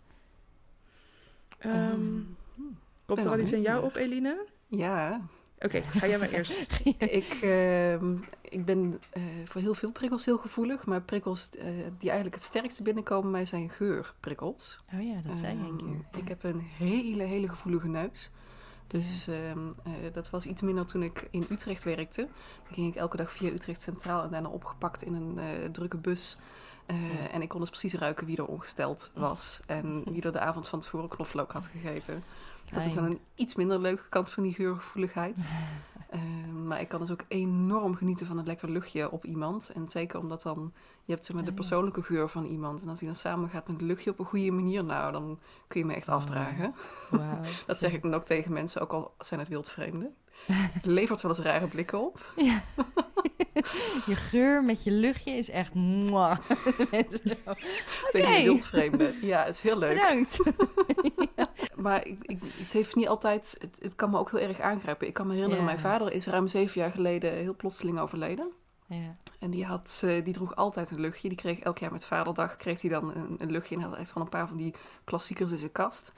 Um, 1.65 2.37
komt 3.05 3.25
er 3.25 3.31
al 3.31 3.39
iets 3.39 3.51
in 3.51 3.61
jou 3.61 3.83
op, 3.83 3.95
Eline? 3.95 4.45
Ja. 4.67 5.21
Oké, 5.59 5.81
ga 5.81 6.07
jij 6.07 6.17
maar 6.17 6.29
eerst. 6.37 6.67
ik, 6.97 7.41
uh, 7.43 7.93
ik 8.41 8.65
ben 8.65 9.01
uh, 9.17 9.23
voor 9.45 9.61
heel 9.61 9.73
veel 9.73 9.91
prikkels 9.91 10.25
heel 10.25 10.37
gevoelig, 10.37 10.85
maar 10.85 11.01
prikkels 11.01 11.49
uh, 11.55 11.63
die 11.97 12.09
eigenlijk 12.09 12.35
het 12.35 12.43
sterkste 12.43 12.83
binnenkomen 12.83 13.31
mij 13.31 13.45
zijn 13.45 13.69
geurprikkels. 13.69 14.79
Oh 14.93 15.03
ja, 15.03 15.21
dat 15.21 15.37
zei 15.37 15.57
je 15.57 15.63
een 15.63 15.77
keer. 15.77 16.21
Ik 16.21 16.27
heb 16.27 16.43
een 16.43 16.59
hele, 16.59 17.23
hele 17.23 17.49
gevoelige 17.49 17.87
neus. 17.87 18.31
Dus 18.91 19.25
ja. 19.25 19.53
uh, 19.53 19.93
dat 20.13 20.29
was 20.29 20.45
iets 20.45 20.61
minder 20.61 20.85
toen 20.85 21.03
ik 21.03 21.27
in 21.31 21.45
Utrecht 21.49 21.83
werkte. 21.83 22.21
Dan 22.63 22.73
ging 22.73 22.87
ik 22.87 22.95
elke 22.95 23.17
dag 23.17 23.31
via 23.31 23.49
Utrecht 23.49 23.81
Centraal 23.81 24.23
en 24.23 24.29
daarna 24.29 24.49
opgepakt 24.49 25.01
in 25.01 25.13
een 25.13 25.37
uh, 25.37 25.69
drukke 25.71 25.97
bus. 25.97 26.37
Uh, 26.87 27.33
en 27.33 27.41
ik 27.41 27.49
kon 27.49 27.59
dus 27.59 27.69
precies 27.69 27.93
ruiken 27.93 28.25
wie 28.25 28.37
er 28.37 28.45
ongesteld 28.45 29.11
was. 29.13 29.59
En 29.65 30.03
wie 30.13 30.21
er 30.21 30.31
de 30.31 30.39
avond 30.39 30.67
van 30.67 30.79
tevoren 30.79 31.09
knoflook 31.09 31.51
had 31.51 31.65
gegeten. 31.65 32.23
Dat 32.71 32.85
is 32.85 32.93
dan 32.93 33.03
een 33.03 33.19
iets 33.35 33.55
minder 33.55 33.79
leuke 33.79 34.09
kant 34.09 34.29
van 34.29 34.43
die 34.43 34.53
geurgevoeligheid. 34.53 35.39
maar 36.67 36.81
ik 36.81 36.87
kan 36.87 36.99
dus 36.99 37.11
ook 37.11 37.23
enorm 37.27 37.95
genieten 37.95 38.25
van 38.25 38.37
het 38.37 38.47
lekker 38.47 38.69
luchtje 38.69 39.11
op 39.11 39.25
iemand. 39.25 39.69
En 39.69 39.89
zeker 39.89 40.19
omdat 40.19 40.41
dan, 40.41 40.73
je 41.05 41.13
hebt 41.13 41.25
zeg 41.25 41.35
maar, 41.35 41.45
de 41.45 41.53
persoonlijke 41.53 42.03
geur 42.03 42.29
van 42.29 42.45
iemand. 42.45 42.81
En 42.81 42.89
als 42.89 42.99
die 42.99 43.07
dan 43.07 43.17
samen 43.17 43.49
gaat 43.49 43.67
met 43.67 43.75
het 43.75 43.85
luchtje 43.85 44.11
op 44.11 44.19
een 44.19 44.25
goede 44.25 44.51
manier, 44.51 44.83
nou, 44.83 45.11
dan 45.11 45.39
kun 45.67 45.79
je 45.79 45.85
me 45.85 45.93
echt 45.93 46.09
afdragen. 46.09 46.75
Wow. 47.09 47.43
dat 47.67 47.79
zeg 47.79 47.93
ik 47.93 48.01
dan 48.01 48.13
ook 48.13 48.25
tegen 48.25 48.53
mensen, 48.53 48.81
ook 48.81 48.93
al 48.93 49.13
zijn 49.19 49.39
het 49.39 49.49
wildvreemden. 49.49 50.15
Levert 50.83 51.21
wel 51.21 51.31
eens 51.31 51.45
rare 51.45 51.67
blikken 51.67 52.05
op. 52.05 52.33
Ja. 52.35 52.63
je 54.05 54.15
geur 54.15 54.63
met 54.63 54.83
je 54.83 54.91
luchtje 54.91 55.31
is 55.31 55.49
echt 55.49 55.73
mwah. 55.73 56.39
Tegen 58.11 58.27
okay. 58.29 58.43
wildvreemden. 58.43 59.15
Ja, 59.21 59.43
het 59.43 59.55
is 59.55 59.61
heel 59.61 59.77
leuk. 59.77 59.93
Bedankt. 59.93 60.37
ja. 61.35 61.47
Maar 61.81 62.07
ik, 62.07 62.17
ik, 62.21 62.39
het 62.41 62.73
heeft 62.73 62.95
niet 62.95 63.07
altijd... 63.07 63.55
Het, 63.59 63.79
het, 63.81 63.95
kan 63.95 64.09
me 64.09 64.17
ook 64.17 64.31
heel 64.31 64.39
erg 64.39 64.59
aangrijpen. 64.59 65.07
Ik 65.07 65.13
kan 65.13 65.27
me 65.27 65.33
herinneren, 65.33 65.63
ja. 65.63 65.69
mijn 65.69 65.79
vader 65.79 66.11
is 66.11 66.25
ruim 66.25 66.47
zeven 66.47 66.81
jaar 66.81 66.91
geleden 66.91 67.33
heel 67.33 67.55
plotseling 67.55 67.99
overleden. 67.99 68.51
Ja. 68.87 69.15
En 69.39 69.51
die, 69.51 69.65
had, 69.65 70.01
uh, 70.05 70.23
die 70.23 70.33
droeg 70.33 70.55
altijd 70.55 70.91
een 70.91 70.99
luchtje. 70.99 71.27
Die 71.27 71.37
kreeg 71.37 71.59
elk 71.59 71.77
jaar 71.77 71.91
met 71.91 72.05
vaderdag 72.05 72.55
kreeg 72.55 72.81
hij 72.81 72.89
dan 72.89 73.15
een, 73.15 73.35
een 73.37 73.51
luchtje. 73.51 73.75
En 73.75 73.81
hij 73.81 73.89
had 73.89 73.99
echt 73.99 74.11
van 74.11 74.21
een 74.21 74.29
paar 74.29 74.47
van 74.47 74.57
die 74.57 74.73
klassiekers 75.03 75.51
in 75.51 75.57
zijn 75.57 75.71
kast. 75.71 76.11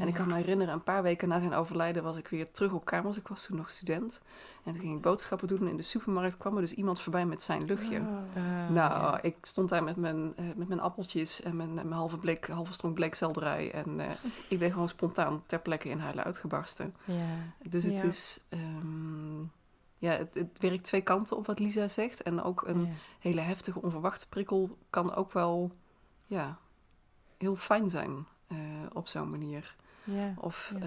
En 0.00 0.08
ik 0.08 0.14
kan 0.14 0.28
me 0.28 0.34
herinneren, 0.34 0.74
een 0.74 0.82
paar 0.82 1.02
weken 1.02 1.28
na 1.28 1.40
zijn 1.40 1.54
overlijden 1.54 2.02
was 2.02 2.16
ik 2.16 2.28
weer 2.28 2.50
terug 2.50 2.72
op 2.72 2.84
kamers. 2.84 3.16
Ik 3.16 3.28
was 3.28 3.46
toen 3.46 3.56
nog 3.56 3.70
student. 3.70 4.20
En 4.64 4.72
toen 4.72 4.80
ging 4.80 4.96
ik 4.96 5.02
boodschappen 5.02 5.48
doen. 5.48 5.60
En 5.60 5.68
in 5.68 5.76
de 5.76 5.82
supermarkt 5.82 6.36
kwam 6.36 6.54
er 6.54 6.60
dus 6.60 6.72
iemand 6.72 7.00
voorbij 7.00 7.26
met 7.26 7.42
zijn 7.42 7.64
luchtje. 7.64 7.98
Oh. 7.98 8.70
nou, 8.70 8.72
ja. 8.72 9.22
ik 9.22 9.36
stond 9.40 9.68
daar 9.68 9.84
met 9.84 9.96
mijn, 9.96 10.32
uh, 10.40 10.54
met 10.56 10.68
mijn 10.68 10.80
appeltjes 10.80 11.42
en 11.42 11.56
mijn, 11.56 11.74
mijn 11.74 11.92
halve, 11.92 12.18
blik, 12.18 12.46
halve 12.46 12.72
stronk 12.72 12.94
bleekselderij. 12.94 13.72
En 13.72 13.98
uh, 13.98 14.04
ik 14.48 14.58
ben 14.58 14.72
gewoon 14.72 14.88
spontaan 14.88 15.42
ter 15.46 15.60
plekke 15.60 15.88
in 15.88 15.98
huilen 15.98 16.24
uitgebarsten. 16.24 16.94
Ja. 17.04 17.68
Dus 17.68 17.84
het 17.84 18.02
is... 18.02 18.40
Um, 18.48 19.52
ja, 19.98 20.10
het, 20.10 20.34
het, 20.34 20.58
werkt 20.58 20.84
twee 20.84 21.00
kanten 21.00 21.36
op 21.36 21.46
wat 21.46 21.58
Lisa 21.58 21.88
zegt. 21.88 22.22
En 22.22 22.42
ook 22.42 22.62
een 22.66 22.88
hele 23.18 23.40
heftige, 23.40 23.82
onverwachte 23.82 24.28
prikkel 24.28 24.78
kan 24.90 25.14
ook 25.14 25.32
wel 25.32 25.70
ja, 26.26 26.58
heel 27.38 27.56
fijn 27.56 27.90
zijn 27.90 28.26
uh, 28.48 28.58
op 28.92 29.08
zo'n 29.08 29.30
manier. 29.30 29.76
Ja, 30.04 30.34
of 30.36 30.74
ja, 30.80 30.86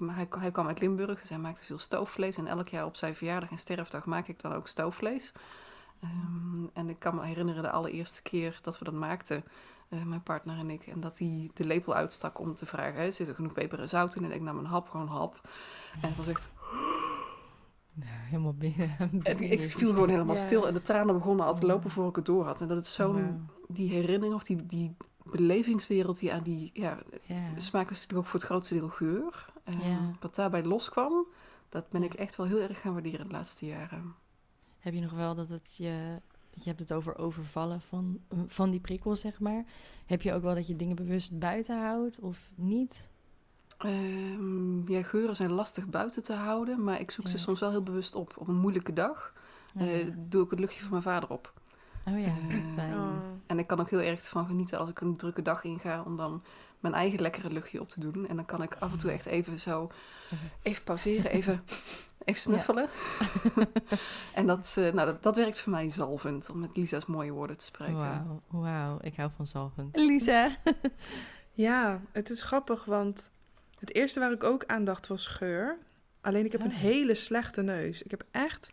uh, 0.00 0.14
hij, 0.16 0.26
hij 0.38 0.50
kwam 0.50 0.66
uit 0.66 0.80
Limburg, 0.80 1.20
dus 1.20 1.28
hij 1.28 1.38
maakte 1.38 1.64
veel 1.64 1.78
stoofvlees. 1.78 2.36
En 2.36 2.46
elk 2.46 2.68
jaar 2.68 2.84
op 2.84 2.96
zijn 2.96 3.14
verjaardag 3.14 3.50
en 3.50 3.58
sterfdag 3.58 4.06
maak 4.06 4.28
ik 4.28 4.42
dan 4.42 4.52
ook 4.52 4.68
stoofvlees. 4.68 5.32
Um, 6.04 6.70
en 6.72 6.88
ik 6.88 6.98
kan 6.98 7.14
me 7.14 7.24
herinneren 7.24 7.62
de 7.62 7.70
allereerste 7.70 8.22
keer 8.22 8.58
dat 8.62 8.78
we 8.78 8.84
dat 8.84 8.94
maakten, 8.94 9.44
uh, 9.88 10.02
mijn 10.04 10.22
partner 10.22 10.58
en 10.58 10.70
ik. 10.70 10.86
En 10.86 11.00
dat 11.00 11.18
hij 11.18 11.50
de 11.54 11.64
lepel 11.64 11.94
uitstak 11.94 12.38
om 12.38 12.54
te 12.54 12.66
vragen, 12.66 13.00
hè, 13.00 13.10
zit 13.10 13.28
er 13.28 13.34
genoeg 13.34 13.52
peper 13.52 13.80
en 13.80 13.88
zout 13.88 14.14
in? 14.14 14.24
En 14.24 14.32
ik 14.32 14.40
nam 14.40 14.58
een 14.58 14.64
hap, 14.64 14.88
gewoon 14.88 15.06
een 15.06 15.12
hap. 15.12 15.48
En 16.00 16.08
het 16.08 16.16
was 16.16 16.28
echt... 16.28 16.50
helemaal 18.00 18.54
binnen. 18.54 18.96
En 19.22 19.38
ik 19.50 19.64
viel 19.64 19.92
gewoon 19.92 20.08
helemaal 20.08 20.34
ja. 20.34 20.40
stil 20.40 20.66
en 20.66 20.74
de 20.74 20.82
tranen 20.82 21.14
begonnen 21.14 21.46
al 21.46 21.54
te 21.54 21.66
lopen 21.66 21.90
voor 21.90 22.08
ik 22.08 22.16
het 22.16 22.26
door 22.26 22.44
had. 22.44 22.60
En 22.60 22.68
dat 22.68 22.84
is 22.84 22.92
zo'n, 22.92 23.48
die 23.68 23.90
herinnering 23.90 24.34
of 24.34 24.42
die, 24.42 24.66
die 24.66 24.96
belevingswereld 25.24 26.18
die 26.18 26.32
aan 26.32 26.42
die 26.42 26.70
ja, 26.72 26.98
ja. 27.22 27.42
smaak 27.56 27.90
is 27.90 28.00
natuurlijk 28.00 28.18
ook 28.18 28.26
voor 28.26 28.40
het 28.40 28.48
grootste 28.48 28.74
deel 28.74 28.88
geur. 28.88 29.52
Um, 29.64 29.80
ja. 29.80 29.98
Wat 30.20 30.34
daarbij 30.34 30.64
loskwam, 30.64 31.26
dat 31.68 31.88
ben 31.88 32.02
ik 32.02 32.14
echt 32.14 32.36
wel 32.36 32.46
heel 32.46 32.60
erg 32.60 32.80
gaan 32.80 32.92
waarderen 32.92 33.28
de 33.28 33.34
laatste 33.34 33.66
jaren. 33.66 34.14
Heb 34.78 34.94
je 34.94 35.00
nog 35.00 35.12
wel 35.12 35.34
dat 35.34 35.48
het 35.48 35.74
je, 35.76 36.20
je 36.50 36.68
hebt 36.68 36.80
het 36.80 36.92
over 36.92 37.18
overvallen 37.18 37.80
van, 37.80 38.20
van 38.46 38.70
die 38.70 38.80
prikkels, 38.80 39.20
zeg 39.20 39.40
maar. 39.40 39.64
Heb 40.06 40.22
je 40.22 40.34
ook 40.34 40.42
wel 40.42 40.54
dat 40.54 40.66
je 40.66 40.76
dingen 40.76 40.96
bewust 40.96 41.38
buiten 41.38 41.80
houdt 41.80 42.20
of 42.20 42.38
niet? 42.54 43.08
Um, 43.86 44.88
ja, 44.88 45.02
geuren 45.02 45.36
zijn 45.36 45.50
lastig 45.50 45.88
buiten 45.88 46.22
te 46.22 46.32
houden, 46.32 46.84
maar 46.84 47.00
ik 47.00 47.10
zoek 47.10 47.28
ze 47.28 47.38
soms 47.38 47.60
wel 47.60 47.70
heel 47.70 47.82
bewust 47.82 48.14
op. 48.14 48.34
Op 48.36 48.48
een 48.48 48.60
moeilijke 48.60 48.92
dag 48.92 49.32
uh, 49.76 50.12
doe 50.16 50.44
ik 50.44 50.50
het 50.50 50.58
luchtje 50.58 50.80
van 50.80 50.90
mijn 50.90 51.02
vader 51.02 51.30
op. 51.30 51.52
Oh 52.06 52.20
ja, 52.20 52.34
uh, 52.48 52.74
fijn. 52.74 52.94
Oh. 53.60 53.66
Ik 53.66 53.66
kan 53.66 53.80
ook 53.80 53.90
heel 53.90 54.00
erg 54.00 54.28
van 54.28 54.46
genieten 54.46 54.78
als 54.78 54.88
ik 54.88 55.00
een 55.00 55.16
drukke 55.16 55.42
dag 55.42 55.64
inga 55.64 56.02
om 56.02 56.16
dan 56.16 56.42
mijn 56.80 56.94
eigen 56.94 57.20
lekkere 57.20 57.50
luchtje 57.50 57.80
op 57.80 57.88
te 57.88 58.00
doen. 58.00 58.28
En 58.28 58.36
dan 58.36 58.44
kan 58.44 58.62
ik 58.62 58.76
af 58.78 58.92
en 58.92 58.98
toe 58.98 59.10
echt 59.10 59.26
even 59.26 59.58
zo, 59.58 59.90
even 60.62 60.84
pauzeren, 60.84 61.30
even, 61.38 61.62
even 62.24 62.40
snuffelen. 62.40 62.88
Ja. 63.56 63.66
en 64.34 64.46
dat, 64.46 64.76
uh, 64.78 64.92
nou, 64.92 65.06
dat, 65.06 65.22
dat, 65.22 65.36
werkt 65.36 65.60
voor 65.60 65.72
mij 65.72 65.88
zalvend, 65.88 66.50
om 66.50 66.58
met 66.58 66.76
Lisa's 66.76 67.06
mooie 67.06 67.32
woorden 67.32 67.56
te 67.56 67.64
spreken. 67.64 67.96
Wauw, 67.96 68.42
wow, 68.48 68.98
ik 69.04 69.16
hou 69.16 69.30
van 69.36 69.46
zalvend. 69.46 69.96
Lisa? 69.96 70.56
ja, 71.52 72.00
het 72.12 72.30
is 72.30 72.42
grappig, 72.42 72.84
want 72.84 73.30
het 73.78 73.94
eerste 73.94 74.20
waar 74.20 74.32
ik 74.32 74.44
ook 74.44 74.64
aan 74.66 74.84
dacht 74.84 75.06
was 75.06 75.26
geur. 75.26 75.78
Alleen 76.20 76.44
ik 76.44 76.52
heb 76.52 76.62
een 76.62 76.70
hele 76.70 77.14
slechte 77.14 77.62
neus. 77.62 78.02
Ik 78.02 78.10
heb 78.10 78.24
echt 78.30 78.70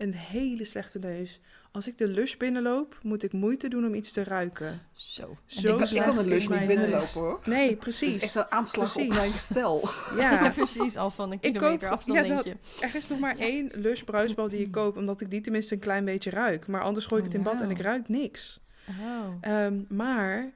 een 0.00 0.14
hele 0.14 0.64
slechte 0.64 0.98
neus. 0.98 1.40
Als 1.72 1.88
ik 1.88 1.98
de 1.98 2.08
lush 2.08 2.36
binnenloop, 2.36 2.98
moet 3.02 3.22
ik 3.22 3.32
moeite 3.32 3.68
doen 3.68 3.86
om 3.86 3.94
iets 3.94 4.12
te 4.12 4.24
ruiken. 4.24 4.80
Zo. 4.92 5.36
Zo 5.46 5.76
ik, 5.76 5.90
ik 5.90 6.02
kan 6.02 6.14
de 6.14 6.24
lush 6.24 6.46
niet 6.46 6.66
binnenlopen 6.66 7.20
hoor. 7.20 7.40
Nee, 7.44 7.76
precies. 7.86 8.14
Het 8.14 8.22
is 8.22 8.22
echt 8.22 8.34
een 8.34 8.50
aanslag 8.50 8.92
precies. 8.92 9.10
op 9.10 9.16
mijn 9.16 9.32
gestel. 9.32 9.80
Ja. 10.16 10.30
ja. 10.30 10.50
precies. 10.60 10.96
Al 10.96 11.10
van 11.10 11.32
een 11.32 11.40
kilometer 11.40 11.88
koop, 11.88 11.98
afstand 11.98 12.26
ja, 12.26 12.34
dat, 12.34 12.46
Er 12.80 12.94
is 12.94 13.08
nog 13.08 13.18
maar 13.18 13.36
ja. 13.36 13.42
één 13.42 13.70
lush 13.74 14.02
bruisbal 14.02 14.48
die 14.48 14.60
ik 14.60 14.70
koop, 14.70 14.96
omdat 14.96 15.20
ik 15.20 15.30
die 15.30 15.40
tenminste 15.40 15.74
een 15.74 15.80
klein 15.80 16.04
beetje 16.04 16.30
ruik. 16.30 16.66
Maar 16.66 16.82
anders 16.82 17.06
gooi 17.06 17.20
ik 17.20 17.26
het 17.26 17.36
in 17.36 17.42
bad 17.42 17.54
wow. 17.54 17.62
en 17.62 17.70
ik 17.70 17.80
ruik 17.80 18.08
niks. 18.08 18.60
Oh. 18.88 19.64
Um, 19.64 19.86
maar 19.88 20.52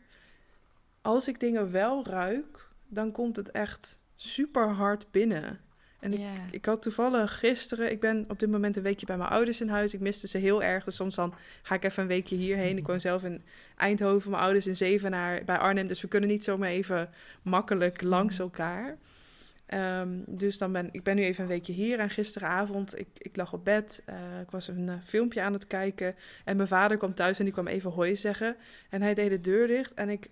als 1.02 1.28
ik 1.28 1.40
dingen 1.40 1.70
wel 1.70 2.06
ruik, 2.06 2.68
dan 2.88 3.12
komt 3.12 3.36
het 3.36 3.50
echt 3.50 3.98
super 4.16 4.68
hard 4.68 5.10
binnen. 5.10 5.60
En 6.04 6.12
ik, 6.12 6.20
ik 6.50 6.64
had 6.64 6.82
toevallig 6.82 7.38
gisteren, 7.38 7.90
ik 7.90 8.00
ben 8.00 8.24
op 8.28 8.38
dit 8.38 8.50
moment 8.50 8.76
een 8.76 8.82
weekje 8.82 9.06
bij 9.06 9.16
mijn 9.16 9.30
ouders 9.30 9.60
in 9.60 9.68
huis. 9.68 9.94
Ik 9.94 10.00
miste 10.00 10.28
ze 10.28 10.38
heel 10.38 10.62
erg, 10.62 10.84
dus 10.84 10.96
soms 10.96 11.14
dan 11.14 11.34
ga 11.62 11.74
ik 11.74 11.84
even 11.84 12.02
een 12.02 12.08
weekje 12.08 12.36
hierheen. 12.36 12.76
Ik 12.76 12.86
woon 12.86 13.00
zelf 13.00 13.24
in 13.24 13.42
Eindhoven, 13.76 14.30
mijn 14.30 14.42
ouders 14.42 14.66
in 14.66 14.76
Zevenaar 14.76 15.44
bij 15.44 15.58
Arnhem. 15.58 15.86
Dus 15.86 16.00
we 16.00 16.08
kunnen 16.08 16.28
niet 16.28 16.44
zomaar 16.44 16.68
even 16.68 17.10
makkelijk 17.42 18.02
langs 18.02 18.38
elkaar. 18.38 18.96
Um, 20.00 20.24
dus 20.26 20.58
dan 20.58 20.72
ben 20.72 20.88
ik 20.92 21.02
ben 21.02 21.16
nu 21.16 21.22
even 21.22 21.42
een 21.42 21.48
weekje 21.48 21.72
hier. 21.72 21.98
En 21.98 22.10
gisteravond, 22.10 22.98
ik, 22.98 23.08
ik 23.18 23.36
lag 23.36 23.52
op 23.52 23.64
bed. 23.64 24.02
Uh, 24.08 24.40
ik 24.40 24.50
was 24.50 24.68
een 24.68 24.86
uh, 24.86 24.94
filmpje 25.02 25.42
aan 25.42 25.52
het 25.52 25.66
kijken. 25.66 26.14
En 26.44 26.56
mijn 26.56 26.68
vader 26.68 26.96
kwam 26.96 27.14
thuis 27.14 27.38
en 27.38 27.44
die 27.44 27.52
kwam 27.52 27.66
even 27.66 27.90
hoi 27.90 28.16
zeggen. 28.16 28.56
En 28.90 29.02
hij 29.02 29.14
deed 29.14 29.30
de 29.30 29.40
deur 29.40 29.66
dicht 29.66 29.94
en 29.94 30.08
ik 30.08 30.30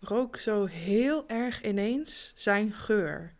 rook 0.00 0.36
zo 0.36 0.64
heel 0.64 1.28
erg 1.28 1.62
ineens 1.62 2.32
zijn 2.34 2.72
geur. 2.72 3.32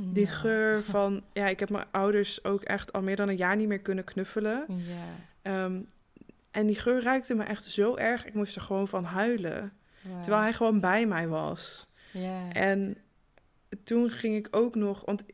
Die 0.00 0.26
ja. 0.26 0.30
geur 0.30 0.82
van, 0.94 1.22
ja, 1.32 1.46
ik 1.46 1.60
heb 1.60 1.70
mijn 1.70 1.86
ouders 1.90 2.44
ook 2.44 2.62
echt 2.62 2.92
al 2.92 3.02
meer 3.02 3.16
dan 3.16 3.28
een 3.28 3.36
jaar 3.36 3.56
niet 3.56 3.68
meer 3.68 3.80
kunnen 3.80 4.04
knuffelen. 4.04 4.64
Ja. 5.42 5.64
Um, 5.64 5.86
en 6.50 6.66
die 6.66 6.76
geur 6.76 7.02
ruikte 7.02 7.34
me 7.34 7.44
echt 7.44 7.64
zo 7.64 7.96
erg, 7.96 8.26
ik 8.26 8.34
moest 8.34 8.56
er 8.56 8.62
gewoon 8.62 8.88
van 8.88 9.04
huilen. 9.04 9.72
Wow. 10.02 10.22
Terwijl 10.22 10.42
hij 10.42 10.52
gewoon 10.52 10.80
bij 10.80 11.06
mij 11.06 11.28
was. 11.28 11.86
Ja. 12.10 12.52
En 12.52 12.96
toen 13.84 14.10
ging 14.10 14.36
ik 14.36 14.48
ook 14.50 14.74
nog, 14.74 15.04
want 15.04 15.24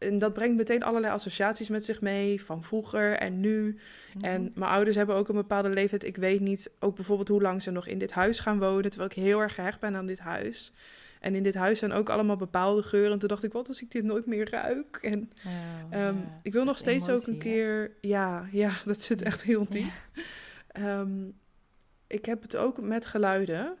en 0.00 0.18
dat 0.18 0.32
brengt 0.32 0.56
meteen 0.56 0.82
allerlei 0.82 1.12
associaties 1.12 1.68
met 1.68 1.84
zich 1.84 2.00
mee 2.00 2.42
van 2.42 2.64
vroeger 2.64 3.12
en 3.12 3.40
nu. 3.40 3.78
Mhm. 4.14 4.24
En 4.24 4.52
mijn 4.54 4.70
ouders 4.70 4.96
hebben 4.96 5.14
ook 5.14 5.28
een 5.28 5.34
bepaalde 5.34 5.68
leeftijd. 5.68 6.04
Ik 6.04 6.16
weet 6.16 6.40
niet 6.40 6.70
ook 6.78 6.94
bijvoorbeeld 6.94 7.28
hoe 7.28 7.42
lang 7.42 7.62
ze 7.62 7.70
nog 7.70 7.86
in 7.86 7.98
dit 7.98 8.12
huis 8.12 8.38
gaan 8.38 8.58
wonen, 8.58 8.90
terwijl 8.90 9.10
ik 9.10 9.16
heel 9.16 9.40
erg 9.40 9.54
gehecht 9.54 9.80
ben 9.80 9.96
aan 9.96 10.06
dit 10.06 10.18
huis. 10.18 10.72
En 11.20 11.34
in 11.34 11.42
dit 11.42 11.54
huis 11.54 11.78
zijn 11.78 11.92
ook 11.92 12.08
allemaal 12.08 12.36
bepaalde 12.36 12.82
geuren. 12.82 13.12
En 13.12 13.18
toen 13.18 13.28
dacht 13.28 13.42
ik, 13.42 13.52
wat 13.52 13.68
als 13.68 13.82
ik 13.82 13.90
dit 13.90 14.04
nooit 14.04 14.26
meer 14.26 14.50
ruik? 14.50 14.98
En 15.02 15.30
Oh, 15.46 15.52
Ehm, 15.90 16.16
ja. 16.16 16.38
ik 16.42 16.52
wil 16.52 16.64
nog 16.64 16.76
steeds 16.76 17.08
ook 17.08 17.26
een 17.26 17.38
keer. 17.38 17.96
Ja, 18.00 18.48
ja, 18.52 18.70
dat 18.84 19.02
zit 19.02 19.22
echt 19.22 19.42
heel 19.42 19.66
diep. 19.68 19.90
Ja. 20.12 20.22
Ehm, 20.68 21.28
ik 22.06 22.24
heb 22.24 22.42
het 22.42 22.56
ook 22.56 22.80
met 22.80 23.06
geluiden. 23.06 23.76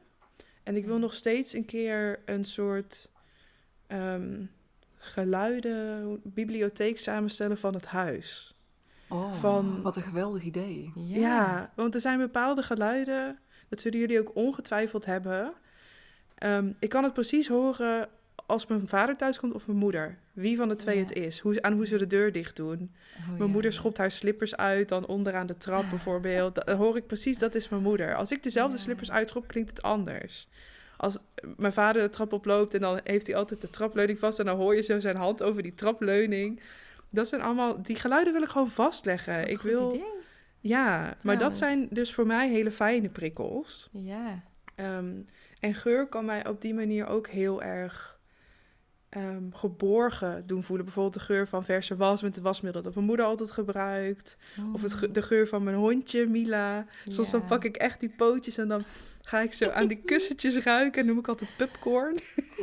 En 0.62 0.76
ik 0.76 0.86
wil 0.86 0.98
nog 0.98 1.14
steeds 1.14 1.52
een 1.52 1.64
keer 1.64 2.22
een 2.24 2.44
soort 2.44 3.10
ehm, 3.86 4.44
geluiden, 4.96 6.20
bibliotheek 6.24 6.98
samenstellen 6.98 7.58
van 7.58 7.74
het 7.74 7.86
huis. 7.86 8.54
Oh, 9.08 9.32
Van- 9.32 9.82
wat 9.82 9.96
een 9.96 10.02
geweldig 10.02 10.42
idee. 10.42 10.92
Ja. 10.94 11.72
want 11.76 11.94
er 11.94 12.00
zijn 12.00 12.18
bepaalde 12.18 12.62
geluiden, 12.62 13.38
dat 13.68 13.80
zullen 13.80 13.98
jullie 13.98 14.20
ook 14.20 14.34
ongetwijfeld 14.36 15.04
hebben. 15.04 15.52
Ehm, 16.40 16.72
ik 16.78 16.88
kan 16.88 17.04
het 17.04 17.12
precies 17.12 17.48
horen 17.48 18.08
als 18.46 18.66
mijn 18.66 18.88
vader 18.88 19.16
thuis 19.16 19.38
komt 19.38 19.52
of 19.54 19.66
mijn 19.66 19.78
moeder. 19.78 20.18
Wie 20.32 20.56
van 20.56 20.68
de 20.68 20.74
twee 20.76 20.96
Ja. 20.96 21.02
het 21.02 21.12
is. 21.12 21.38
Hoe, 21.38 21.62
aan 21.62 21.72
hoe 21.72 21.86
ze 21.86 21.98
de 21.98 22.06
deur 22.06 22.32
dicht 22.32 22.56
doen. 22.56 22.92
Oh, 23.18 23.26
Mijn 23.28 23.38
ja, 23.42 23.46
moeder 23.46 23.72
schopt 23.72 23.96
haar 23.98 24.10
slippers 24.10 24.56
uit, 24.56 24.88
dan 24.88 25.06
onderaan 25.06 25.46
de 25.46 25.56
trap 25.56 25.84
bijvoorbeeld. 25.90 26.66
Dan 26.66 26.76
hoor 26.76 26.96
ik 26.96 27.06
precies, 27.06 27.38
dat 27.38 27.54
is 27.54 27.68
mijn 27.68 27.82
moeder. 27.82 28.14
Als 28.14 28.30
ik 28.32 28.42
dezelfde 28.42 28.76
Ja. 28.76 28.82
slippers 28.82 29.10
uitschop, 29.10 29.46
klinkt 29.48 29.70
het 29.70 29.82
anders. 29.82 30.48
Als 30.96 31.18
mijn 31.56 31.72
vader 31.72 32.02
de 32.02 32.08
trap 32.10 32.32
oploopt 32.32 32.74
en 32.74 32.80
dan 32.80 33.00
heeft 33.04 33.26
hij 33.26 33.36
altijd 33.36 33.60
de 33.60 33.70
trapleuning 33.70 34.18
vast... 34.18 34.38
en 34.38 34.44
dan 34.46 34.56
hoor 34.56 34.74
je 34.74 34.82
zo 34.82 35.00
zijn 35.00 35.16
hand 35.16 35.42
over 35.42 35.62
die 35.62 35.74
trapleuning. 35.74 36.60
Dat 37.10 37.28
zijn 37.28 37.40
allemaal... 37.40 37.82
Die 37.82 37.96
geluiden 37.96 38.32
wil 38.32 38.42
ik 38.42 38.48
gewoon 38.48 38.70
vastleggen. 38.70 39.48
ik 39.50 39.60
wil... 39.60 39.94
idee. 39.94 40.04
Ja, 40.60 41.16
maar 41.22 41.38
dat 41.38 41.56
zijn 41.56 41.86
dus 41.90 42.14
voor 42.14 42.26
mij 42.26 42.48
hele 42.48 42.70
fijne 42.70 43.08
prikkels. 43.08 43.88
Ja. 43.92 44.42
Ehm, 44.74 45.12
en 45.60 45.74
geur 45.74 46.06
kan 46.06 46.24
mij 46.24 46.48
op 46.48 46.60
die 46.60 46.74
manier 46.74 47.06
ook 47.06 47.26
heel 47.28 47.62
erg 47.62 48.18
ehm, 49.08 49.50
geborgen 49.52 50.46
doen 50.46 50.62
voelen. 50.62 50.84
Bijvoorbeeld 50.84 51.14
de 51.14 51.20
geur 51.20 51.48
van 51.48 51.64
verse 51.64 51.96
was 51.96 52.22
met 52.22 52.34
het 52.34 52.44
wasmiddel 52.44 52.82
dat 52.82 52.94
mijn 52.94 53.06
moeder 53.06 53.26
altijd 53.26 53.50
gebruikt. 53.50 54.36
Of 54.72 54.82
het 54.82 54.94
ge- 54.94 55.10
de 55.10 55.22
geur 55.22 55.48
van 55.48 55.62
mijn 55.62 55.76
hondje, 55.76 56.26
Mila. 56.26 56.86
Soms 57.04 57.30
dan 57.30 57.44
pak 57.46 57.64
ik 57.64 57.76
echt 57.76 58.00
die 58.00 58.14
pootjes 58.16 58.58
en 58.58 58.68
dan 58.68 58.84
ga 59.22 59.40
ik 59.40 59.52
zo 59.52 59.68
aan 59.70 59.86
die 59.86 60.02
kussentjes 60.04 60.56
ruiken. 60.56 61.00
En 61.00 61.06
noem 61.06 61.18
ik 61.18 61.28
altijd 61.28 61.50
popcorn. 61.56 62.16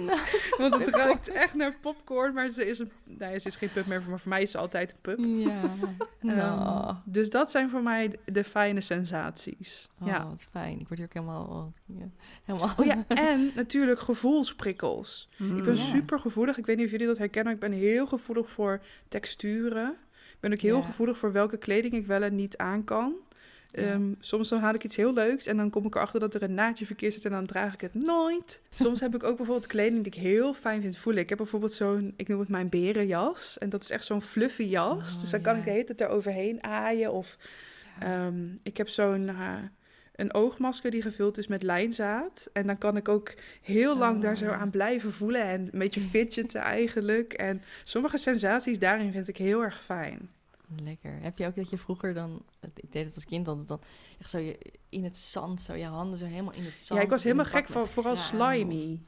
Want 0.58 0.74
het 0.86 0.96
ruikt 0.96 1.28
echt 1.32 1.54
naar 1.54 1.76
popcorn. 1.82 2.34
Maar 2.34 2.50
ze 2.52 2.66
is, 2.70 2.80
een, 2.80 2.92
nee, 3.04 3.40
ze 3.40 3.48
is 3.48 3.56
geen 3.56 3.72
pup 3.72 3.86
meer, 3.86 4.04
maar 4.10 4.20
voor 4.20 4.30
mij 4.30 4.42
is 4.42 4.52
ze 4.52 4.58
altijd 4.58 4.92
een 4.92 4.98
pup. 5.02 5.18
Ja. 5.20 5.62
Ehm, 5.62 6.36
Nou. 6.36 6.96
dus 7.06 7.30
dat 7.30 7.52
zijn 7.52 7.70
voor 7.70 7.82
mij 7.84 8.16
de 8.26 8.44
fijne 8.44 8.82
sensaties. 8.82 9.88
Oh, 10.02 10.08
ja. 10.08 10.28
wat 10.30 10.46
fijn. 10.52 10.80
Ik 10.80 10.88
word 10.88 11.00
hier 11.00 11.08
ook 11.08 11.14
helemaal... 11.14 11.72
ja, 11.86 12.06
helemaal... 12.44 12.74
Oh 12.78 12.86
ja, 12.86 13.04
en 13.34 13.52
natuurlijk 13.56 14.00
gevoelsprikkels. 14.00 15.28
Ik 15.32 15.38
ben 15.48 15.48
Mm. 15.58 15.66
Ja. 15.66 15.76
super 15.76 16.20
gevoelig. 16.20 16.58
Ik 16.58 16.66
weet 16.66 16.76
niet 16.78 16.86
of 16.86 16.92
jullie 16.92 17.08
dat 17.08 17.18
herkennen. 17.18 17.58
maar 17.60 17.64
Ik 17.70 17.70
ben 17.72 17.80
heel 17.80 18.08
gevoelig 18.08 18.50
voor 18.50 18.82
texturen. 19.08 19.90
Ik 20.32 20.38
ben 20.40 20.54
ook 20.54 20.60
heel 20.62 20.78
Ja. 20.78 20.84
gevoelig 20.84 21.18
voor 21.18 21.32
welke 21.32 21.58
kleding 21.58 21.94
ik 21.94 22.06
wel 22.06 22.22
en 22.22 22.36
niet 22.36 22.58
aan 22.58 22.84
kan. 22.84 23.14
Ehm, 23.72 24.14
soms 24.20 24.50
dan 24.50 24.60
haal 24.60 24.74
ik 24.74 24.84
iets 24.84 24.96
heel 24.96 25.14
leuks 25.14 25.46
en 25.46 25.58
dan 25.58 25.70
kom 25.70 25.86
ik 25.86 25.96
erachter 25.96 26.20
dat 26.20 26.34
er 26.34 26.44
een 26.44 26.54
naadje 26.54 26.86
verkeerd 26.86 27.14
zit 27.14 27.26
en 27.26 27.32
dan 27.32 27.46
draag 27.46 27.74
ik 27.74 27.82
het 27.82 27.94
nooit. 27.94 28.60
Soms 28.72 29.00
heb 29.00 29.16
ik 29.16 29.24
ook 29.24 29.38
bijvoorbeeld 29.38 29.68
kleding 29.68 30.04
die 30.04 30.14
ik 30.14 30.20
heel 30.22 30.54
fijn 30.54 30.82
vind 30.82 30.98
voelen. 30.98 31.22
Ik 31.22 31.30
heb 31.30 31.38
bijvoorbeeld 31.38 31.72
zo'n, 31.74 32.14
ik 32.16 32.28
noem 32.28 32.40
het 32.40 32.50
mijn 32.50 32.70
berenjas. 32.70 33.58
En 33.58 33.70
dat 33.70 33.84
is 33.84 33.90
echt 33.90 34.06
zo'n 34.06 34.22
fluffy 34.22 34.64
jas. 34.64 35.16
Oh, 35.16 35.22
dus 35.22 35.30
dan 35.30 35.42
kan 35.42 35.58
ik 35.58 35.64
de 35.64 35.70
hele 35.70 35.84
tijd 35.84 36.02
eroverheen 36.02 36.64
aaien. 36.64 37.14
Of 37.14 37.38
Ehm, 38.00 38.46
ik 38.64 38.78
heb 38.78 38.90
zo'n 38.90 39.30
eh, 39.30 39.56
een 40.16 40.34
oogmasker 40.34 40.92
die 40.92 41.02
gevuld 41.02 41.38
is 41.38 41.48
met 41.48 41.64
lijnzaad. 41.64 42.50
En 42.54 42.68
dan 42.68 42.78
kan 42.78 42.98
ik 42.98 43.10
ook 43.10 43.34
heel 43.62 43.98
lang 43.98 44.16
Oh, 44.16 44.22
daar 44.22 44.38
zo 44.38 44.46
ja. 44.46 44.56
aan 44.56 44.70
blijven 44.70 45.14
voelen. 45.14 45.42
En 45.42 45.62
een 45.62 45.80
beetje 45.80 46.02
fidgeten 46.02 46.62
eigenlijk. 46.62 47.34
En 47.34 47.62
sommige 47.84 48.18
sensaties 48.18 48.80
daarin 48.80 49.12
vind 49.12 49.28
ik 49.28 49.38
heel 49.38 49.64
erg 49.64 49.84
fijn. 49.84 50.30
Lekker. 50.84 51.18
Heb 51.22 51.38
je 51.38 51.46
ook 51.46 51.56
dat 51.56 51.70
je 51.70 51.78
vroeger 51.78 52.14
dan... 52.14 52.42
Ik 52.76 52.92
deed 52.92 53.06
het 53.06 53.16
als 53.16 53.26
kind 53.26 53.48
altijd 53.48 53.68
dan... 53.68 53.80
Echt 54.20 54.30
zo 54.30 54.38
je, 54.38 54.58
in 54.90 55.04
het 55.04 55.18
zand, 55.18 55.62
zo 55.62 55.74
je 55.74 55.86
handen 55.86 56.20
zo 56.20 56.26
helemaal 56.26 56.54
in 56.54 56.64
het 56.66 56.76
zand. 56.78 57.00
ja, 57.00 57.06
ik 57.06 57.12
was 57.12 57.24
helemaal 57.24 57.46
gek 57.46 57.68
van 57.68 57.88
vooral 57.88 58.16
slimy. 58.16 59.02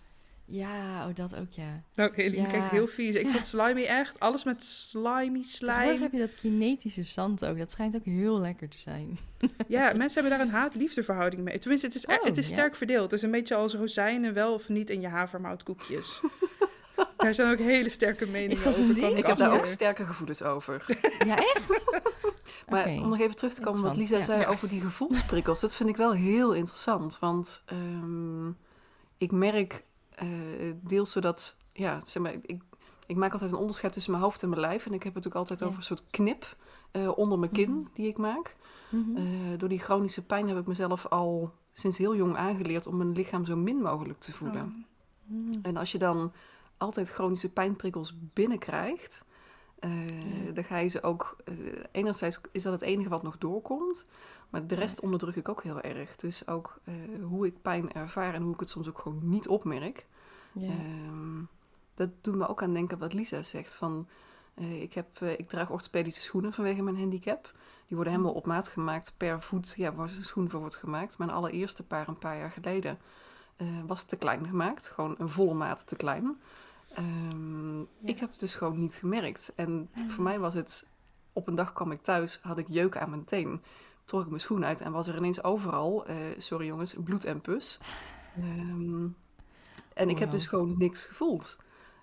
Ja, 0.45 1.08
oh, 1.08 1.15
dat 1.15 1.36
ook, 1.36 1.52
ja. 1.52 1.84
Nou, 1.93 2.22
je 2.24 2.32
Ja. 2.36 2.45
kijkt 2.45 2.69
heel 2.69 2.88
vies. 2.88 3.15
Ik 3.15 3.28
vond 3.28 3.45
slimy 3.45 3.84
echt, 3.84 4.19
alles 4.19 4.43
met 4.43 4.63
slimy, 4.63 5.41
slijm. 5.41 6.02
heb 6.02 6.12
je 6.12 6.19
dat 6.19 6.36
kinetische 6.36 7.04
zand 7.04 7.45
ook. 7.45 7.58
Dat 7.58 7.72
schijnt 7.72 7.95
ook 7.95 8.06
heel 8.06 8.39
lekker 8.39 8.69
te 8.69 8.78
zijn. 8.78 9.17
Ja, 9.67 9.93
mensen 9.95 10.22
hebben 10.22 10.38
daar 10.39 10.48
een 10.48 10.54
haat-liefde 10.54 11.04
verhouding 11.04 11.41
mee. 11.43 11.60
Tenminste, 11.60 11.88
het 11.88 11.95
is, 11.95 12.06
er- 12.08 12.19
Oh, 12.19 12.26
het 12.26 12.38
is 12.38 12.48
sterk 12.48 12.76
verdeeld. 12.76 13.04
Het 13.04 13.13
is 13.13 13.22
een 13.22 13.32
beetje 13.32 13.56
als 13.56 13.74
rozijnen 13.74 14.34
wel 14.34 14.54
of 14.54 14.69
niet 14.69 14.89
in 14.89 15.02
je 15.02 15.08
havermoutkoekjes. 15.08 16.19
daar 17.19 17.34
zijn 17.34 17.51
ook 17.51 17.58
hele 17.58 17.89
sterke 17.89 18.25
meningen 18.27 18.65
over. 18.67 18.93
kwam 18.95 19.15
Ik 19.15 19.25
heb 19.25 19.38
daar 19.38 19.53
ook 19.53 19.65
sterke 19.65 20.05
gevoelens 20.05 20.43
over. 20.43 20.86
Ja, 21.25 21.36
echt? 21.38 21.86
Maar 22.69 22.86
om 22.88 23.10
nog 23.10 23.19
even 23.19 23.36
terug 23.36 23.53
te 23.53 23.62
komen 23.62 23.82
wat 23.82 23.97
Lisa 23.97 24.21
zei 24.21 24.45
over 24.45 24.67
die 24.67 24.82
gevoelsprikkels, 24.82 25.60
dat 25.60 25.75
vind 25.75 25.89
ik 25.89 25.97
wel 25.97 26.12
heel 26.12 26.53
interessant. 26.53 27.19
Want 27.19 27.63
ehm, 27.65 28.47
ik 29.17 29.32
merk 29.32 29.84
eh, 30.10 30.27
deels 30.82 31.12
zodat, 31.12 31.58
ja, 31.73 31.99
zeg 32.05 32.23
maar, 32.23 32.34
ik, 32.41 32.62
ik 33.05 33.15
maak 33.15 33.32
altijd 33.32 33.51
een 33.51 33.58
onderscheid 33.58 33.93
tussen 33.93 34.12
mijn 34.12 34.23
hoofd 34.23 34.43
en 34.43 34.49
mijn 34.49 34.62
lijf. 34.62 34.86
En 34.86 34.93
ik 34.93 35.03
heb 35.03 35.15
het 35.15 35.27
ook 35.27 35.36
altijd 35.36 35.60
Ja. 35.60 35.65
over 35.65 35.77
een 35.77 35.84
soort 35.86 36.03
knip 36.10 36.55
eh, 36.91 37.17
onder 37.17 37.39
mijn 37.39 37.51
kin 37.51 37.71
Mhm. 37.71 37.88
die 37.93 38.08
ik 38.08 38.17
maak. 38.17 38.55
Mhm. 38.89 39.17
Eh, 39.17 39.23
door 39.58 39.69
die 39.69 39.79
chronische 39.79 40.21
pijn 40.25 40.47
heb 40.47 40.58
ik 40.58 40.65
mezelf 40.67 41.05
al 41.08 41.53
sinds 41.73 41.97
heel 41.97 42.15
jong 42.15 42.36
aangeleerd 42.38 42.88
om 42.88 42.97
mijn 42.97 43.12
lichaam 43.12 43.45
zo 43.45 43.55
min 43.55 43.77
mogelijk 43.82 44.19
te 44.19 44.32
voelen. 44.32 44.62
Oh. 44.62 45.38
Mhm. 45.38 45.51
En 45.62 45.77
als 45.77 45.91
je 45.91 45.97
dan 45.97 46.32
altijd 46.80 47.10
chronische 47.10 47.52
pijnprikkels 47.54 48.13
binnenkrijgt, 48.34 49.24
eh, 49.80 50.46
Ja. 50.46 50.52
dan 50.52 50.63
ga 50.63 50.78
je 50.78 50.88
ze 50.89 51.04
ook. 51.04 51.36
eh, 51.46 51.56
enerzijds 51.92 52.42
is 52.52 52.63
dat 52.63 52.74
het 52.74 52.82
enige 52.82 53.10
wat 53.10 53.24
nog 53.24 53.38
doorkomt, 53.38 54.06
maar 54.50 54.68
de 54.68 54.76
rest 54.76 55.00
onderdruk 55.00 55.36
ik 55.36 55.50
ook 55.50 55.63
heel 55.63 55.82
erg. 55.82 56.15
Dus 56.15 56.48
ook 56.48 56.80
eh, 56.84 56.94
hoe 57.24 57.46
ik 57.46 57.62
pijn 57.62 57.92
ervaar 57.94 58.34
en 58.34 58.42
hoe 58.42 58.54
ik 58.54 58.60
het 58.60 58.70
soms 58.70 58.88
ook 58.88 59.00
gewoon 59.00 59.20
niet 59.22 59.48
opmerk. 59.48 60.06
Ja. 60.54 60.68
Ehm, 60.68 61.42
dat 61.94 62.10
doet 62.22 62.36
me 62.36 62.48
ook 62.48 62.63
aan 62.63 62.74
denken 62.74 62.98
wat 62.98 63.13
Lisa 63.13 63.44
zegt. 63.44 63.76
Van, 63.76 64.08
ik, 64.56 64.94
heb, 64.94 65.20
ik 65.22 65.50
draag 65.50 65.70
orthopedische 65.70 66.22
schoenen 66.22 66.54
vanwege 66.54 66.82
mijn 66.82 66.98
handicap. 67.00 67.54
Die 67.86 67.96
worden 67.96 68.13
helemaal 68.13 68.34
op 68.36 68.46
maat 68.46 68.68
gemaakt 68.68 69.13
per 69.18 69.42
voet 69.42 69.74
ja, 69.78 69.94
waar 69.94 70.10
een 70.18 70.24
schoen 70.24 70.50
voor 70.50 70.60
wordt 70.60 70.76
gemaakt. 70.76 71.18
Mijn 71.18 71.32
allereerste 71.32 71.84
paar 71.84 72.08
een 72.08 72.18
paar 72.18 72.38
jaar 72.38 72.52
geleden 72.52 73.00
was 73.86 74.04
te 74.04 74.18
klein 74.18 74.46
gemaakt. 74.48 74.89
Gewoon 74.89 75.15
een 75.18 75.30
volle 75.30 75.54
maat 75.54 75.88
te 75.88 75.96
klein. 75.96 76.42
Ehm, 76.93 77.82
Ik 77.82 78.19
heb 78.19 78.30
het 78.32 78.39
dus 78.39 78.56
gewoon 78.56 78.80
niet 78.80 78.93
gemerkt. 78.93 79.52
En 79.56 79.89
voor 80.08 80.23
mij 80.23 80.39
was 80.39 80.54
het... 80.54 80.88
Op 81.34 81.47
een 81.47 81.56
dag 81.56 81.73
kwam 81.73 81.91
ik 81.91 82.02
thuis, 82.02 82.39
had 82.41 82.58
ik 82.58 82.65
jeuk 82.69 82.97
aan 82.97 83.10
mijn 83.10 83.23
teen. 83.25 83.62
Trok 84.04 84.21
ik 84.21 84.28
mijn 84.30 84.41
schoen 84.41 84.65
uit 84.65 84.82
en 84.82 84.91
was 84.91 85.08
er 85.08 85.17
ineens 85.17 85.43
overal... 85.43 86.06
eh, 86.06 86.15
sorry 86.38 86.65
jongens, 86.65 86.95
bloed 87.04 87.23
en 87.25 87.41
pus. 87.41 87.80
Ehm, 88.38 89.08
en 89.93 90.10
ik 90.10 90.19
heb 90.19 90.32
dus 90.32 90.47
gewoon 90.47 90.75
niks 90.78 91.04
gevoeld. 91.06 91.58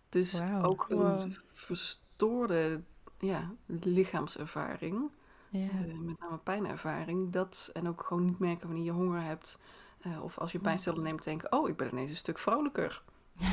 Dus 0.08 0.40
ook 0.62 0.86
een 0.88 0.96
Wow. 0.98 1.32
verstoorde 1.52 2.80
ja, 3.18 3.50
lichaamservaring... 3.66 5.10
ja. 5.48 5.68
Eh, 5.68 5.98
met 5.98 6.20
name 6.20 6.38
pijnervaring. 6.38 7.30
Dat, 7.32 7.70
en 7.72 7.88
ook 7.88 8.04
gewoon 8.06 8.24
niet 8.24 8.38
merken 8.38 8.66
wanneer 8.66 8.84
je 8.84 8.90
honger 8.90 9.22
hebt. 9.22 9.58
eh, 10.00 10.22
of 10.24 10.38
als 10.38 10.52
je 10.52 10.58
pijnstiller 10.58 11.02
neemt, 11.02 11.24
denken: 11.24 11.52
Oh, 11.52 11.68
ik 11.68 11.76
ben 11.76 11.88
ineens 11.90 12.10
een 12.10 12.16
stuk 12.16 12.38
vrolijker. 12.38 13.02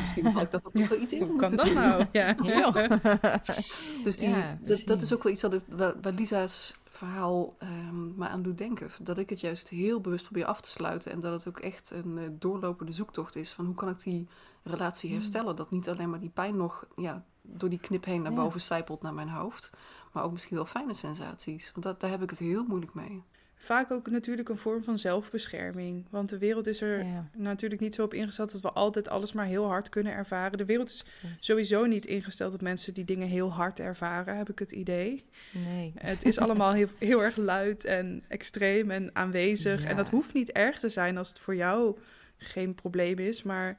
Misschien 0.02 0.26
had 0.26 0.41
ik 0.43 0.52
dat 0.52 0.65
ook 0.65 0.74
nog 0.74 0.88
wel 0.88 1.00
iets 1.00 1.13
in 1.13 1.28
Hoe 1.28 1.36
kan 1.39 1.56
dat 1.56 1.65
doen. 1.65 1.74
nou? 1.74 2.06
Ja. 2.12 2.36
Ja. 2.43 2.72
Dus 4.04 4.17
die, 4.17 4.30
Ja, 4.30 4.58
dat, 4.62 4.82
dat 4.86 5.02
is 5.02 5.13
ook 5.13 5.24
wel 5.24 5.32
iets 5.32 5.41
dat 5.41 5.63
waar, 5.67 5.93
waar 6.02 6.13
Lisa's 6.13 6.76
verhaal 6.84 7.56
ehm 7.60 8.17
me 8.17 8.28
aan 8.28 8.41
doet 8.41 8.58
denken. 8.58 8.89
Dat 9.02 9.17
ik 9.17 9.30
het 9.30 9.39
juist 9.39 9.69
heel 9.69 10.02
bewust 10.02 10.24
probeer 10.24 10.46
af 10.46 10.62
te 10.62 10.69
sluiten. 10.69 11.12
En 11.12 11.19
dat 11.19 11.32
het 11.34 11.48
ook 11.48 11.60
echt 11.60 11.91
een 11.91 12.17
eh, 12.17 12.24
doorlopende 12.32 12.91
zoektocht 12.91 13.36
is. 13.36 13.52
Van 13.52 13.65
hoe 13.65 13.76
kan 13.76 13.89
ik 13.89 14.00
die 14.04 14.28
relatie 14.63 15.10
Hmm. 15.10 15.17
herstellen? 15.17 15.56
Dat 15.56 15.72
niet 15.72 15.89
alleen 15.89 16.10
maar 16.10 16.19
die 16.19 16.30
pijn 16.30 16.58
nog 16.58 16.86
ja, 16.96 17.24
door 17.41 17.69
die 17.69 17.80
knip 17.80 18.06
heen 18.06 18.22
naar 18.22 18.34
boven 18.34 18.62
sijpelt 18.62 19.02
naar 19.02 19.13
mijn 19.13 19.30
hoofd. 19.30 19.69
Maar 20.12 20.24
ook 20.24 20.32
misschien 20.32 20.56
wel 20.56 20.65
fijne 20.65 20.93
sensaties. 20.93 21.72
Want 21.72 21.86
dat, 21.86 22.00
daar 22.00 22.10
heb 22.10 22.22
ik 22.22 22.30
het 22.30 22.39
heel 22.39 22.63
moeilijk 22.67 22.93
mee. 22.93 23.24
Vaak 23.63 23.91
ook 23.91 24.10
natuurlijk 24.10 24.49
een 24.49 24.58
vorm 24.58 24.84
van 24.84 24.97
zelfbescherming. 24.99 26.06
Want 26.10 26.30
de 26.30 26.38
wereld 26.38 26.67
is 26.67 26.82
er 26.82 27.06
Ja, 27.06 27.30
natuurlijk 27.34 27.82
niet 27.82 27.95
zo 27.95 28.04
op 28.04 28.13
ingesteld 28.13 28.52
dat 28.52 28.62
we 28.62 28.71
altijd 28.71 29.10
alles 29.10 29.34
maar 29.34 29.45
heel 29.45 29.65
hard 29.65 29.89
kunnen 29.89 30.13
ervaren. 30.13 30.58
De 30.58 30.65
wereld 30.65 30.89
is 30.89 31.06
sowieso 31.39 31.86
niet 31.86 32.06
ingesteld 32.06 32.54
op 32.54 32.62
mensen 32.62 32.93
die 32.93 33.06
dingen 33.06 33.28
heel 33.28 33.52
hard 33.52 33.80
ervaren, 33.80 34.38
heb 34.38 34.49
ik 34.49 34.60
het 34.60 34.71
idee. 34.71 35.26
Nee. 35.52 35.93
Het 35.97 36.26
is 36.26 36.39
allemaal 36.39 36.73
heel, 36.73 36.88
heel 37.10 37.23
erg 37.23 37.36
luid 37.36 37.86
en 37.86 38.23
extreem 38.28 38.91
en 38.91 39.10
aanwezig. 39.13 39.82
Ja. 39.82 39.89
En 39.89 39.95
dat 39.95 40.10
hoeft 40.10 40.34
niet 40.34 40.52
erg 40.52 40.80
te 40.80 40.89
zijn 40.89 41.17
als 41.17 41.30
het 41.30 41.39
voor 41.39 41.56
jou 41.56 41.97
geen 42.38 42.76
probleem 42.76 43.19
is. 43.19 43.43
Maar 43.43 43.78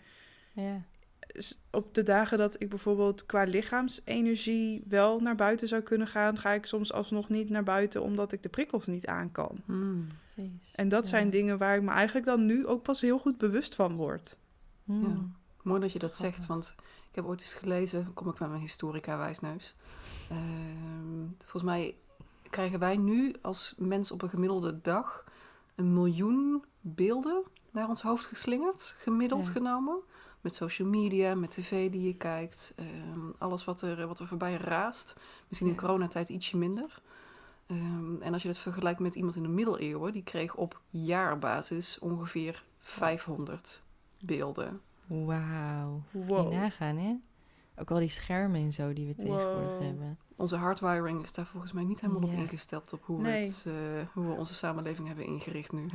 Ja. 0.52 0.82
Op 1.70 1.94
de 1.94 2.02
dagen 2.02 2.38
dat 2.38 2.56
ik 2.60 2.68
bijvoorbeeld 2.68 3.26
qua 3.26 3.42
lichaamsenergie 3.44 4.82
wel 4.88 5.20
naar 5.20 5.34
buiten 5.34 5.68
zou 5.68 5.82
kunnen 5.82 6.06
gaan, 6.06 6.38
ga 6.38 6.50
ik 6.52 6.66
soms 6.66 6.92
alsnog 6.92 7.28
niet 7.28 7.50
naar 7.50 7.62
buiten 7.62 8.02
omdat 8.02 8.32
ik 8.32 8.42
de 8.42 8.48
prikkels 8.48 8.86
niet 8.86 9.06
aan 9.06 9.32
kan. 9.32 9.60
Hmm. 9.64 10.06
Precies. 10.34 10.72
En 10.74 10.88
dat 10.88 11.02
Ja. 11.02 11.08
zijn 11.08 11.30
dingen 11.30 11.58
waar 11.58 11.76
ik 11.76 11.82
me 11.82 11.90
eigenlijk 11.90 12.26
dan 12.26 12.46
nu 12.46 12.66
ook 12.66 12.82
pas 12.82 13.00
heel 13.00 13.18
goed 13.18 13.38
bewust 13.38 13.74
van 13.74 13.96
word. 13.96 14.36
Mooi 15.62 15.80
dat 15.80 15.92
je 15.92 15.98
dat 15.98 16.16
Grappig. 16.16 16.36
zegt, 16.36 16.46
want 16.48 16.74
ik 17.08 17.14
heb 17.14 17.24
ooit 17.24 17.40
eens 17.40 17.54
gelezen, 17.54 18.14
kom 18.14 18.28
ik 18.28 18.38
met 18.38 18.48
mijn 18.48 18.60
historica 18.60 19.16
wijsneus. 19.18 19.74
Ehm, 20.30 21.26
volgens 21.38 21.62
mij 21.62 21.96
krijgen 22.50 22.78
wij 22.78 22.96
nu 22.96 23.34
als 23.42 23.74
mens 23.78 24.10
op 24.10 24.22
een 24.22 24.28
gemiddelde 24.28 24.80
dag 24.80 25.24
een 25.74 25.92
miljoen 25.92 26.64
beelden 26.80 27.42
naar 27.70 27.88
ons 27.88 28.02
hoofd 28.02 28.26
geslingerd, 28.26 28.94
gemiddeld 28.98 29.46
Ja. 29.46 29.52
genomen. 29.52 29.96
Met 30.44 30.54
social 30.54 30.88
media, 30.88 31.34
met 31.34 31.50
tv 31.50 31.90
die 31.90 32.02
je 32.06 32.14
kijkt, 32.16 32.72
ehm, 32.76 33.20
alles 33.38 33.64
wat 33.64 33.82
er, 33.82 34.06
wat 34.06 34.18
er 34.18 34.26
voorbij 34.26 34.54
raast. 34.56 35.16
Misschien 35.48 35.68
in 35.68 35.74
Ja. 35.74 35.80
coronatijd 35.80 36.28
ietsje 36.28 36.56
minder. 36.56 37.02
Ehm, 37.66 38.20
en 38.22 38.32
als 38.32 38.42
je 38.42 38.48
dat 38.48 38.58
vergelijkt 38.58 39.00
met 39.00 39.14
iemand 39.14 39.36
in 39.36 39.42
de 39.42 39.48
middeleeuwen, 39.48 40.12
die 40.12 40.22
kreeg 40.22 40.54
op 40.54 40.80
jaarbasis 40.90 41.98
ongeveer 41.98 42.64
500 42.78 43.82
beelden. 44.20 44.80
Wauw. 45.06 46.02
Wow. 46.10 46.52
Je 46.52 46.58
nagaan, 46.58 46.96
hè? 46.96 47.14
Ook 47.76 47.90
al 47.90 47.98
die 47.98 48.08
schermen 48.08 48.60
en 48.60 48.72
zo 48.72 48.92
die 48.92 49.06
we 49.06 49.14
tegenwoordig 49.14 49.70
Wow. 49.70 49.80
hebben. 49.80 50.18
Onze 50.36 50.56
hardwiring 50.56 51.22
is 51.22 51.32
daar 51.32 51.46
volgens 51.46 51.72
mij 51.72 51.84
niet 51.84 52.00
helemaal 52.00 52.22
op 52.22 52.30
ingesteld 52.36 52.92
op 52.92 53.04
hoe, 53.04 53.20
Nee. 53.20 53.40
het, 53.44 53.64
eh, 53.66 53.72
hoe 54.12 54.26
we 54.26 54.32
onze 54.32 54.54
samenleving 54.54 55.06
hebben 55.06 55.24
ingericht 55.26 55.72
nu. 55.72 55.86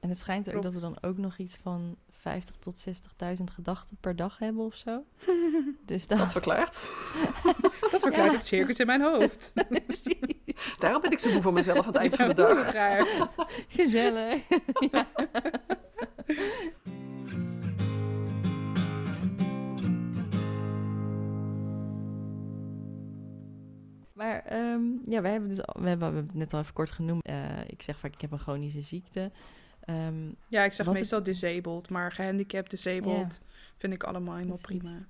En 0.00 0.08
het 0.08 0.18
schijnt 0.18 0.46
ook 0.46 0.52
Klopt. 0.52 0.64
dat 0.66 0.74
we 0.74 0.80
dan 0.80 0.96
ook 1.10 1.16
nog 1.16 1.38
iets 1.38 1.56
van 1.62 1.96
50 2.24 2.56
tot 2.56 2.84
60.000 3.38 3.44
gedachten 3.52 3.96
per 4.00 4.16
dag 4.16 4.38
hebben 4.38 4.64
of 4.64 4.74
zo. 4.74 5.04
Dus 5.86 6.06
dat... 6.06 6.18
Dat 6.18 6.32
verklaart. 6.32 6.74
Dat 7.90 8.00
verklaart 8.00 8.30
Ja. 8.30 8.32
het 8.32 8.44
circus 8.44 8.78
in 8.78 8.86
mijn 8.86 9.02
hoofd. 9.02 9.52
Daarom 10.78 11.00
ben 11.02 11.10
ik 11.10 11.18
zo 11.18 11.32
moe 11.32 11.42
voor 11.42 11.52
mezelf 11.52 11.78
aan 11.78 11.86
het 11.86 11.96
eind 11.96 12.14
van 12.16 12.28
de 12.28 12.34
dag. 12.34 12.72
Gezellig. 13.68 14.42
ja. 14.90 15.06
Maar 24.12 24.38
ehm, 24.44 24.82
ja, 25.04 25.20
we 25.22 25.28
hebben, 25.28 25.48
dus, 25.48 25.62
al- 25.66 25.82
we, 25.82 25.88
hebben, 25.88 26.08
we 26.08 26.14
hebben 26.14 26.26
het 26.26 26.34
net 26.34 26.52
al 26.52 26.60
even 26.60 26.72
kort 26.74 26.90
genoemd. 26.90 27.22
Eh, 27.24 27.60
ik 27.66 27.82
zeg 27.82 27.98
vaak, 27.98 28.12
ik 28.14 28.20
heb 28.20 28.32
een 28.32 28.38
chronische 28.38 28.80
ziekte. 28.80 29.30
Ehm, 29.84 30.30
Ja, 30.48 30.64
ik 30.64 30.72
zeg 30.72 30.92
meestal 30.92 31.22
disabled, 31.22 31.90
maar 31.90 32.12
gehandicapt, 32.12 32.70
disabled 32.70 33.40
vind 33.76 33.92
ik 33.92 34.02
allemaal 34.02 34.34
helemaal 34.36 34.58
Precies. 34.58 34.82
prima. 34.82 35.06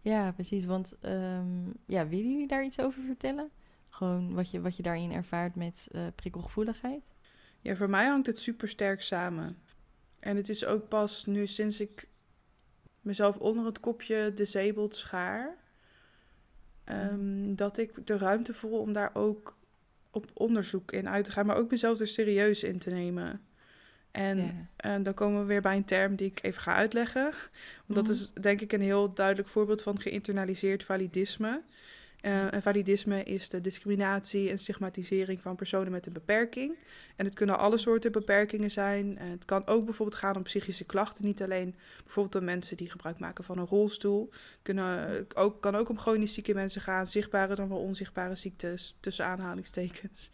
ja, 0.00 0.32
precies. 0.32 0.64
Want 0.64 0.96
ehm, 1.00 1.66
ja, 1.86 2.08
willen 2.08 2.30
jullie 2.30 2.46
daar 2.46 2.64
iets 2.64 2.78
over 2.80 3.02
vertellen? 3.02 3.50
Gewoon 3.88 4.34
wat 4.34 4.50
je, 4.50 4.60
wat 4.60 4.76
je 4.76 4.82
daarin 4.82 5.12
ervaart 5.12 5.54
met 5.54 5.88
eh, 5.92 6.06
prikkelgevoeligheid? 6.14 7.02
Ja, 7.60 7.76
voor 7.76 7.90
mij 7.90 8.06
hangt 8.06 8.26
het 8.26 8.38
super 8.38 8.68
sterk 8.68 9.02
samen. 9.02 9.58
En 10.20 10.36
het 10.36 10.48
is 10.48 10.64
ook 10.64 10.88
pas 10.88 11.26
nu 11.26 11.46
sinds 11.46 11.80
ik 11.80 12.08
mezelf 13.00 13.36
onder 13.36 13.64
het 13.66 13.80
kopje 13.80 14.32
disabled 14.34 14.94
schaar, 14.94 15.56
ehm, 16.84 17.54
dat 17.54 17.78
ik 17.78 18.06
de 18.06 18.18
ruimte 18.18 18.54
voel 18.54 18.78
om 18.78 18.92
daar 18.92 19.10
ook 19.14 19.56
op 20.10 20.30
onderzoek 20.34 20.92
in 20.92 21.08
uit 21.08 21.24
te 21.24 21.30
gaan, 21.30 21.46
maar 21.46 21.56
ook 21.56 21.70
mezelf 21.70 22.00
er 22.00 22.06
serieus 22.06 22.62
in 22.62 22.78
te 22.78 22.90
nemen. 22.90 23.40
En. 24.14 24.68
En 24.76 25.02
dan 25.02 25.14
komen 25.14 25.40
we 25.40 25.46
weer 25.46 25.60
bij 25.60 25.76
een 25.76 25.84
term 25.84 26.16
die 26.16 26.26
ik 26.26 26.38
even 26.42 26.62
ga 26.62 26.74
uitleggen. 26.74 27.22
Want 27.86 27.94
dat 27.94 28.02
Mhm. 28.04 28.12
is 28.12 28.32
denk 28.40 28.60
ik 28.60 28.72
een 28.72 28.80
heel 28.80 29.12
duidelijk 29.14 29.48
voorbeeld 29.48 29.82
van 29.82 30.00
geïnternaliseerd 30.00 30.84
validisme. 30.84 31.60
Eh, 32.24 32.54
en 32.54 32.62
validisme 32.62 33.22
is 33.22 33.48
de 33.48 33.60
discriminatie 33.60 34.50
en 34.50 34.58
stigmatisering 34.58 35.40
van 35.40 35.56
personen 35.56 35.92
met 35.92 36.06
een 36.06 36.12
beperking. 36.12 36.78
En 37.16 37.24
het 37.24 37.34
kunnen 37.34 37.58
alle 37.58 37.78
soorten 37.78 38.12
beperkingen 38.12 38.70
zijn. 38.70 39.18
En 39.18 39.30
het 39.30 39.44
kan 39.44 39.66
ook 39.66 39.84
bijvoorbeeld 39.84 40.18
gaan 40.18 40.36
om 40.36 40.42
psychische 40.42 40.84
klachten. 40.84 41.24
Niet 41.24 41.42
alleen 41.42 41.74
bijvoorbeeld 42.04 42.34
om 42.34 42.44
mensen 42.44 42.76
die 42.76 42.90
gebruik 42.90 43.18
maken 43.18 43.44
van 43.44 43.58
een 43.58 43.66
rolstoel. 43.66 44.30
Kunnen, 44.62 45.26
ook, 45.34 45.60
kan 45.60 45.74
ook 45.74 45.88
om 45.88 45.98
chronisch 45.98 46.34
zieke 46.34 46.54
mensen 46.54 46.80
gaan. 46.80 47.06
Zichtbare 47.06 47.54
dan 47.54 47.68
wel 47.68 47.78
onzichtbare 47.78 48.34
ziektes, 48.34 48.96
tussen 49.00 49.24
aanhalingstekens. 49.24 50.30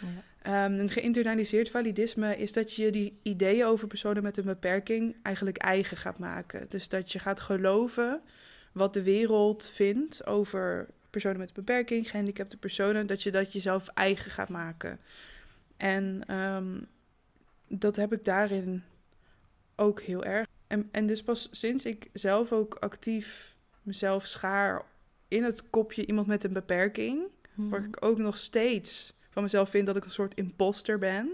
Ja. 0.00 0.22
Ehm, 0.42 0.78
een 0.78 0.90
geïnternaliseerd 0.90 1.70
validisme 1.70 2.36
is 2.36 2.52
dat 2.52 2.74
je 2.74 2.90
die 2.90 3.18
ideeën 3.22 3.64
over 3.64 3.86
personen 3.88 4.22
met 4.22 4.36
een 4.36 4.44
beperking 4.44 5.16
eigenlijk 5.22 5.56
eigen 5.56 5.96
gaat 5.96 6.18
maken. 6.18 6.66
Dus 6.68 6.88
dat 6.88 7.12
je 7.12 7.18
gaat 7.18 7.40
geloven 7.40 8.20
wat 8.72 8.94
de 8.94 9.02
wereld 9.02 9.66
vindt 9.66 10.26
over 10.26 10.88
personen 11.14 11.38
met 11.38 11.48
een 11.48 11.54
beperking, 11.64 12.10
gehandicapte 12.10 12.56
personen, 12.56 13.06
dat 13.06 13.22
je 13.22 13.30
dat 13.30 13.52
jezelf 13.52 13.88
eigen 13.88 14.30
gaat 14.30 14.48
maken. 14.48 14.98
En 15.76 16.22
ehm, 16.26 16.80
dat 17.68 17.96
heb 17.96 18.12
ik 18.12 18.24
daarin 18.24 18.82
ook 19.76 20.00
heel 20.00 20.24
erg. 20.24 20.46
En, 20.66 20.88
en 20.92 21.06
dus 21.06 21.22
pas 21.22 21.48
sinds 21.50 21.84
ik 21.84 22.08
zelf 22.12 22.52
ook 22.52 22.74
actief 22.74 23.54
mezelf 23.82 24.26
schaar 24.26 24.82
in 25.28 25.42
het 25.42 25.70
kopje 25.70 26.06
iemand 26.06 26.26
met 26.26 26.44
een 26.44 26.52
beperking, 26.52 27.22
waar 27.54 27.80
Mhm. 27.80 27.88
ik 27.88 28.04
ook 28.04 28.18
nog 28.18 28.38
steeds 28.38 29.14
van 29.30 29.42
mezelf 29.42 29.70
vind 29.70 29.86
dat 29.86 29.96
ik 29.96 30.04
een 30.04 30.10
soort 30.10 30.34
imposter 30.34 30.98
ben. 30.98 31.30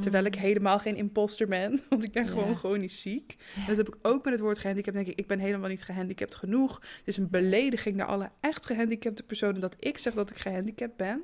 Terwijl 0.00 0.24
ik 0.24 0.34
helemaal 0.34 0.78
geen 0.78 0.96
imposter 0.96 1.48
ben, 1.48 1.80
want 1.88 2.04
ik 2.04 2.12
ben 2.12 2.28
gewoon 2.28 2.56
chronisch 2.56 3.00
ziek. 3.00 3.36
Dat 3.66 3.76
heb 3.76 3.88
ik 3.88 3.96
ook 4.02 4.24
met 4.24 4.32
het 4.32 4.42
woord 4.42 4.58
gehandicapt. 4.58 4.96
denk 4.96 5.08
ik, 5.08 5.18
ik 5.18 5.26
ben 5.26 5.38
helemaal 5.38 5.68
niet 5.68 5.82
gehandicapt 5.82 6.34
genoeg. 6.34 6.74
Het 6.74 7.00
is 7.04 7.16
een 7.16 7.30
belediging 7.30 7.96
naar 7.96 8.06
alle 8.06 8.30
echt 8.40 8.66
gehandicapte 8.66 9.22
personen 9.22 9.60
dat 9.60 9.76
ik 9.78 9.98
zeg 9.98 10.14
dat 10.14 10.30
ik 10.30 10.36
gehandicapt 10.36 10.96
ben. 10.96 11.22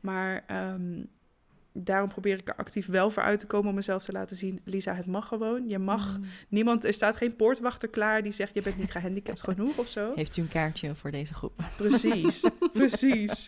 Maar 0.00 0.44
ehm, 0.46 1.02
daarom 1.84 2.08
probeer 2.08 2.38
ik 2.38 2.48
er 2.48 2.54
actief 2.56 2.86
wel 2.86 3.10
voor 3.10 3.22
uit 3.22 3.38
te 3.38 3.46
komen 3.46 3.68
om 3.68 3.74
mezelf 3.74 4.04
te 4.04 4.12
laten 4.12 4.36
zien. 4.36 4.60
Lisa, 4.64 4.94
het 4.94 5.06
mag 5.06 5.28
gewoon. 5.28 5.68
Je 5.68 5.78
mag. 5.78 6.18
Mhm. 6.18 6.28
Niemand, 6.48 6.84
er 6.84 6.92
staat 6.92 7.16
geen 7.16 7.36
poortwachter 7.36 7.88
klaar 7.88 8.22
die 8.22 8.32
zegt 8.32 8.54
je 8.54 8.62
bent 8.62 8.76
niet 8.78 8.90
gehandicapt 8.90 9.42
genoeg 9.48 9.76
of 9.78 9.88
zo. 9.88 10.12
Heeft 10.14 10.36
u 10.36 10.42
een 10.42 10.48
kaartje 10.48 10.94
voor 10.94 11.10
deze 11.10 11.34
groep? 11.34 11.62
Precies, 11.76 12.48
precies. 12.72 13.46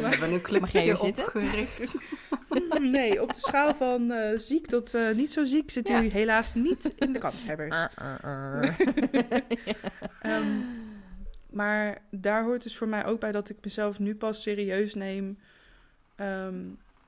We 0.00 0.06
hebben 0.08 0.12
een 0.28 0.30
Mag 0.30 0.30
jij 0.30 0.40
clubje 0.40 0.80
hier 0.80 0.96
zitten? 0.96 1.24
opgericht. 1.24 1.94
Nee, 2.80 3.22
op 3.22 3.32
de 3.32 3.40
schaal 3.40 3.74
van 3.74 4.10
eh, 4.10 4.38
ziek 4.38 4.66
tot 4.66 4.94
eh, 4.94 5.10
niet 5.14 5.32
zo 5.32 5.44
ziek 5.44 5.70
zit 5.70 5.88
Ja. 5.88 6.02
u 6.02 6.08
helaas 6.08 6.54
niet 6.54 6.92
in 6.98 7.12
de 7.12 7.18
kanshebbers. 7.18 7.86
Ehm, 10.22 10.60
maar 11.50 11.98
daar 12.10 12.44
hoort 12.44 12.62
dus 12.62 12.76
voor 12.76 12.88
mij 12.88 13.04
ook 13.06 13.20
bij 13.20 13.32
dat 13.32 13.48
ik 13.50 13.56
mezelf 13.62 13.98
nu 13.98 14.14
pas 14.14 14.42
serieus 14.42 14.94
neem 14.94 15.38
ehm, 16.16 16.60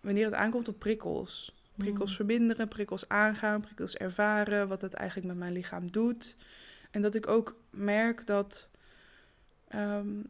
wanneer 0.04 0.24
het 0.24 0.34
aankomt 0.34 0.68
op 0.68 0.78
prikkels. 0.78 1.54
Prikkels 1.76 2.10
Mm. 2.10 2.16
verminderen, 2.16 2.68
prikkels 2.68 3.08
aangaan, 3.08 3.60
prikkels 3.60 3.96
ervaren, 3.96 4.68
wat 4.68 4.80
het 4.80 4.94
eigenlijk 4.94 5.28
met 5.28 5.38
mijn 5.38 5.52
lichaam 5.52 5.90
doet. 5.90 6.36
En 6.90 7.02
dat 7.02 7.14
ik 7.14 7.26
ook 7.28 7.56
merk 7.70 8.26
dat 8.26 8.68
ehm, 9.68 10.22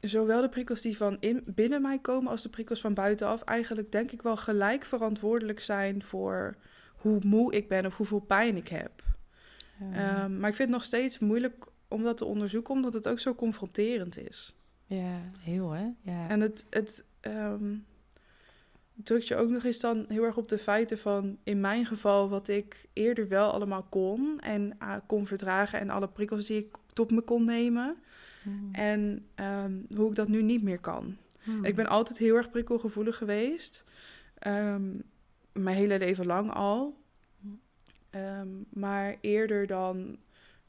zowel 0.00 0.40
de 0.40 0.48
prikkels 0.48 0.80
die 0.80 0.96
van 0.96 1.16
in, 1.20 1.42
binnen 1.46 1.82
mij 1.82 1.98
komen 1.98 2.30
als 2.30 2.42
de 2.42 2.48
prikkels 2.48 2.80
van 2.80 2.94
buitenaf 2.94 3.42
eigenlijk 3.42 3.92
denk 3.92 4.10
ik 4.10 4.22
wel 4.22 4.36
gelijk 4.36 4.84
verantwoordelijk 4.84 5.60
zijn 5.60 6.02
voor 6.02 6.56
hoe 6.96 7.18
moe 7.24 7.52
ik 7.52 7.68
ben 7.68 7.86
of 7.86 7.96
hoeveel 7.96 8.20
pijn 8.20 8.56
ik 8.56 8.68
heb. 8.68 9.02
Ja. 9.78 10.22
Ehm, 10.22 10.38
maar 10.38 10.50
ik 10.50 10.56
vind 10.56 10.68
het 10.68 10.78
nog 10.78 10.82
steeds 10.82 11.18
moeilijk 11.18 11.66
om 11.88 12.02
dat 12.02 12.16
te 12.16 12.24
onderzoeken, 12.24 12.74
omdat 12.74 12.94
het 12.94 13.08
ook 13.08 13.18
zo 13.18 13.34
confronterend 13.34 14.18
is. 14.18 14.54
ja, 14.86 15.20
heel 15.40 15.70
hè? 15.70 15.88
Ja. 16.00 16.28
En 16.28 16.40
het, 16.40 16.64
het 16.70 17.04
ehm, 17.20 17.74
drukt 19.04 19.28
je 19.28 19.36
ook 19.36 19.48
nog 19.48 19.64
eens 19.64 19.80
dan 19.80 20.04
heel 20.08 20.24
erg 20.24 20.36
op 20.36 20.48
de 20.48 20.58
feiten 20.58 20.98
van, 20.98 21.38
in 21.44 21.60
mijn 21.60 21.86
geval, 21.86 22.28
wat 22.28 22.48
ik 22.48 22.86
eerder 22.92 23.28
wel 23.28 23.50
allemaal 23.50 23.86
kon 23.88 24.40
en 24.40 24.74
ah, 24.78 24.96
kon 25.06 25.26
verdragen 25.26 25.80
en 25.80 25.90
alle 25.90 26.08
prikkels 26.08 26.46
die 26.46 26.58
ik 26.58 26.76
tot 26.92 27.10
me 27.10 27.20
kon 27.20 27.44
nemen. 27.44 27.96
Mhm. 28.42 28.74
En 28.74 29.26
ehm, 29.34 29.72
hoe 29.94 30.08
ik 30.08 30.14
dat 30.14 30.28
nu 30.28 30.42
niet 30.42 30.62
meer 30.62 30.78
kan. 30.78 31.16
Hmm. 31.42 31.64
Ik 31.64 31.74
ben 31.74 31.86
altijd 31.86 32.18
heel 32.18 32.36
erg 32.36 32.50
prikkelgevoelig 32.50 33.16
geweest. 33.16 33.84
Ehm, 34.38 34.90
mijn 35.52 35.76
hele 35.76 35.98
leven 35.98 36.26
lang 36.26 36.52
al. 36.52 36.98
Ehm, 38.10 38.48
maar 38.68 39.16
eerder 39.20 39.66
dan... 39.66 40.16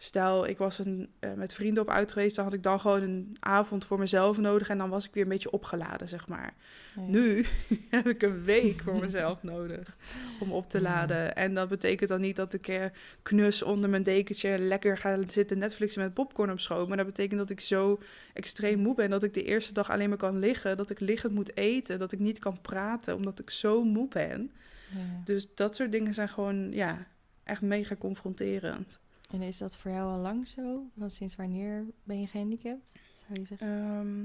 Stel, 0.04 0.48
ik 0.48 0.58
was 0.58 0.80
een, 0.80 1.10
eh, 1.20 1.34
met 1.34 1.54
vrienden 1.54 1.84
op 1.84 1.90
uit 1.90 2.12
geweest... 2.12 2.36
dan 2.36 2.46
had 2.46 2.54
ik 2.54 2.64
dan 2.64 2.80
gewoon 2.80 3.02
een 3.02 3.38
avond 3.40 3.86
voor 3.86 4.00
mezelf 4.00 4.38
nodig... 4.38 4.70
en 4.70 4.78
dan 4.78 4.90
was 4.90 5.06
ik 5.08 5.14
weer 5.14 5.24
een 5.24 5.30
beetje 5.30 5.52
opgeladen, 5.52 6.08
zeg 6.08 6.28
maar. 6.28 6.54
Ja. 6.96 7.02
Nu 7.02 7.46
heb 7.90 8.08
ik 8.08 8.22
een 8.22 8.44
week 8.44 8.82
voor 8.82 9.00
mezelf 9.00 9.44
nodig 9.54 9.98
om 10.40 10.52
op 10.52 10.70
te 10.70 10.78
Ja. 10.78 10.84
laden. 10.84 11.36
En 11.36 11.54
dat 11.54 11.70
betekent 11.70 12.10
dan 12.10 12.22
niet 12.22 12.36
dat 12.36 12.54
ik 12.54 12.68
eh, 12.68 12.86
knus 13.22 13.64
onder 13.64 13.90
mijn 13.90 14.04
dekentje 14.04 14.58
lekker 14.58 14.98
ga 14.98 15.18
zitten 15.28 15.58
Netflixen 15.58 16.02
met 16.02 16.14
popcorn 16.14 16.52
op 16.52 16.60
schoot. 16.60 16.88
Maar 16.88 16.98
dat 16.98 17.06
betekent 17.06 17.40
dat 17.40 17.50
ik 17.50 17.60
zo 17.60 18.00
extreem 18.34 18.80
moe 18.80 18.96
ben 18.96 19.10
dat 19.10 19.24
ik 19.24 19.34
de 19.34 19.44
eerste 19.44 19.74
dag 19.74 19.92
alleen 19.92 20.10
maar 20.10 20.18
kan 20.18 20.40
liggen. 20.40 20.78
Dat 20.78 20.90
ik 20.90 21.00
liggend 21.00 21.34
moet 21.34 21.58
eten, 21.58 22.00
dat 22.00 22.12
ik 22.12 22.20
niet 22.20 22.40
kan 22.40 22.62
praten 22.62 23.16
omdat 23.16 23.40
ik 23.40 23.50
zo 23.50 23.84
moe 23.84 24.08
ben. 24.08 24.52
Ja. 24.96 25.22
Dus 25.26 25.56
dat 25.56 25.76
soort 25.76 25.92
dingen 25.92 26.14
zijn 26.14 26.30
gewoon, 26.30 26.72
ja, 26.72 27.08
echt 27.44 27.62
mega 27.62 27.96
confronterend. 27.96 29.00
En 29.32 29.42
is 29.42 29.58
dat 29.58 29.76
voor 29.76 29.92
jou 29.92 30.12
al 30.12 30.20
lang 30.20 30.48
zo? 30.48 30.86
Want 30.94 31.14
sinds 31.14 31.36
wanneer 31.36 31.86
ben 32.04 32.20
je 32.20 32.28
gehandicapt, 32.28 32.92
zou 33.28 33.40
je 33.40 33.46
zeggen? 33.46 33.68
Ehm, 33.68 34.24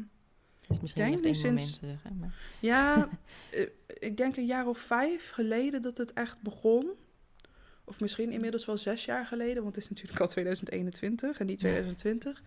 Dat 0.60 0.76
is 0.76 0.80
misschien 0.80 1.10
denk 1.10 1.22
nu 1.22 1.34
sinds- 1.34 1.78
te 1.78 1.86
zeggen, 1.86 2.16
maar... 2.20 2.34
ja, 2.60 3.08
eh, 3.50 3.66
ik 3.98 4.16
denk 4.16 4.36
een 4.36 4.46
jaar 4.46 4.66
of 4.66 4.78
vijf 4.78 5.30
geleden 5.30 5.82
dat 5.82 5.96
het 5.96 6.12
echt 6.12 6.40
begon. 6.42 6.90
Of 7.84 8.00
misschien 8.00 8.30
inmiddels 8.32 8.66
wel 8.66 8.78
zes 8.78 9.04
jaar 9.04 9.26
geleden, 9.26 9.62
want 9.62 9.74
het 9.74 9.84
is 9.84 9.90
natuurlijk 9.90 10.20
al 10.20 10.28
2021 10.28 11.38
en 11.38 11.46
niet 11.46 11.58
2020. 11.58 12.42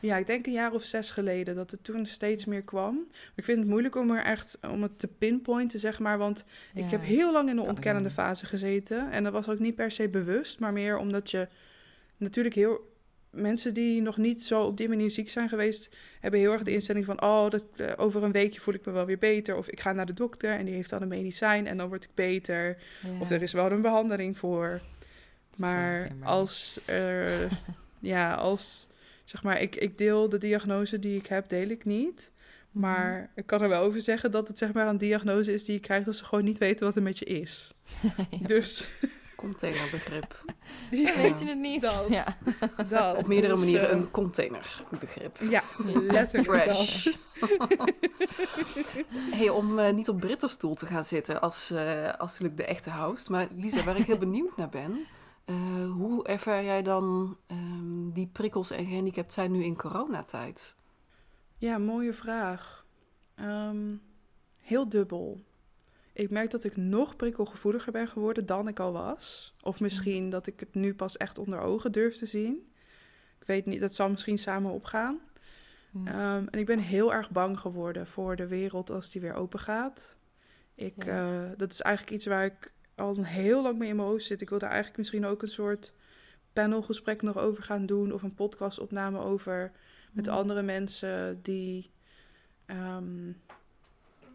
Ja, 0.00 0.16
ik 0.16 0.26
denk 0.26 0.46
een 0.46 0.52
jaar 0.52 0.72
of 0.72 0.84
zes 0.84 1.10
geleden 1.10 1.54
dat 1.54 1.70
het 1.70 1.84
toen 1.84 2.06
steeds 2.06 2.44
meer 2.44 2.62
kwam. 2.62 2.94
Maar 2.94 3.32
ik 3.34 3.44
vind 3.44 3.58
het 3.58 3.66
moeilijk 3.68 3.96
om 3.96 4.10
er 4.10 4.24
echt 4.24 4.58
om 4.68 4.82
het 4.82 4.98
te 4.98 5.06
pinpointen, 5.08 5.80
zeg 5.80 5.98
maar. 5.98 6.18
Want 6.18 6.44
ik 6.74 6.90
heb 6.90 7.02
heel 7.02 7.32
lang 7.32 7.48
in 7.48 7.56
de 7.56 7.62
ontkennende 7.62 8.10
fase 8.10 8.46
gezeten. 8.46 9.10
En 9.10 9.24
dat 9.24 9.32
was 9.32 9.48
ook 9.48 9.58
niet 9.58 9.74
per 9.74 9.90
se 9.90 10.08
bewust, 10.08 10.58
maar 10.60 10.72
meer 10.72 10.96
omdat 10.96 11.30
je 11.30 11.48
natuurlijk 12.22 12.54
heel. 12.54 12.90
Mensen 13.30 13.74
die 13.74 14.02
nog 14.02 14.16
niet 14.16 14.42
zo 14.42 14.62
op 14.62 14.76
die 14.76 14.88
manier 14.88 15.10
ziek 15.10 15.30
zijn 15.30 15.48
geweest, 15.48 15.90
hebben 16.20 16.40
heel 16.40 16.52
erg 16.52 16.62
de 16.62 16.72
instelling 16.72 17.04
van: 17.04 17.22
oh, 17.22 17.50
dat, 17.50 17.64
eh, 17.76 17.92
over 17.96 18.22
een 18.22 18.32
weekje 18.32 18.60
voel 18.60 18.74
ik 18.74 18.84
me 18.84 18.92
wel 18.92 19.06
weer 19.06 19.18
beter. 19.18 19.56
Of 19.56 19.68
ik 19.68 19.80
ga 19.80 19.92
naar 19.92 20.06
de 20.06 20.12
dokter 20.12 20.50
en 20.50 20.64
die 20.64 20.74
heeft 20.74 20.90
dan 20.90 21.02
een 21.02 21.08
medicijn 21.08 21.66
en 21.66 21.76
dan 21.76 21.88
word 21.88 22.04
ik 22.04 22.10
beter. 22.14 22.76
Of 23.20 23.30
er 23.30 23.42
is 23.42 23.52
wel 23.52 23.70
een 23.70 23.82
behandeling 23.82 24.38
voor. 24.38 24.80
Maar 25.56 26.10
als, 26.22 26.80
ja, 28.00 28.34
als, 28.34 28.86
zeg 29.24 29.42
maar, 29.42 29.60
ik, 29.60 29.76
ik 29.76 29.98
deel 29.98 30.28
de 30.28 30.38
diagnose 30.38 30.98
die 30.98 31.18
ik 31.18 31.26
heb, 31.26 31.48
deel 31.48 31.68
ik 31.68 31.84
niet. 31.84 32.30
Mhm. 32.70 32.80
Maar 32.80 33.30
ik 33.34 33.46
kan 33.46 33.62
er 33.62 33.68
wel 33.68 33.82
over 33.82 34.00
zeggen 34.00 34.30
dat 34.30 34.48
het 34.48 34.58
zeg 34.58 34.72
maar 34.72 34.88
een 34.88 34.98
diagnose 34.98 35.52
is 35.52 35.64
die 35.64 35.74
je 35.74 35.80
krijgt 35.80 36.06
als 36.06 36.18
ze 36.18 36.24
gewoon 36.24 36.44
niet 36.44 36.58
weten 36.58 36.86
wat 36.86 36.96
er 36.96 37.02
met 37.02 37.18
je 37.18 37.24
is. 37.24 37.72
Ja. 38.30 38.46
Dus 38.46 38.86
Containerbegrip. 39.42 40.44
ja, 40.90 41.16
Weet 41.16 41.38
je 41.38 41.44
het 41.46 41.58
niet? 41.58 41.82
dat. 41.82 42.06
Ja. 42.08 42.36
dat. 42.88 43.16
Op 43.16 43.26
meerdere 43.26 43.52
Dus, 43.52 43.62
manieren 43.62 43.88
eh, 43.90 43.96
een 43.96 44.10
containerbegrip. 44.10 45.36
Ja, 45.50 45.62
letterlijk 45.94 46.62
Fresh. 46.64 47.04
dat. 47.04 47.14
hey, 49.38 49.48
om 49.48 49.78
eh, 49.78 49.92
niet 49.92 50.08
op 50.08 50.20
Britterstoel 50.20 50.74
te 50.74 50.86
gaan 50.86 51.04
zitten 51.04 51.40
als, 51.40 51.70
eh 51.70 52.12
als 52.18 52.32
natuurlijk 52.32 52.56
de 52.56 52.64
echte 52.74 52.90
host. 52.92 53.28
Maar 53.30 53.48
Lisa, 53.54 53.84
waar 53.84 53.96
ik 53.98 54.06
heel 54.06 54.18
benieuwd 54.28 54.56
naar 54.56 54.68
ben. 54.68 55.06
eh, 55.44 55.54
hoe 55.92 56.24
ervaar 56.24 56.64
jij 56.64 56.82
dan 56.82 57.36
ehm, 57.46 58.10
die 58.12 58.26
prikkels 58.32 58.70
en 58.70 58.86
gehandicapt 58.86 59.32
zijn 59.32 59.50
nu 59.52 59.64
in 59.64 59.76
coronatijd? 59.76 60.74
Ja, 61.56 61.78
mooie 61.78 62.12
vraag. 62.12 62.84
Ehm, 63.34 63.94
heel 64.62 64.88
dubbel. 64.88 65.40
Ik 66.12 66.30
merk 66.30 66.50
dat 66.50 66.64
ik 66.64 66.76
nog 66.76 67.16
prikkelgevoeliger 67.16 67.92
ben 67.92 68.08
geworden 68.08 68.46
dan 68.46 68.68
ik 68.68 68.80
al 68.80 68.92
was. 68.92 69.54
Of 69.62 69.80
misschien 69.80 70.30
dat 70.30 70.46
ik 70.46 70.60
het 70.60 70.74
nu 70.74 70.94
pas 70.94 71.16
echt 71.16 71.38
onder 71.38 71.60
ogen 71.60 71.92
durf 71.92 72.16
te 72.16 72.26
zien. 72.26 72.72
Ik 73.40 73.46
weet 73.46 73.66
niet, 73.66 73.80
dat 73.80 73.94
zal 73.94 74.10
misschien 74.10 74.38
samen 74.38 74.70
opgaan. 74.72 75.20
Ehm, 76.04 76.46
en 76.50 76.58
ik 76.58 76.66
ben 76.66 76.78
heel 76.78 77.12
erg 77.14 77.30
bang 77.30 77.58
geworden 77.58 78.06
voor 78.06 78.36
de 78.36 78.46
wereld 78.46 78.90
als 78.90 79.10
die 79.10 79.20
weer 79.20 79.34
open 79.34 79.58
gaat. 79.58 80.16
Ik, 80.74 81.04
Ja. 81.04 81.42
eh, 81.44 81.50
dat 81.56 81.72
is 81.72 81.80
eigenlijk 81.80 82.16
iets 82.16 82.26
waar 82.26 82.44
ik 82.44 82.72
al 82.94 83.24
heel 83.24 83.62
lang 83.62 83.78
mee 83.78 83.88
in 83.88 83.96
mijn 83.96 84.08
hoofd 84.08 84.24
zit. 84.24 84.40
Ik 84.40 84.48
wilde 84.50 84.66
eigenlijk 84.66 84.96
misschien 84.96 85.24
ook 85.24 85.42
een 85.42 85.48
soort 85.48 85.92
panelgesprek 86.52 87.22
nog 87.22 87.38
over 87.38 87.62
gaan 87.62 87.86
doen. 87.86 88.12
Of 88.12 88.22
een 88.22 88.34
podcastopname 88.34 89.18
over 89.18 89.72
met 90.12 90.26
Hm. 90.26 90.32
andere 90.32 90.62
mensen 90.62 91.42
die 91.42 91.90
ehm, 92.66 93.32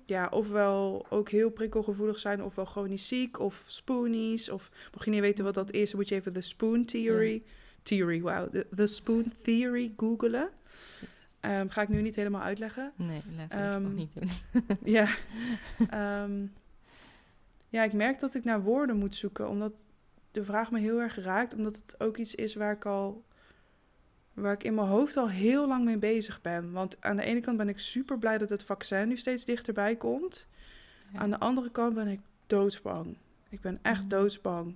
ja, 0.07 0.27
ofwel 0.31 1.05
ook 1.09 1.29
heel 1.29 1.49
prikkelgevoelig 1.49 2.19
zijn, 2.19 2.43
ofwel 2.43 2.65
chronisch 2.65 3.07
ziek, 3.07 3.39
of 3.39 3.63
spoonies. 3.67 4.49
Of 4.49 4.71
mocht 4.91 5.05
je 5.05 5.11
niet 5.11 5.19
weten 5.19 5.43
wat 5.43 5.53
dat 5.53 5.71
is, 5.71 5.89
dan 5.89 5.99
moet 5.99 6.09
je 6.09 6.15
even 6.15 6.33
de 6.33 6.41
spoon 6.41 6.85
theory, 6.85 7.43
theory, 7.83 8.21
wow, 8.21 8.51
de, 8.51 8.67
de 8.71 8.87
spoon 8.87 9.31
theory 9.41 9.93
googelen. 9.97 10.49
Ehm, 11.39 11.67
ga 11.69 11.81
ik 11.81 11.89
nu 11.89 12.01
niet 12.01 12.15
helemaal 12.15 12.41
uitleggen. 12.41 12.91
Nee, 12.95 13.21
laten 13.37 13.57
we 13.57 13.63
het 13.63 13.85
ook 13.85 13.93
niet 13.93 14.13
doen. 14.13 14.29
Ja. 14.97 15.07
Ehm, 15.89 16.45
ja, 17.69 17.83
ik 17.83 17.93
merk 17.93 18.19
dat 18.19 18.35
ik 18.35 18.43
naar 18.43 18.61
woorden 18.61 18.97
moet 18.97 19.15
zoeken, 19.15 19.49
omdat 19.49 19.73
de 20.31 20.43
vraag 20.43 20.71
me 20.71 20.79
heel 20.79 21.01
erg 21.01 21.15
raakt, 21.15 21.55
omdat 21.55 21.75
het 21.75 21.95
ook 21.99 22.17
iets 22.17 22.35
is 22.35 22.55
waar 22.55 22.73
ik 22.73 22.85
al, 22.85 23.23
waar 24.38 24.54
ik 24.54 24.63
in 24.63 24.73
mijn 24.76 24.88
hoofd 24.88 25.17
al 25.17 25.30
heel 25.30 25.67
lang 25.67 25.86
mee 25.86 25.97
bezig 25.97 26.41
ben. 26.41 26.71
Want 26.71 26.97
aan 27.00 27.15
de 27.15 27.23
ene 27.23 27.39
kant 27.39 27.58
ben 27.58 27.69
ik 27.69 27.80
super 27.80 28.17
blij 28.17 28.38
dat 28.38 28.50
het 28.50 28.63
vaccin 28.63 29.08
nu 29.08 29.17
steeds 29.17 29.45
dichterbij 29.45 29.95
komt. 29.95 30.47
Ja. 31.13 31.19
Aan 31.19 31.30
de 31.30 31.39
andere 31.39 31.71
kant 31.71 31.93
ben 31.93 32.08
ik 32.08 32.19
doodsbang. 32.47 33.17
Ik 33.50 33.62
ben 33.62 33.80
echt 33.82 34.00
Mhm. 34.00 34.10
doodsbang 34.10 34.76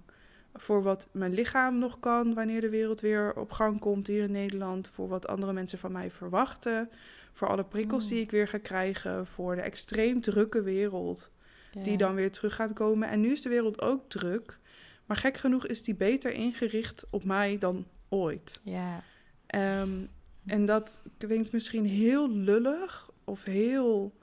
voor 0.54 0.84
wat 0.84 1.08
mijn 1.12 1.34
lichaam 1.34 1.78
nog 1.78 2.00
kan 2.00 2.34
wanneer 2.34 2.62
de 2.62 2.70
wereld 2.70 3.00
weer 3.02 3.34
op 3.36 3.52
gang 3.52 3.80
komt 3.80 4.08
hier 4.08 4.24
in 4.24 4.32
Nederland. 4.32 4.88
Voor 4.88 5.08
wat 5.08 5.28
andere 5.28 5.54
mensen 5.54 5.80
van 5.80 5.92
mij 5.92 6.12
verwachten. 6.12 6.90
Voor 7.34 7.48
alle 7.48 7.64
prikkels 7.64 8.04
Mm. 8.04 8.10
die 8.10 8.20
ik 8.22 8.32
weer 8.32 8.48
ga 8.48 8.58
krijgen. 8.58 9.28
Voor 9.28 9.56
de 9.56 9.62
extreem 9.62 10.22
drukke 10.22 10.62
wereld 10.62 11.32
die 11.84 11.98
dan 11.98 12.16
weer 12.16 12.32
terug 12.32 12.56
gaat 12.56 12.74
komen. 12.74 13.10
En 13.10 13.22
nu 13.22 13.32
is 13.32 13.42
de 13.42 13.50
wereld 13.50 13.82
ook 13.82 14.10
druk. 14.10 14.60
Maar 15.06 15.18
gek 15.18 15.38
genoeg 15.38 15.68
is 15.68 15.84
die 15.84 15.96
beter 15.96 16.32
ingericht 16.32 17.06
op 17.10 17.24
mij 17.24 17.58
dan 17.58 17.86
ooit. 18.10 18.60
Ja. 18.64 19.04
Ehm, 19.52 19.90
en 20.46 20.66
dat 20.66 21.02
klinkt 21.18 21.52
misschien 21.52 21.86
heel 21.86 22.30
lullig 22.30 23.10
of 23.24 23.44
heel. 23.44 24.14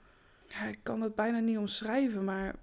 Ja, 0.46 0.64
ik 0.64 0.78
kan 0.82 1.00
het 1.00 1.14
bijna 1.14 1.38
niet 1.38 1.58
omschrijven, 1.58 2.24
maar 2.24 2.54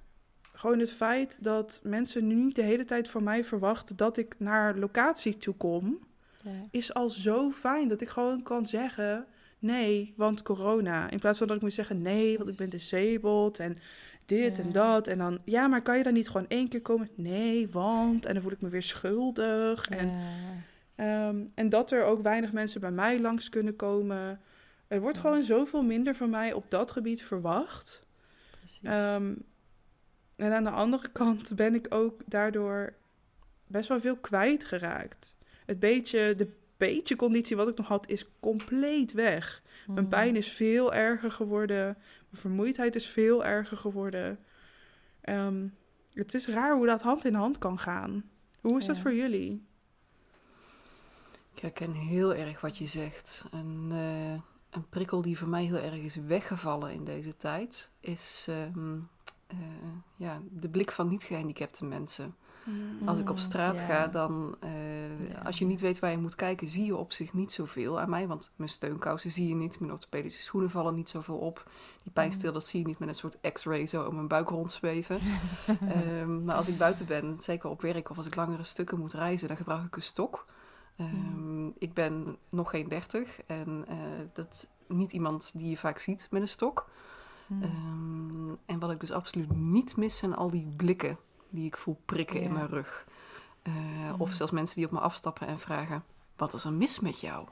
gewoon 0.53 0.79
het 0.79 0.91
feit 0.91 1.43
dat 1.43 1.79
mensen 1.83 2.27
nu 2.27 2.35
niet 2.35 2.55
de 2.55 2.61
hele 2.61 2.85
tijd 2.85 3.09
van 3.09 3.23
mij 3.23 3.43
verwachten 3.43 3.95
dat 3.95 4.17
ik 4.17 4.35
naar 4.37 4.77
locatie 4.77 5.37
toe 5.37 5.55
kom, 5.55 5.99
ja. 6.41 6.51
is 6.71 6.93
al 6.93 7.09
zo 7.09 7.51
fijn 7.51 7.87
dat 7.87 8.01
ik 8.01 8.07
gewoon 8.09 8.43
kan 8.43 8.65
zeggen 8.65 9.25
nee, 9.59 10.13
want 10.17 10.41
corona. 10.41 11.09
In 11.09 11.19
plaats 11.19 11.37
van 11.37 11.47
dat 11.47 11.55
ik 11.55 11.61
moet 11.61 11.73
zeggen 11.73 12.01
nee, 12.01 12.37
want 12.37 12.49
ik 12.49 12.55
ben 12.55 12.69
disabled 12.69 13.59
en 13.59 13.77
dit 14.25 14.57
Ja. 14.57 14.63
en 14.63 14.71
dat. 14.71 15.07
En 15.07 15.17
dan, 15.17 15.39
ja, 15.45 15.67
maar 15.67 15.81
kan 15.81 15.97
je 15.97 16.03
dan 16.03 16.13
niet 16.13 16.27
gewoon 16.27 16.47
één 16.47 16.67
keer 16.67 16.81
komen? 16.81 17.09
Nee, 17.15 17.69
want. 17.69 18.25
En 18.25 18.33
dan 18.33 18.41
voel 18.43 18.51
ik 18.51 18.61
me 18.61 18.69
weer 18.69 18.83
schuldig. 18.83 19.87
En 19.87 20.09
Ja. 20.09 20.15
Ehm, 20.95 21.47
en 21.55 21.69
dat 21.69 21.91
er 21.91 22.03
ook 22.03 22.21
weinig 22.21 22.51
mensen 22.51 22.81
bij 22.81 22.91
mij 22.91 23.19
langs 23.19 23.49
kunnen 23.49 23.75
komen. 23.75 24.41
Er 24.87 25.01
wordt 25.01 25.15
Ja. 25.15 25.21
gewoon 25.21 25.43
zoveel 25.43 25.83
minder 25.83 26.15
van 26.15 26.29
mij 26.29 26.53
op 26.53 26.65
dat 26.71 26.91
gebied 26.91 27.23
verwacht. 27.23 28.07
Ehm, 28.83 29.35
en 30.35 30.53
aan 30.53 30.63
de 30.63 30.69
andere 30.69 31.09
kant 31.11 31.55
ben 31.55 31.75
ik 31.75 31.85
ook 31.89 32.21
daardoor 32.25 32.93
best 33.67 33.89
wel 33.89 33.99
veel 33.99 34.15
kwijtgeraakt. 34.17 35.35
Het 35.65 35.79
beetje, 35.79 36.35
de 36.35 36.51
beetje 36.77 37.15
conditie 37.15 37.55
wat 37.55 37.67
ik 37.67 37.77
nog 37.77 37.87
had, 37.87 38.09
is 38.09 38.25
compleet 38.39 39.11
weg. 39.13 39.61
Mijn 39.87 40.03
Mm. 40.03 40.09
pijn 40.09 40.35
is 40.35 40.47
veel 40.51 40.93
erger 40.93 41.31
geworden. 41.31 41.85
Mijn 42.29 42.41
vermoeidheid 42.41 42.95
is 42.95 43.07
veel 43.07 43.45
erger 43.45 43.77
geworden. 43.77 44.39
Ehm, 45.21 45.67
het 46.13 46.33
is 46.33 46.47
raar 46.47 46.75
hoe 46.75 46.85
dat 46.85 47.01
hand 47.01 47.25
in 47.25 47.33
hand 47.33 47.57
kan 47.57 47.79
gaan. 47.79 48.23
Hoe 48.61 48.77
is 48.77 48.85
dat 48.85 48.99
voor 48.99 49.13
jullie? 49.13 49.65
Ik 51.55 51.61
herken 51.61 51.91
heel 51.91 52.33
erg 52.33 52.61
wat 52.61 52.77
je 52.77 52.87
zegt. 52.87 53.45
Een, 53.51 53.87
eh, 53.91 54.31
een 54.69 54.89
prikkel 54.89 55.21
die 55.21 55.37
voor 55.37 55.47
mij 55.47 55.63
heel 55.63 55.77
erg 55.77 55.95
is 55.95 56.15
weggevallen 56.15 56.93
in 56.93 57.03
deze 57.03 57.37
tijd, 57.37 57.91
is 57.99 58.45
ehm, 58.49 58.97
eh, 59.47 59.57
ja, 60.15 60.41
de 60.51 60.69
blik 60.69 60.91
van 60.91 61.07
niet-gehandicapte 61.07 61.85
mensen. 61.85 62.35
Als 63.05 63.19
ik 63.19 63.29
op 63.29 63.35
Mm, 63.35 63.41
straat 63.41 63.79
ga, 63.79 64.07
dan, 64.07 64.55
eh, 64.59 65.45
als 65.45 65.59
je 65.59 65.65
niet 65.65 65.81
weet 65.81 65.99
waar 65.99 66.11
je 66.11 66.17
moet 66.17 66.35
kijken, 66.35 66.67
zie 66.67 66.85
je 66.85 66.95
op 66.95 67.11
zich 67.11 67.33
niet 67.33 67.51
zoveel 67.51 67.99
aan 67.99 68.09
mij. 68.09 68.27
Want 68.27 68.53
mijn 68.55 68.69
steunkousen 68.69 69.31
zie 69.31 69.47
je 69.47 69.55
niet, 69.55 69.79
mijn 69.79 69.91
orthopedische 69.91 70.41
schoenen 70.41 70.69
vallen 70.69 70.95
niet 70.95 71.09
zoveel 71.09 71.37
op. 71.37 71.69
Die 72.03 72.11
pijnstil, 72.11 72.53
dat 72.53 72.65
zie 72.65 72.79
je 72.79 72.85
niet 72.85 72.99
met 72.99 73.07
een 73.09 73.15
soort 73.15 73.37
x-ray 73.53 73.85
zo 73.85 74.03
om 74.03 74.15
mijn 74.15 74.27
buik 74.27 74.49
rondzweven. 74.49 75.19
Ehm, 75.67 76.43
maar 76.43 76.55
als 76.55 76.67
ik 76.67 76.77
buiten 76.77 77.05
ben, 77.05 77.35
zeker 77.39 77.69
op 77.69 77.81
werk 77.81 78.09
of 78.09 78.17
als 78.17 78.27
ik 78.27 78.35
langere 78.35 78.63
stukken 78.63 78.99
moet 78.99 79.13
reizen, 79.13 79.47
dan 79.47 79.57
gebruik 79.57 79.85
ik 79.85 79.95
een 79.95 80.01
stok. 80.01 80.45
Ehm, 80.97 81.65
Ik 81.79 81.93
ben 81.93 82.37
nog 82.49 82.69
geen 82.69 82.87
dertig 82.89 83.39
en 83.47 83.85
eh, 83.87 83.95
dat 84.33 84.47
is 84.51 84.67
niet 84.95 85.11
iemand 85.11 85.57
die 85.57 85.69
je 85.69 85.77
vaak 85.77 85.99
ziet 85.99 86.27
met 86.31 86.41
een 86.41 86.47
stok. 86.47 86.89
Mm. 87.47 87.61
Ehm, 87.61 88.55
en 88.65 88.79
wat 88.79 88.91
ik 88.91 88.99
dus 88.99 89.11
absoluut 89.11 89.55
niet 89.55 89.97
mis 89.97 90.17
zijn 90.17 90.35
al 90.35 90.49
die 90.49 90.67
blikken 90.75 91.17
die 91.49 91.65
ik 91.65 91.77
voel 91.77 92.01
prikken 92.05 92.41
in 92.41 92.53
mijn 92.53 92.67
rug. 92.67 93.07
Eh, 93.61 93.73
Of 94.17 94.33
zelfs 94.33 94.51
mensen 94.51 94.75
die 94.75 94.85
op 94.85 94.91
me 94.91 94.99
afstappen 94.99 95.47
en 95.47 95.59
vragen: 95.59 96.03
Wat 96.35 96.53
is 96.53 96.63
er 96.63 96.73
mis 96.73 96.99
met 96.99 97.19
jou? 97.19 97.47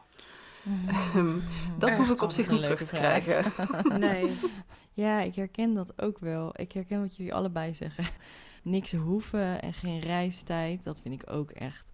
Ehm, 0.87 1.39
dat 1.77 1.89
Echt 1.89 1.97
hoef 1.97 2.09
ik 2.09 2.21
op 2.21 2.31
zich 2.31 2.49
niet 2.49 2.63
terug 2.63 2.79
te 2.83 2.95
vraag. 2.95 3.23
krijgen. 3.23 3.51
Nee. 3.99 4.35
Ja, 4.93 5.19
ik 5.19 5.35
herken 5.35 5.73
dat 5.73 6.01
ook 6.01 6.19
wel. 6.19 6.51
Ik 6.59 6.71
herken 6.71 7.01
wat 7.01 7.15
jullie 7.15 7.33
allebei 7.33 7.73
zeggen. 7.73 8.05
Niks 8.63 8.91
hoeven 8.93 9.61
en 9.61 9.73
geen 9.73 9.99
reistijd, 9.99 10.83
dat 10.83 11.01
vind 11.01 11.21
ik 11.21 11.29
ook 11.31 11.49
echt. 11.51 11.91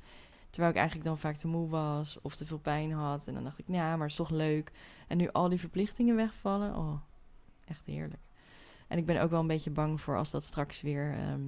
Terwijl 0.50 0.72
ik 0.72 0.78
eigenlijk 0.78 1.08
dan 1.08 1.18
vaak 1.18 1.36
te 1.36 1.48
moe 1.48 1.70
was 1.70 2.22
of 2.22 2.36
te 2.36 2.46
veel 2.46 2.60
pijn 2.60 2.92
had. 2.92 3.28
En 3.28 3.34
dan 3.34 3.44
dacht 3.44 3.60
ik, 3.60 3.66
ja, 3.68 3.90
maar 3.92 4.08
het 4.08 4.10
is 4.10 4.16
toch 4.16 4.30
leuk. 4.30 4.72
En 5.08 5.18
nu 5.18 5.30
al 5.32 5.50
die 5.50 5.60
verplichtingen 5.60 6.16
wegvallen, 6.16 6.76
oh, 6.76 7.02
echt 7.66 7.86
heerlijk. 7.86 8.22
En 8.88 8.98
ik 8.98 9.06
ben 9.06 9.22
ook 9.22 9.30
wel 9.30 9.40
een 9.40 9.48
beetje 9.48 9.70
bang 9.70 10.02
voor 10.02 10.18
als 10.18 10.32
dat 10.32 10.44
straks 10.44 10.82
weer, 10.82 11.14
ehm, 11.14 11.42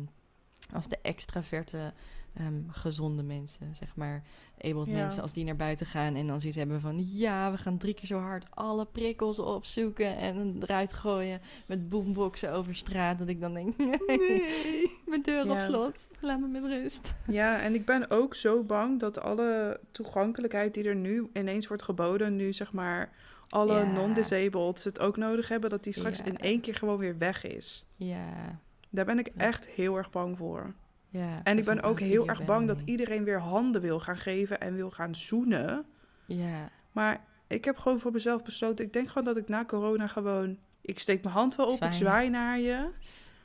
als 0.73 0.87
de 0.87 0.97
extraverte 1.01 1.93
ehm, 2.33 2.61
gezonde 2.67 3.23
mensen, 3.23 3.75
zeg 3.75 3.95
maar, 3.95 4.23
abled 4.57 4.87
Ja. 4.87 4.93
mensen, 4.93 5.21
als 5.21 5.33
die 5.33 5.43
naar 5.43 5.55
buiten 5.55 5.85
gaan 5.85 6.15
en 6.15 6.27
dan 6.27 6.39
zoiets 6.39 6.57
hebben 6.57 6.81
van, 6.81 6.95
ja, 7.17 7.51
we 7.51 7.57
gaan 7.57 7.77
drie 7.77 7.93
keer 7.93 8.05
zo 8.07 8.19
hard 8.19 8.45
alle 8.49 8.85
prikkels 8.85 9.39
opzoeken 9.39 10.17
en 10.17 10.55
eruit 10.61 10.93
gooien 10.93 11.39
met 11.67 11.89
boomboxen 11.89 12.53
over 12.53 12.75
straat, 12.75 13.17
dat 13.19 13.27
ik 13.27 13.39
dan 13.41 13.53
denk, 13.53 13.77
nee, 14.07 14.99
mijn 15.05 15.21
deur 15.21 15.51
op 15.51 15.59
slot, 15.59 16.07
laat 16.19 16.39
me 16.39 16.47
met 16.47 16.63
rust. 16.63 17.13
Ja, 17.27 17.59
en 17.59 17.73
ik 17.73 17.85
ben 17.85 18.09
ook 18.11 18.35
zo 18.35 18.63
bang 18.63 18.99
dat 18.99 19.19
alle 19.19 19.79
toegankelijkheid 19.91 20.73
die 20.73 20.83
er 20.83 20.95
nu 20.95 21.29
ineens 21.33 21.67
wordt 21.67 21.83
geboden, 21.83 22.35
nu 22.35 22.53
zeg 22.53 22.73
maar 22.73 23.09
alle 23.49 23.73
Ja. 23.73 23.83
non-disabled 23.83 24.83
het 24.83 24.99
ook 24.99 25.17
nodig 25.17 25.47
hebben, 25.47 25.69
dat 25.69 25.83
die 25.83 25.93
straks 25.93 26.17
Ja. 26.17 26.25
in 26.25 26.37
één 26.37 26.61
keer 26.61 26.75
gewoon 26.75 26.97
weer 26.97 27.17
weg 27.17 27.43
is. 27.45 27.85
Ja, 27.95 28.59
Daar 28.89 29.05
ben 29.05 29.19
ik 29.19 29.31
echt 29.37 29.67
heel 29.67 29.97
erg 29.97 30.09
bang 30.09 30.37
voor. 30.37 30.73
Ja. 31.11 31.43
En 31.43 31.57
ik 31.57 31.65
ben 31.65 31.81
ook 31.81 31.99
heel 31.99 32.27
erg 32.27 32.45
bang 32.45 32.67
dat 32.67 32.81
iedereen 32.85 33.23
weer 33.23 33.39
handen 33.39 33.81
wil 33.81 33.99
gaan 33.99 34.17
geven 34.17 34.59
en 34.61 34.75
wil 34.75 34.91
gaan 34.91 35.15
zoenen. 35.15 35.85
Ja, 36.25 36.69
Maar 36.91 37.23
ik 37.47 37.65
heb 37.65 37.77
gewoon 37.77 37.99
voor 37.99 38.11
mezelf 38.11 38.43
besloten, 38.43 38.85
ik 38.85 38.93
denk 38.93 39.07
gewoon 39.07 39.23
dat 39.23 39.37
ik 39.37 39.47
na 39.47 39.65
corona 39.65 40.07
gewoon, 40.07 40.57
ik 40.81 40.99
steek 40.99 41.23
mijn 41.23 41.35
hand 41.35 41.55
wel 41.55 41.67
op, 41.71 41.81
ik 41.81 41.91
zwaai 41.93 42.29
naar 42.29 42.59
je. 42.59 42.89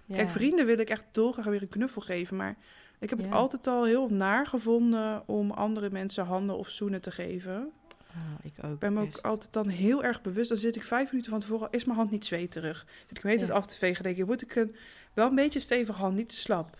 ja. 0.04 0.16
Kijk, 0.16 0.28
vrienden 0.28 0.66
wil 0.66 0.78
ik 0.78 0.90
echt 0.90 1.06
dolgraag 1.10 1.44
weer 1.44 1.62
een 1.62 1.68
knuffel 1.68 2.02
geven, 2.02 2.36
maar 2.36 2.56
ik 2.98 3.10
heb 3.10 3.18
het 3.18 3.30
altijd 3.32 3.66
al 3.66 3.84
heel 3.84 4.08
naar 4.08 4.46
gevonden 4.46 5.28
om 5.28 5.50
andere 5.50 5.90
mensen 5.90 6.24
handen 6.24 6.56
of 6.56 6.68
zoenen 6.68 7.00
te 7.00 7.10
geven. 7.10 7.72
Oh, 8.16 8.44
ik 8.44 8.52
ook. 8.64 8.72
Ik 8.72 8.78
ben 8.78 8.92
me 8.92 9.00
ook 9.00 9.16
altijd 9.16 9.52
dan 9.52 9.68
heel 9.68 10.04
erg 10.04 10.22
bewust. 10.22 10.48
Dan 10.48 10.58
zit 10.58 10.76
ik 10.76 10.84
vijf 10.84 11.10
minuten 11.10 11.30
van 11.30 11.40
tevoren, 11.40 11.68
is 11.70 11.84
mijn 11.84 11.98
hand 11.98 12.10
niet 12.10 12.24
zweterig. 12.24 12.86
Zit 13.06 13.16
ik 13.16 13.22
weet 13.22 13.40
het 13.40 13.50
af 13.50 13.66
te 13.66 13.76
vegen, 13.76 14.02
denk 14.02 14.16
ik, 14.16 14.26
moet 14.26 14.42
ik 14.42 14.54
een, 14.54 14.76
wel 15.14 15.28
een 15.28 15.34
beetje 15.34 15.60
stevig 15.60 15.96
hand, 15.96 16.16
niet 16.16 16.28
te 16.28 16.36
slap. 16.36 16.76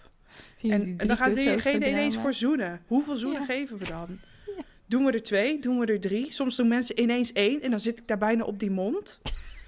En, 0.62 0.96
dan 0.96 1.16
gaat 1.16 1.34
diegene 1.34 1.88
ineens 1.88 2.14
drama? 2.14 2.22
voor 2.22 2.32
zoenen. 2.32 2.82
Hoeveel 2.86 3.16
zoenen 3.16 3.40
Ja. 3.40 3.46
geven 3.46 3.78
we 3.78 3.84
dan? 3.84 4.18
Doen 4.88 5.04
we 5.04 5.12
er 5.12 5.22
twee? 5.22 5.58
Doen 5.60 5.78
we 5.78 5.86
er 5.86 6.00
drie? 6.00 6.32
Soms 6.32 6.56
doen 6.56 6.68
mensen 6.68 7.00
ineens 7.00 7.32
één 7.32 7.62
en 7.62 7.70
dan 7.70 7.80
zit 7.80 7.98
ik 7.98 8.08
daar 8.08 8.18
bijna 8.18 8.44
op 8.44 8.58
die 8.58 8.70
mond. 8.70 9.20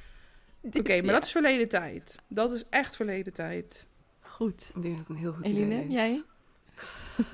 Oké, 0.62 0.96
maar 0.96 1.04
ja. 1.04 1.12
dat 1.12 1.24
is 1.24 1.30
verleden 1.30 1.68
tijd. 1.68 2.14
Dat 2.28 2.52
is 2.52 2.64
echt 2.70 2.96
verleden 2.96 3.32
tijd. 3.32 3.86
Goed. 4.20 4.62
Ik 4.74 4.82
denk 4.82 4.96
dat 4.96 5.06
het 5.06 5.08
een 5.08 5.22
heel 5.22 5.32
goed 5.32 5.44
Eline, 5.44 5.64
idee 5.74 5.86
is. 5.86 5.92
jij? 5.92 6.22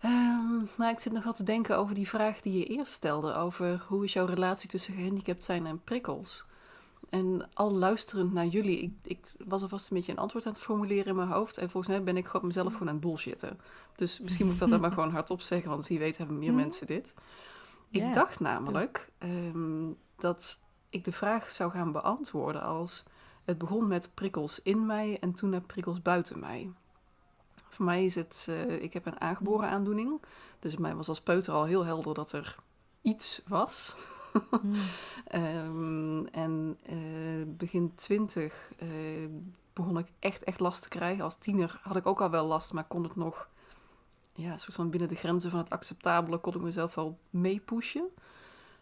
Ehm, 0.00 0.64
nou, 0.76 0.92
ik 0.92 0.98
zit 0.98 1.12
nog 1.12 1.24
wel 1.24 1.32
te 1.32 1.42
denken 1.42 1.76
over 1.76 1.94
die 1.94 2.08
vraag 2.08 2.40
die 2.40 2.58
je 2.58 2.64
eerst 2.64 2.92
stelde. 2.92 3.34
Over 3.34 3.84
hoe 3.86 4.04
is 4.04 4.12
jouw 4.12 4.26
relatie 4.26 4.68
tussen 4.68 4.94
gehandicapt 4.94 5.44
zijn 5.44 5.66
en 5.66 5.84
prikkels. 5.84 6.44
En 7.10 7.48
al 7.54 7.72
luisterend 7.72 8.32
naar 8.32 8.46
jullie, 8.46 8.78
ik, 8.78 8.92
ik 9.02 9.34
was 9.46 9.62
alvast 9.62 9.90
een 9.90 9.96
beetje 9.96 10.12
een 10.12 10.18
antwoord 10.18 10.46
aan 10.46 10.52
het 10.52 10.60
formuleren 10.60 11.06
in 11.06 11.16
mijn 11.16 11.28
hoofd. 11.28 11.58
En 11.58 11.70
volgens 11.70 11.92
mij 11.92 12.02
ben 12.04 12.16
ik 12.16 12.26
gewoon 12.26 12.46
mezelf 12.46 12.72
gewoon 12.72 12.88
aan 12.88 12.94
het 12.94 13.04
bullshitten. 13.04 13.60
Dus 13.96 14.20
misschien 14.20 14.44
moet 14.44 14.54
ik 14.54 14.60
dat 14.60 14.68
dan 14.70 14.80
maar 14.80 14.92
gewoon 14.98 15.10
hardop 15.10 15.40
zeggen, 15.40 15.70
want 15.70 15.86
wie 15.86 15.98
weet 15.98 16.16
hebben 16.16 16.38
meer 16.38 16.52
Mhm. 16.52 16.60
mensen 16.60 16.86
dit. 16.86 17.14
Ik 17.90 18.14
dacht 18.14 18.40
namelijk 18.40 19.10
ehm, 19.18 19.92
dat 20.16 20.60
ik 20.90 21.04
de 21.04 21.12
vraag 21.12 21.52
zou 21.52 21.70
gaan 21.70 21.92
beantwoorden 21.92 22.62
als... 22.62 23.02
Het 23.44 23.58
begon 23.58 23.86
met 23.88 24.10
prikkels 24.14 24.62
in 24.62 24.86
mij 24.86 25.18
en 25.20 25.32
toen 25.32 25.50
naar 25.50 25.60
prikkels 25.60 26.02
buiten 26.02 26.38
mij. 26.38 26.70
Voor 27.68 27.84
mij 27.84 28.04
is 28.04 28.14
het, 28.14 28.46
eh, 28.48 28.82
ik 28.82 28.92
heb 28.92 29.06
een 29.06 29.20
aangeboren 29.20 29.68
aandoening. 29.68 30.20
Dus 30.58 30.72
bij 30.72 30.82
mij 30.82 30.94
was 30.94 31.08
als 31.08 31.20
peuter 31.20 31.54
al 31.54 31.64
heel 31.64 31.84
helder 31.84 32.14
dat 32.14 32.32
er 32.32 32.56
iets 33.02 33.42
was. 33.46 33.94
Ehm, 35.24 36.24
en 36.24 36.78
eh, 36.82 37.46
begin 37.46 37.94
twintig 37.94 38.72
eh, 38.78 38.88
begon 39.72 39.98
ik 39.98 40.06
echt, 40.18 40.44
echt 40.44 40.60
last 40.60 40.82
te 40.82 40.88
krijgen. 40.88 41.24
Als 41.24 41.36
tiener 41.36 41.80
had 41.82 41.96
ik 41.96 42.06
ook 42.06 42.20
al 42.20 42.30
wel 42.30 42.46
last, 42.46 42.72
maar 42.72 42.84
kon 42.84 43.02
het 43.02 43.16
nog... 43.16 43.48
Ja, 44.32 44.58
soort 44.58 44.74
van 44.74 44.90
binnen 44.90 45.08
de 45.08 45.14
grenzen 45.14 45.50
van 45.50 45.58
het 45.58 45.70
acceptabele 45.70 46.38
kon 46.38 46.54
ik 46.54 46.60
mezelf 46.60 46.94
wel 46.94 47.18
meepushen. 47.30 48.08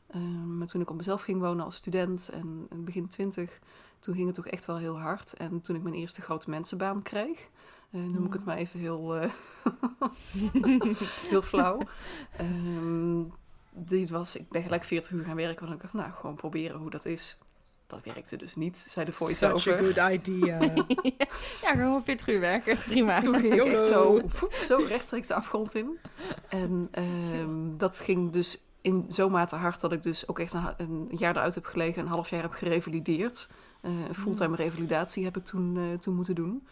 Ehm, 0.07 0.59
maar 0.59 0.67
toen 0.67 0.81
ik 0.81 0.91
op 0.91 0.97
mezelf 0.97 1.23
ging 1.23 1.41
wonen 1.41 1.65
als 1.65 1.77
student 1.77 2.29
en, 2.29 2.67
en 2.71 2.85
begin 2.85 3.09
twintig, 3.09 3.59
toen 3.99 4.15
ging 4.15 4.27
het 4.27 4.35
toch 4.35 4.47
echt 4.47 4.67
wel 4.67 4.77
heel 4.77 5.01
hard. 5.01 5.33
En 5.33 5.61
toen 5.61 5.77
ik 5.77 5.83
mijn 5.83 5.95
eerste 5.95 6.23
grote 6.23 6.51
mensenbaan 6.51 7.03
kreeg, 7.03 7.49
eh, 7.91 8.01
noem 8.01 8.27
ik 8.27 8.33
het 8.33 8.45
maar 8.45 8.57
even 8.57 8.81
heel, 8.81 9.13
heel 11.31 11.43
flauw. 11.43 11.81
Ehm, 12.37 13.25
dit 13.79 14.11
was, 14.11 14.37
ik 14.37 14.49
ben 14.49 14.63
gelijk 14.63 14.85
40 14.85 15.13
uur 15.13 15.25
gaan 15.25 15.37
werken, 15.37 15.67
want 15.67 15.77
ik 15.77 15.83
dacht, 15.83 15.95
nou, 15.95 16.13
gewoon 16.13 16.37
proberen 16.37 16.79
hoe 16.79 16.91
dat 16.91 17.05
is. 17.05 17.39
Dat 17.87 18.03
werkte 18.05 18.37
dus 18.37 18.57
niet, 18.57 18.79
zei 18.89 19.07
de 19.07 19.13
voice-over. 19.13 19.79
good 19.79 20.11
idea. 20.13 20.59
ja, 21.63 21.73
gewoon 21.75 22.05
40 22.05 22.29
uur 22.29 22.41
werken. 22.41 22.79
Prima. 22.79 23.21
Toen 23.21 23.39
ging 23.39 23.55
ik 23.55 23.63
echt 23.63 23.87
zo, 23.87 24.21
voep, 24.27 24.55
zo 24.55 24.77
rechtstreeks 24.77 25.27
de 25.27 25.35
afgrond 25.35 25.75
in. 25.75 25.99
En 26.49 26.89
ehm, 26.91 27.77
dat 27.77 27.99
ging 27.99 28.33
dus 28.33 28.63
in 28.81 29.05
zo'n 29.09 29.31
mate 29.31 29.57
hard 29.57 29.81
dat 29.81 29.93
ik 29.93 30.03
dus 30.03 30.29
ook 30.29 30.39
echt 30.39 30.55
een, 30.77 31.09
jaar 31.11 31.37
eruit 31.37 31.55
heb 31.55 31.65
gelegen, 31.65 32.03
een 32.03 32.09
half 32.09 32.31
jaar 32.31 32.43
heb 32.43 32.53
gerevalideerd. 32.53 33.49
Eh, 33.81 33.91
een 34.09 34.15
fulltime 34.15 34.57
revalidatie 34.57 35.25
heb 35.25 35.37
ik 35.37 35.45
toen, 35.45 35.77
eh, 35.77 35.99
toen 35.99 36.15
moeten 36.15 36.35
doen. 36.35 36.67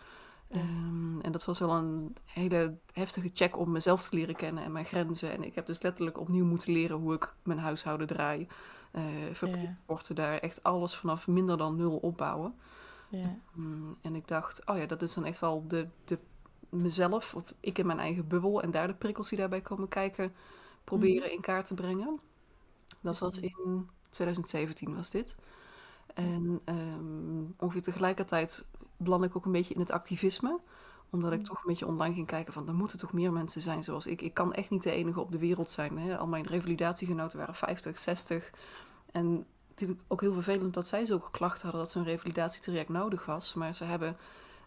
Ehm, 0.49 1.21
en 1.21 1.33
dat 1.33 1.45
was 1.45 1.59
wel 1.59 1.71
een 1.71 2.17
hele 2.25 2.79
heftige 2.93 3.31
check 3.33 3.59
om 3.59 3.71
mezelf 3.71 4.09
te 4.09 4.17
leren 4.17 4.37
kennen 4.37 4.65
en 4.65 4.73
mijn 4.73 4.85
grenzen. 4.85 5.33
En 5.33 5.45
ik 5.45 5.55
heb 5.55 5.67
dus 5.67 5.83
letterlijk 5.83 6.19
opnieuw 6.19 6.45
moeten 6.45 6.73
leren 6.73 6.97
hoe 6.97 7.15
ik 7.15 7.35
mijn 7.43 7.59
huishouden 7.59 8.07
draai. 8.07 8.49
Eh 8.91 9.05
verplicht 9.33 10.17
daar 10.17 10.39
echt 10.39 10.63
alles 10.63 10.95
vanaf 10.95 11.27
minder 11.27 11.57
dan 11.57 11.77
nul 11.77 11.97
opbouwen. 11.97 12.55
Ja. 13.09 13.39
Mm, 13.53 13.97
en 14.01 14.15
ik 14.15 14.29
dacht, 14.29 14.67
oh 14.67 14.79
ja, 14.79 14.87
dat 14.87 15.03
is 15.03 15.15
dan 15.15 15.25
echt 15.25 15.39
wel 15.39 15.65
de, 15.67 15.89
de 16.05 16.19
mezelf, 16.69 17.35
of 17.35 17.55
ik 17.61 17.79
in 17.79 17.87
mijn 17.87 17.99
eigen 17.99 18.27
bubbel 18.29 18.63
en 18.63 18.71
daar 18.71 18.87
de 18.87 18.95
prikkels 18.95 19.29
die 19.29 19.39
daarbij 19.39 19.61
komen 19.61 19.89
kijken, 19.89 20.35
proberen 20.85 21.33
in 21.33 21.41
kaart 21.41 21.67
te 21.67 21.75
brengen. 21.75 22.21
Dat 23.01 23.19
was 23.19 23.39
in 23.39 23.89
2017 24.11 24.97
was 24.97 25.11
dit. 25.11 25.37
En 26.15 26.61
ehm, 26.65 27.45
ongeveer 27.59 27.83
tegelijkertijd 27.83 28.67
beland 28.97 29.25
ik 29.25 29.37
ook 29.37 29.45
een 29.45 29.53
beetje 29.53 29.75
in 29.75 29.81
het 29.81 29.91
activisme. 29.91 30.59
Omdat 31.11 31.33
ik 31.33 31.39
Mm. 31.39 31.45
toch 31.45 31.57
een 31.57 31.67
beetje 31.67 31.87
online 31.87 32.15
ging 32.15 32.27
kijken 32.27 32.53
van, 32.53 32.69
er 32.69 32.75
moeten 32.75 32.99
toch 32.99 33.13
meer 33.13 33.33
mensen 33.33 33.61
zijn 33.61 33.85
zoals 33.85 34.07
ik. 34.07 34.23
Ik 34.23 34.35
kan 34.35 34.53
echt 34.53 34.71
niet 34.71 34.83
de 34.83 34.91
enige 34.91 35.21
op 35.21 35.33
de 35.33 35.39
wereld 35.39 35.71
zijn. 35.71 35.99
Hè? 35.99 36.19
Al 36.19 36.27
mijn 36.27 36.47
revalidatiegenoten 36.47 37.39
waren 37.39 37.55
50, 37.55 37.99
60. 37.99 38.51
En 39.13 39.47
natuurlijk 39.69 40.01
ook 40.09 40.21
heel 40.21 40.33
vervelend 40.33 40.75
dat 40.75 40.87
zij 40.87 41.05
zulke 41.05 41.31
klachten 41.31 41.63
hadden 41.63 41.81
dat 41.81 41.91
zo'n 41.91 42.05
revalidatietraject 42.05 42.89
nodig 42.89 43.27
was. 43.27 43.55
Maar 43.55 43.75
ze 43.75 43.85
hebben 43.85 44.17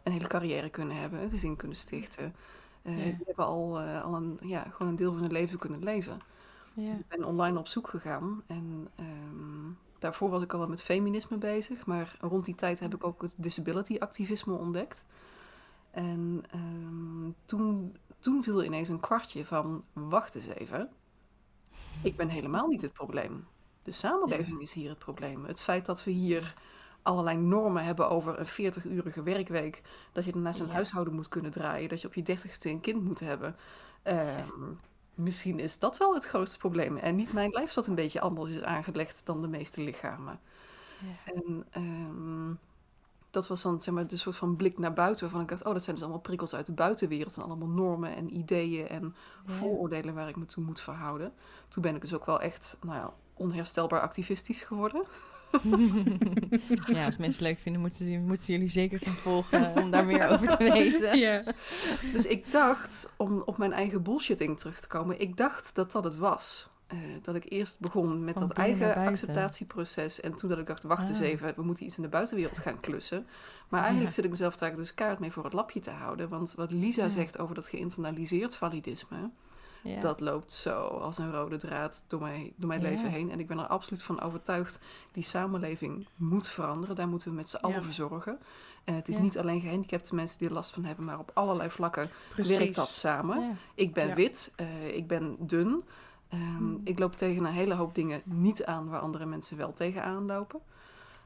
een 0.04 0.12
hele 0.12 0.28
carrière 0.28 0.70
kunnen 0.70 0.98
hebben, 0.98 1.22
een 1.22 1.30
gezin 1.30 1.56
kunnen 1.56 1.78
stichten. 1.78 2.36
Ja. 2.82 2.92
Die 2.96 3.18
hebben 3.26 3.46
al, 3.46 3.80
eh, 3.80 4.04
al 4.04 4.16
een, 4.16 4.40
ja, 4.44 4.66
gewoon 4.72 4.88
een 4.88 4.96
deel 4.96 5.12
van 5.12 5.22
hun 5.22 5.32
leven 5.32 5.60
kunnen 5.60 5.84
leven. 5.84 6.22
Ja. 6.74 6.94
Ik 6.94 7.08
ben 7.08 7.24
online 7.24 7.60
op 7.60 7.68
zoek 7.68 7.88
gegaan 7.88 8.44
en 8.48 8.88
ehm, 8.96 9.70
daarvoor 10.00 10.30
was 10.30 10.42
ik 10.42 10.54
al 10.54 10.60
wel 10.60 10.68
met 10.68 10.82
feminisme 10.82 11.38
bezig. 11.38 11.86
Maar 11.86 12.18
rond 12.20 12.46
die 12.46 12.56
tijd 12.56 12.80
heb 12.80 12.96
ik 12.96 13.04
ook 13.04 13.22
het 13.22 13.36
disability 13.38 13.98
activisme 14.00 14.54
ontdekt. 14.54 15.06
En 15.92 16.44
ehm, 16.52 17.32
toen, 17.46 17.96
toen 18.20 18.44
viel 18.44 18.64
ineens 18.64 18.90
een 18.90 19.00
kwartje 19.00 19.46
van, 19.46 19.84
wacht 19.94 20.36
eens 20.36 20.46
even. 20.46 20.90
Ik 22.04 22.16
ben 22.16 22.30
helemaal 22.30 22.68
niet 22.68 22.82
het 22.82 22.94
probleem. 22.94 23.48
De 23.84 23.92
samenleving 23.92 24.62
is 24.62 24.74
hier 24.74 24.90
het 24.90 25.00
probleem. 25.00 25.46
Het 25.46 25.62
feit 25.62 25.86
dat 25.86 26.04
we 26.04 26.12
hier 26.12 26.54
allerlei 27.02 27.38
normen 27.38 27.84
hebben 27.84 28.10
over 28.10 28.40
een 28.40 28.74
40-urige 28.74 29.24
werkweek. 29.24 29.82
Dat 30.12 30.26
je 30.26 30.32
daarnaast 30.32 30.60
een 30.60 30.68
Ja. 30.68 30.74
huishouden 30.74 31.14
moet 31.14 31.28
kunnen 31.28 31.52
draaien. 31.52 31.90
Dat 31.90 32.02
je 32.02 32.08
op 32.08 32.14
je 32.14 32.22
dertigste 32.22 32.70
een 32.70 32.82
kind 32.82 33.04
moet 33.04 33.20
hebben. 33.20 33.56
Ehm, 34.04 34.72
Misschien 35.20 35.60
is 35.60 35.80
dat 35.80 35.98
wel 35.98 36.14
het 36.14 36.26
grootste 36.26 36.58
probleem. 36.58 36.98
En 36.98 37.16
niet 37.16 37.34
mijn 37.34 37.52
lijf 37.52 37.74
dat 37.74 37.88
een 37.88 37.96
beetje 37.96 38.22
anders 38.22 38.52
is 38.52 38.64
aangelegd 38.64 39.22
dan 39.26 39.42
de 39.42 39.48
meeste 39.48 39.82
lichamen. 39.82 40.40
Ja. 41.00 41.34
En 41.34 41.66
ehm, 41.70 42.54
dat 43.30 43.48
was 43.48 43.62
dan 43.62 43.82
zeg 43.82 43.94
maar 43.94 44.08
de 44.08 44.18
soort 44.18 44.36
van 44.36 44.56
blik 44.56 44.78
naar 44.78 44.94
buiten. 44.94 45.24
Waarvan 45.24 45.42
ik 45.42 45.48
dacht, 45.50 45.66
oh, 45.66 45.74
dat 45.74 45.84
zijn 45.84 45.96
dus 45.96 46.04
allemaal 46.04 46.22
prikkels 46.22 46.56
uit 46.56 46.66
de 46.66 46.72
buitenwereld. 46.72 47.38
En 47.38 47.44
allemaal 47.44 47.68
normen 47.68 48.16
en 48.16 48.34
ideeën 48.38 48.88
en 48.88 49.16
Ja. 49.46 49.54
vooroordelen 49.54 50.14
waar 50.14 50.30
ik 50.30 50.36
me 50.36 50.46
toe 50.46 50.64
moet 50.64 50.82
verhouden. 50.82 51.34
Toen 51.68 51.82
ben 51.82 51.96
ik 51.96 52.02
dus 52.02 52.14
ook 52.14 52.26
wel 52.26 52.42
echt, 52.42 52.78
nou 52.82 52.98
ja, 52.98 53.14
onherstelbaar 53.34 54.02
activistisch 54.02 54.62
geworden. 54.62 55.04
ja, 56.94 57.06
als 57.06 57.18
mensen 57.18 57.24
het 57.26 57.40
leuk 57.40 57.60
vinden, 57.60 57.82
moeten 57.82 58.00
ze, 58.00 58.06
moeten 58.26 58.46
ze 58.46 58.52
jullie 58.52 58.70
zeker 58.70 59.00
gaan 59.00 59.14
volgen 59.14 59.76
om 59.76 59.92
daar 59.92 60.06
meer 60.06 60.28
over 60.28 60.58
te 60.58 60.64
weten. 60.74 61.18
Ja. 61.18 61.44
Dus 62.14 62.26
ik 62.26 62.52
dacht, 62.52 63.10
om 63.18 63.42
op 63.46 63.58
mijn 63.58 63.74
eigen 63.74 64.04
bullshitting 64.04 64.60
terug 64.60 64.80
te 64.80 64.88
komen, 64.88 65.20
ik 65.22 65.38
dacht 65.38 65.76
dat 65.76 65.92
dat 65.92 66.04
het 66.04 66.18
was. 66.18 66.70
Eh, 66.88 66.98
dat 67.22 67.36
ik 67.36 67.46
eerst 67.52 67.80
begon 67.80 68.24
met 68.24 68.34
Van 68.38 68.48
dat 68.48 68.58
eigen 68.58 68.96
acceptatieproces. 68.96 70.20
En 70.22 70.34
toen 70.36 70.50
dat 70.50 70.58
ik 70.60 70.68
dacht, 70.68 70.84
wacht 70.84 71.10
eens 71.10 71.20
Ah. 71.22 71.28
even, 71.28 71.54
we 71.56 71.62
moeten 71.64 71.86
iets 71.86 71.98
in 71.98 72.04
de 72.04 72.10
buitenwereld 72.10 72.58
gaan 72.60 72.80
klussen. 72.80 73.28
Maar 73.68 73.82
eigenlijk 73.82 74.12
zit 74.14 74.24
ik 74.24 74.30
mezelf 74.30 74.56
daar 74.56 74.76
dus 74.76 74.94
kaart 74.94 75.20
mee 75.20 75.32
voor 75.32 75.44
het 75.44 75.54
lapje 75.54 75.80
te 75.80 75.90
houden. 75.92 76.30
Want 76.30 76.54
wat 76.56 76.72
Lisa 76.72 77.04
Ja. 77.04 77.10
zegt 77.10 77.40
over 77.40 77.56
dat 77.56 77.68
geïnternaliseerd 77.68 78.56
validisme, 78.56 79.30
Ja. 79.84 80.00
Dat 80.00 80.20
loopt 80.20 80.52
zo 80.54 80.80
als 80.82 81.18
een 81.18 81.32
rode 81.32 81.58
draad 81.58 82.06
door, 82.08 82.22
mij, 82.22 82.54
door 82.56 82.68
mijn 82.68 82.82
Ja. 82.82 82.90
leven 82.90 83.10
heen. 83.10 83.32
En 83.32 83.40
ik 83.40 83.48
ben 83.48 83.58
er 83.60 83.68
absoluut 83.68 84.04
van 84.04 84.22
overtuigd, 84.22 84.80
die 85.12 85.24
samenleving 85.24 86.08
moet 86.16 86.48
veranderen. 86.48 86.96
Daar 86.96 87.08
moeten 87.08 87.30
we 87.30 87.36
met 87.36 87.50
z'n 87.50 87.56
allen 87.58 87.76
Ja. 87.76 87.82
voor 87.82 87.94
zorgen. 87.94 88.40
En 88.84 88.94
het 88.96 89.08
is 89.08 89.18
niet 89.18 89.38
alleen 89.38 89.62
gehandicapte 89.62 90.16
mensen 90.16 90.38
die 90.40 90.48
er 90.48 90.54
last 90.54 90.72
van 90.72 90.84
hebben, 90.84 91.06
maar 91.06 91.20
op 91.20 91.32
allerlei 91.34 91.70
vlakken 91.70 92.10
Precies. 92.34 92.58
werkt 92.58 92.76
dat 92.76 92.94
samen. 92.94 93.58
Ik 93.76 93.94
ben 93.94 94.16
wit, 94.16 94.54
eh, 94.56 94.96
ik 94.96 95.08
ben 95.08 95.36
dun. 95.40 95.84
Ehm, 96.30 96.42
Hmm. 96.42 96.82
Ik 96.84 97.00
loop 97.00 97.16
tegen 97.16 97.46
een 97.46 97.54
hele 97.54 97.74
hoop 97.74 97.96
dingen 97.96 98.22
niet 98.26 98.66
aan 98.66 98.90
waar 98.90 99.00
andere 99.00 99.26
mensen 99.26 99.58
wel 99.58 99.74
tegenaan 99.74 100.26
lopen. 100.26 100.60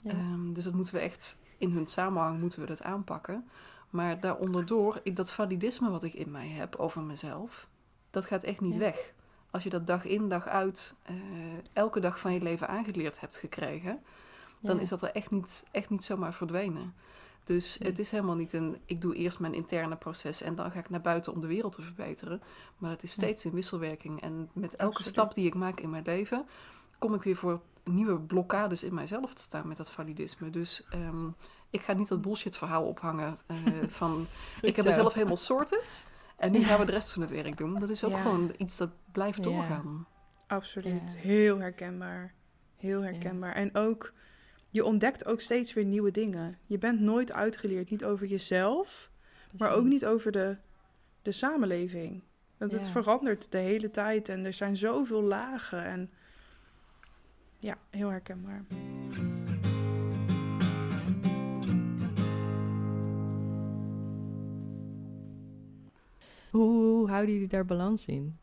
Ehm, 0.06 0.54
dus 0.54 0.64
dat 0.64 0.74
moeten 0.74 0.94
we 0.94 1.00
echt 1.00 1.38
in 1.58 1.72
hun 1.72 1.88
samenhang 1.88 2.40
moeten 2.40 2.60
we 2.60 2.66
dat 2.66 2.84
aanpakken. 2.84 3.48
Maar 3.90 4.20
daaronderdoor, 4.20 5.00
ik, 5.04 5.16
dat 5.16 5.32
validisme 5.34 5.90
wat 5.90 6.04
ik 6.04 6.14
in 6.14 6.32
mij 6.32 6.48
heb 6.48 6.76
over 6.76 7.02
mezelf, 7.02 7.68
dat 8.14 8.26
gaat 8.26 8.44
echt 8.44 8.62
niet 8.62 8.74
Ja. 8.74 8.80
weg. 8.80 9.14
Als 9.52 9.64
je 9.64 9.70
dat 9.70 9.88
dag 9.88 10.06
in, 10.06 10.30
dag 10.30 10.48
uit, 10.48 10.96
eh, 11.04 11.16
elke 11.74 12.00
dag 12.00 12.20
van 12.20 12.34
je 12.34 12.42
leven 12.42 12.68
aangeleerd 12.68 13.20
hebt 13.20 13.38
gekregen, 13.38 14.04
dan 14.60 14.76
Ja. 14.76 14.82
is 14.82 14.90
dat 14.90 15.02
er 15.02 15.12
echt 15.12 15.32
niet, 15.32 15.64
echt 15.72 15.90
niet 15.90 16.04
zomaar 16.04 16.34
verdwenen. 16.34 16.94
Dus 17.44 17.78
Nee. 17.78 17.90
het 17.90 18.00
is 18.00 18.12
helemaal 18.12 18.36
niet 18.36 18.54
een, 18.54 18.78
ik 18.86 19.02
doe 19.02 19.16
eerst 19.16 19.40
mijn 19.40 19.54
interne 19.54 19.96
proces 19.96 20.42
en 20.42 20.56
dan 20.56 20.72
ga 20.72 20.80
ik 20.80 20.90
naar 20.90 21.02
buiten 21.02 21.34
om 21.34 21.42
de 21.42 21.48
wereld 21.48 21.74
te 21.74 21.82
verbeteren. 21.82 22.42
Maar 22.78 22.92
het 22.92 23.04
is 23.04 23.12
steeds 23.12 23.46
in 23.46 23.52
wisselwerking. 23.52 24.22
En 24.22 24.50
met 24.54 24.72
elke 24.76 24.84
Absoluut. 24.86 25.12
stap 25.12 25.34
die 25.36 25.46
ik 25.46 25.54
maak 25.56 25.80
in 25.80 25.90
mijn 25.90 26.04
leven, 26.06 26.46
kom 26.98 27.14
ik 27.14 27.24
weer 27.24 27.36
voor 27.36 27.62
nieuwe 27.84 28.20
blokkades 28.20 28.84
in 28.84 28.94
mijzelf 28.94 29.34
te 29.34 29.42
staan 29.42 29.68
met 29.68 29.78
dat 29.78 29.92
validisme. 29.92 30.50
Dus 30.50 30.84
ehm, 30.90 31.28
ik 31.70 31.82
ga 31.82 31.94
niet 31.94 32.08
dat 32.08 32.22
bullshit 32.22 32.58
verhaal 32.58 32.84
ophangen 32.84 33.38
eh, 33.46 33.58
van 34.00 34.28
ik 34.62 34.76
heb 34.76 34.86
mezelf 34.86 35.14
helemaal 35.14 35.38
sorted 35.38 36.06
en 36.38 36.52
nu 36.52 36.64
gaan 36.64 36.80
we 36.80 36.86
de 36.86 36.92
rest 36.92 37.14
van 37.14 37.22
het 37.22 37.32
werk 37.32 37.58
doen. 37.58 37.80
Dat 37.80 37.90
is 37.90 38.04
ook 38.04 38.12
Ja. 38.12 38.22
gewoon 38.22 38.54
iets 38.58 38.78
dat 38.78 38.90
blijft 39.12 39.38
Ja. 39.38 39.44
doorgaan. 39.44 40.08
Absoluut. 40.48 41.12
Ja. 41.14 41.20
Heel 41.20 41.60
herkenbaar. 41.60 42.34
Heel 42.78 43.02
herkenbaar. 43.02 43.54
En 43.54 43.76
ook, 43.76 44.14
je 44.70 44.86
ontdekt 44.86 45.26
ook 45.26 45.42
steeds 45.42 45.74
weer 45.74 45.86
nieuwe 45.86 46.12
dingen. 46.12 46.58
Je 46.66 46.78
bent 46.78 47.00
nooit 47.00 47.32
uitgeleerd. 47.32 47.90
Niet 47.90 48.06
over 48.06 48.28
jezelf, 48.28 49.10
maar 49.58 49.72
ook 49.72 49.86
niet 49.86 50.06
over 50.06 50.32
de, 50.32 50.58
de 51.22 51.32
samenleving. 51.32 52.24
Want 52.58 52.72
het 52.72 52.88
verandert 52.88 53.52
de 53.52 53.58
hele 53.58 53.90
tijd 53.90 54.30
en 54.30 54.46
er 54.46 54.54
zijn 54.54 54.76
zoveel 54.78 55.22
lagen. 55.22 55.84
En 55.84 56.12
ja, 57.58 57.78
heel 57.90 58.10
herkenbaar. 58.10 58.66
Hoe 66.54 67.10
houden 67.10 67.34
jullie 67.34 67.48
daar 67.48 67.66
balans 67.66 68.06
in? 68.06 68.38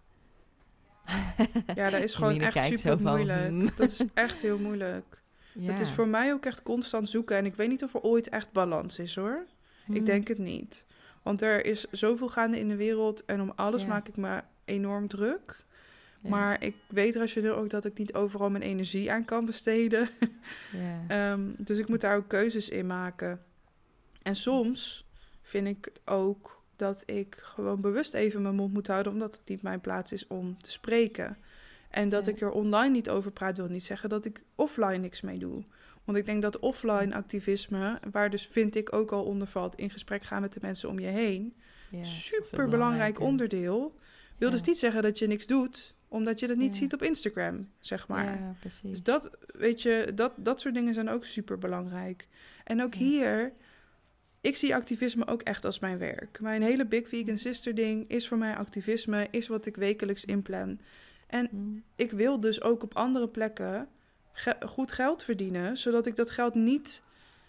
Ja, 1.75 1.91
dat 1.91 2.03
is 2.03 2.15
gewoon 2.15 2.41
echt 2.41 2.67
super 2.67 3.01
moeilijk. 3.01 3.49
hmm. 3.49 3.71
Dat 3.77 3.91
is 3.91 4.03
echt 4.15 4.41
heel 4.41 4.59
moeilijk. 4.59 5.23
Ja. 5.53 5.71
Het 5.71 5.81
is 5.81 5.91
voor 5.91 6.09
mij 6.09 6.33
ook 6.33 6.45
echt 6.45 6.63
constant 6.63 7.09
zoeken. 7.09 7.37
En 7.37 7.47
ik 7.47 7.55
weet 7.55 7.69
niet 7.69 7.83
of 7.85 7.95
er 7.95 8.01
ooit 8.01 8.29
echt 8.29 8.53
balans 8.53 8.99
is 8.99 9.15
hoor. 9.15 9.47
Ik 9.89 9.97
Hmm. 9.97 10.05
denk 10.05 10.29
het 10.29 10.39
niet. 10.39 10.85
Want 11.23 11.43
er 11.43 11.65
is 11.65 11.87
zoveel 11.91 12.29
gaande 12.29 12.59
in 12.59 12.69
de 12.69 12.77
wereld 12.77 13.25
en 13.25 13.41
om 13.41 13.53
alles 13.57 13.83
Ja. 13.83 13.89
maak 13.89 14.09
ik 14.09 14.17
me 14.17 14.43
enorm 14.65 15.09
druk. 15.09 15.65
Ja. 16.23 16.29
Maar 16.29 16.65
ik 16.65 16.75
weet 16.89 17.15
rationeel 17.17 17.55
ook 17.57 17.71
dat 17.71 17.85
ik 17.85 17.99
niet 17.99 18.15
overal 18.15 18.51
mijn 18.51 18.63
energie 18.63 19.13
aan 19.13 19.25
kan 19.25 19.45
besteden. 19.45 20.09
Ja. 20.73 21.05
Ehm, 21.33 21.41
dus 21.57 21.79
ik 21.79 21.89
moet 21.89 22.01
daar 22.01 22.17
ook 22.17 22.29
keuzes 22.29 22.69
in 22.69 22.87
maken. 22.87 23.43
En 24.23 24.35
soms 24.35 25.07
vind 25.43 25.67
ik 25.67 25.85
het 25.85 26.01
ook 26.05 26.60
dat 26.81 27.03
ik 27.07 27.39
gewoon 27.43 27.81
bewust 27.81 28.14
even 28.14 28.43
mijn 28.43 28.55
mond 28.55 28.72
moet 28.72 28.87
houden, 28.87 29.12
omdat 29.12 29.33
het 29.33 29.49
niet 29.49 29.62
mijn 29.62 29.81
plaats 29.81 30.12
is 30.12 30.26
om 30.26 30.62
te 30.62 30.70
spreken. 30.70 31.37
En 31.91 32.09
dat 32.09 32.24
Ja. 32.24 32.33
ik 32.33 32.41
er 32.41 32.51
online 32.51 32.91
niet 32.91 33.11
over 33.11 33.31
praat, 33.31 33.57
wil 33.57 33.68
niet 33.68 33.85
zeggen 33.85 34.09
dat 34.09 34.24
ik 34.24 34.43
offline 34.55 34.97
niks 34.99 35.20
mee 35.20 35.39
doe. 35.39 35.64
Want 36.05 36.18
ik 36.18 36.26
denk 36.26 36.43
dat 36.43 36.59
offline 36.59 37.14
activisme, 37.14 38.01
waar 38.11 38.31
dus 38.31 38.47
vind 38.47 38.74
ik 38.76 38.93
ook 38.93 39.12
al 39.12 39.24
onder 39.24 39.47
valt, 39.49 39.74
in 39.74 39.91
gesprek 39.91 40.22
gaan 40.22 40.41
met 40.41 40.53
de 40.53 40.61
mensen 40.62 40.89
om 40.89 40.99
je 40.99 41.07
heen, 41.07 41.55
Ja, 41.91 42.05
super 42.05 42.68
belangrijk 42.68 43.20
onderdeel. 43.20 43.99
Wil 44.39 44.49
Ja. 44.49 44.55
dus 44.57 44.66
niet 44.66 44.78
zeggen 44.78 45.03
dat 45.03 45.18
je 45.18 45.26
niks 45.26 45.47
doet, 45.47 45.95
omdat 46.09 46.41
je 46.41 46.47
dat 46.47 46.57
niet 46.57 46.76
ziet 46.76 46.93
op 46.95 47.03
Instagram, 47.03 47.68
zeg 47.78 48.09
maar. 48.09 48.24
Ja, 48.24 48.55
precies. 48.61 48.91
Dus 48.91 49.03
dat, 49.03 49.31
weet 49.47 49.83
je, 49.83 50.12
dat, 50.14 50.33
dat 50.37 50.61
soort 50.61 50.74
dingen 50.74 50.95
zijn 50.95 51.09
ook 51.09 51.24
super 51.24 51.59
belangrijk. 51.59 52.28
En 52.64 52.83
ook 52.83 52.95
hier, 52.95 53.53
ik 54.41 54.57
zie 54.57 54.74
activisme 54.74 55.26
ook 55.26 55.43
echt 55.43 55.64
als 55.64 55.78
mijn 55.78 55.99
werk. 55.99 56.41
Mijn 56.41 56.62
hele 56.62 56.86
Big 56.86 57.09
Vegan 57.09 57.38
Sister 57.38 57.74
ding 57.74 58.09
is 58.09 58.28
voor 58.28 58.38
mij 58.38 58.57
activisme, 58.57 59.28
is 59.30 59.49
wat 59.49 59.66
ik 59.66 59.76
wekelijks 59.76 60.24
inplan. 60.24 60.80
En 61.26 61.49
Mm. 61.51 61.82
ik 61.95 62.11
wil 62.12 62.41
dus 62.41 62.62
ook 62.62 62.82
op 62.82 62.97
andere 62.97 63.28
plekken 63.28 63.88
ge- 64.32 64.57
goed 64.66 64.93
geld 64.93 65.22
verdienen, 65.24 65.76
zodat 65.78 66.07
ik 66.07 66.16
dat 66.16 66.30
geld 66.30 66.55
niet 66.55 67.03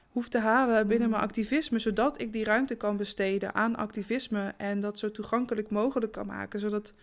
hoef 0.09 0.29
te 0.29 0.39
halen 0.39 0.87
binnen 0.87 1.07
Mm. 1.07 1.13
mijn 1.13 1.25
activisme, 1.27 1.79
zodat 1.79 2.21
ik 2.21 2.33
die 2.33 2.43
ruimte 2.43 2.75
kan 2.75 2.97
besteden 2.97 3.53
aan 3.55 3.75
activisme 3.75 4.53
en 4.57 4.79
dat 4.81 4.99
zo 4.99 5.11
toegankelijk 5.11 5.69
mogelijk 5.69 6.11
kan 6.11 6.27
maken, 6.27 6.59
zodat 6.59 6.93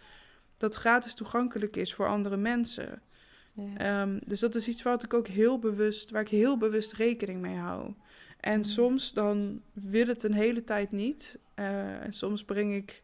dat 0.56 0.74
gratis 0.74 1.14
toegankelijk 1.14 1.76
is 1.76 1.94
voor 1.94 2.08
andere 2.08 2.36
mensen. 2.36 3.02
Ehm, 3.76 4.18
dus 4.26 4.40
dat 4.40 4.54
is 4.54 4.68
iets 4.68 4.82
wat 4.82 5.02
ik 5.02 5.14
ook 5.14 5.26
heel 5.26 5.58
bewust, 5.58 6.10
waar 6.10 6.20
ik 6.20 6.28
heel 6.28 6.56
bewust 6.58 6.92
rekening 6.92 7.40
mee 7.40 7.56
hou. 7.56 7.92
En 8.40 8.64
soms 8.64 9.12
dan 9.12 9.60
wil 9.72 10.06
het 10.06 10.22
een 10.22 10.34
hele 10.34 10.64
tijd 10.64 10.92
niet. 10.92 11.38
Eh, 11.54 12.02
en 12.04 12.12
soms 12.12 12.44
breng 12.44 12.74
ik 12.74 13.02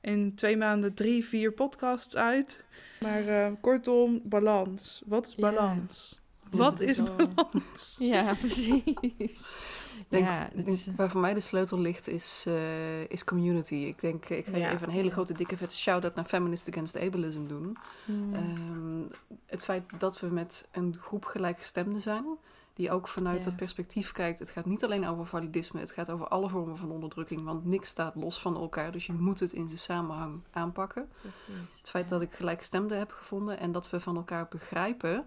in 0.00 0.34
twee 0.34 0.56
maanden 0.56 0.94
drie, 0.94 1.24
vier 1.24 1.52
podcasts 1.52 2.16
uit. 2.16 2.64
Maar 3.00 3.26
eh, 3.28 3.52
kortom, 3.60 4.20
balans. 4.24 5.02
Wat 5.06 5.28
is 5.28 5.34
balans? 5.34 6.20
Wat 6.50 6.80
is 6.80 7.02
balans? 7.02 7.96
Ja, 8.12 8.34
precies. 8.34 8.82
denk, 10.08 10.24
ja, 10.24 10.44
ik 10.46 10.52
het 10.56 10.64
denk, 10.66 10.78
is, 10.78 10.86
waar 10.96 11.10
voor 11.10 11.20
mij 11.20 11.34
de 11.34 11.40
sleutel 11.40 11.78
ligt 11.78 12.08
is, 12.08 12.44
eh, 12.46 13.04
is 13.10 13.24
community. 13.24 13.74
Ik 13.74 14.00
denk, 14.00 14.28
ik 14.28 14.46
ga 14.46 14.56
Ja. 14.56 14.72
even 14.72 14.88
een 14.88 14.94
hele 14.94 15.10
grote, 15.10 15.32
dikke, 15.32 15.56
vette 15.56 15.76
shout-out 15.76 16.14
naar 16.14 16.24
Feminist 16.24 16.68
Against 16.68 16.98
Ableism 16.98 17.46
doen. 17.46 17.76
mm, 18.04 18.34
Ehm, 18.34 19.02
het 19.46 19.64
feit 19.64 19.82
dat 19.98 20.20
we 20.20 20.26
met 20.26 20.68
een 20.72 20.96
groep 21.00 21.24
gelijkgestemden 21.24 22.00
zijn, 22.00 22.24
die 22.76 22.90
ook 22.90 23.08
vanuit 23.08 23.38
Ja. 23.44 23.48
dat 23.50 23.56
perspectief 23.58 24.12
kijkt. 24.12 24.38
Het 24.38 24.50
gaat 24.50 24.64
niet 24.66 24.84
alleen 24.84 25.06
over 25.06 25.26
validisme, 25.26 25.80
het 25.80 25.92
gaat 25.92 26.10
over 26.10 26.28
alle 26.28 26.48
vormen 26.48 26.76
van 26.76 26.90
onderdrukking, 26.90 27.44
want 27.44 27.64
niks 27.64 27.88
staat 27.88 28.14
los 28.14 28.40
van 28.40 28.56
elkaar. 28.56 28.92
Dus 28.92 29.06
je 29.06 29.12
moet 29.12 29.40
het 29.40 29.52
in 29.52 29.66
zijn 29.66 29.78
samenhang 29.78 30.42
aanpakken. 30.50 31.08
precies. 31.20 31.76
Het 31.78 31.90
feit 31.90 32.10
Ja. 32.10 32.16
dat 32.18 32.22
ik 32.26 32.34
gelijkgestemden 32.34 32.98
heb 32.98 33.10
gevonden 33.10 33.58
en 33.58 33.72
dat 33.72 33.90
we 33.90 34.00
van 34.00 34.16
elkaar 34.16 34.46
begrijpen 34.48 35.24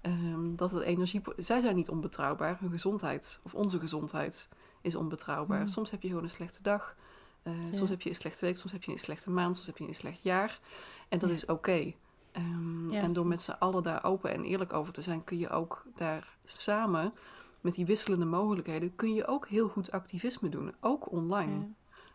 ehm, 0.00 0.54
dat 0.56 0.70
het 0.70 0.82
energie... 0.82 1.20
Zij 1.36 1.60
zijn 1.60 1.76
niet 1.76 1.88
onbetrouwbaar, 1.90 2.56
hun 2.60 2.70
gezondheid 2.70 3.40
of 3.42 3.54
onze 3.54 3.78
gezondheid 3.78 4.48
is 4.80 4.94
onbetrouwbaar. 4.94 5.58
Hmm. 5.58 5.68
Soms 5.68 5.90
heb 5.90 6.02
je 6.02 6.08
gewoon 6.08 6.22
een 6.22 6.30
slechte 6.30 6.62
dag, 6.62 6.96
eh, 7.42 7.52
Ja. 7.70 7.76
soms 7.76 7.90
heb 7.90 8.00
je 8.02 8.08
een 8.08 8.14
slechte 8.14 8.44
week, 8.44 8.56
soms 8.56 8.72
heb 8.72 8.82
je 8.82 8.92
een 8.92 8.98
slechte 8.98 9.30
maand, 9.30 9.54
soms 9.56 9.66
heb 9.68 9.78
je 9.78 9.88
een 9.88 9.94
slecht 9.94 10.22
jaar. 10.22 10.60
En 11.08 11.18
dat 11.18 11.30
is 11.30 11.44
oké. 11.46 11.94
Ehm, 12.32 12.90
Ja. 12.90 13.00
En 13.00 13.12
door 13.12 13.26
met 13.26 13.42
z'n 13.42 13.50
allen 13.58 13.82
daar 13.82 14.04
open 14.04 14.32
en 14.32 14.44
eerlijk 14.44 14.72
over 14.72 14.92
te 14.92 15.02
zijn, 15.02 15.24
kun 15.24 15.38
je 15.38 15.48
ook 15.50 15.84
daar 15.94 16.36
samen, 16.44 17.12
met 17.60 17.74
die 17.74 17.86
wisselende 17.86 18.24
mogelijkheden, 18.24 18.96
kun 18.96 19.14
je 19.14 19.26
ook 19.26 19.48
heel 19.48 19.68
goed 19.68 19.90
activisme 19.90 20.48
doen, 20.48 20.74
ook 20.80 21.10
online. 21.12 21.66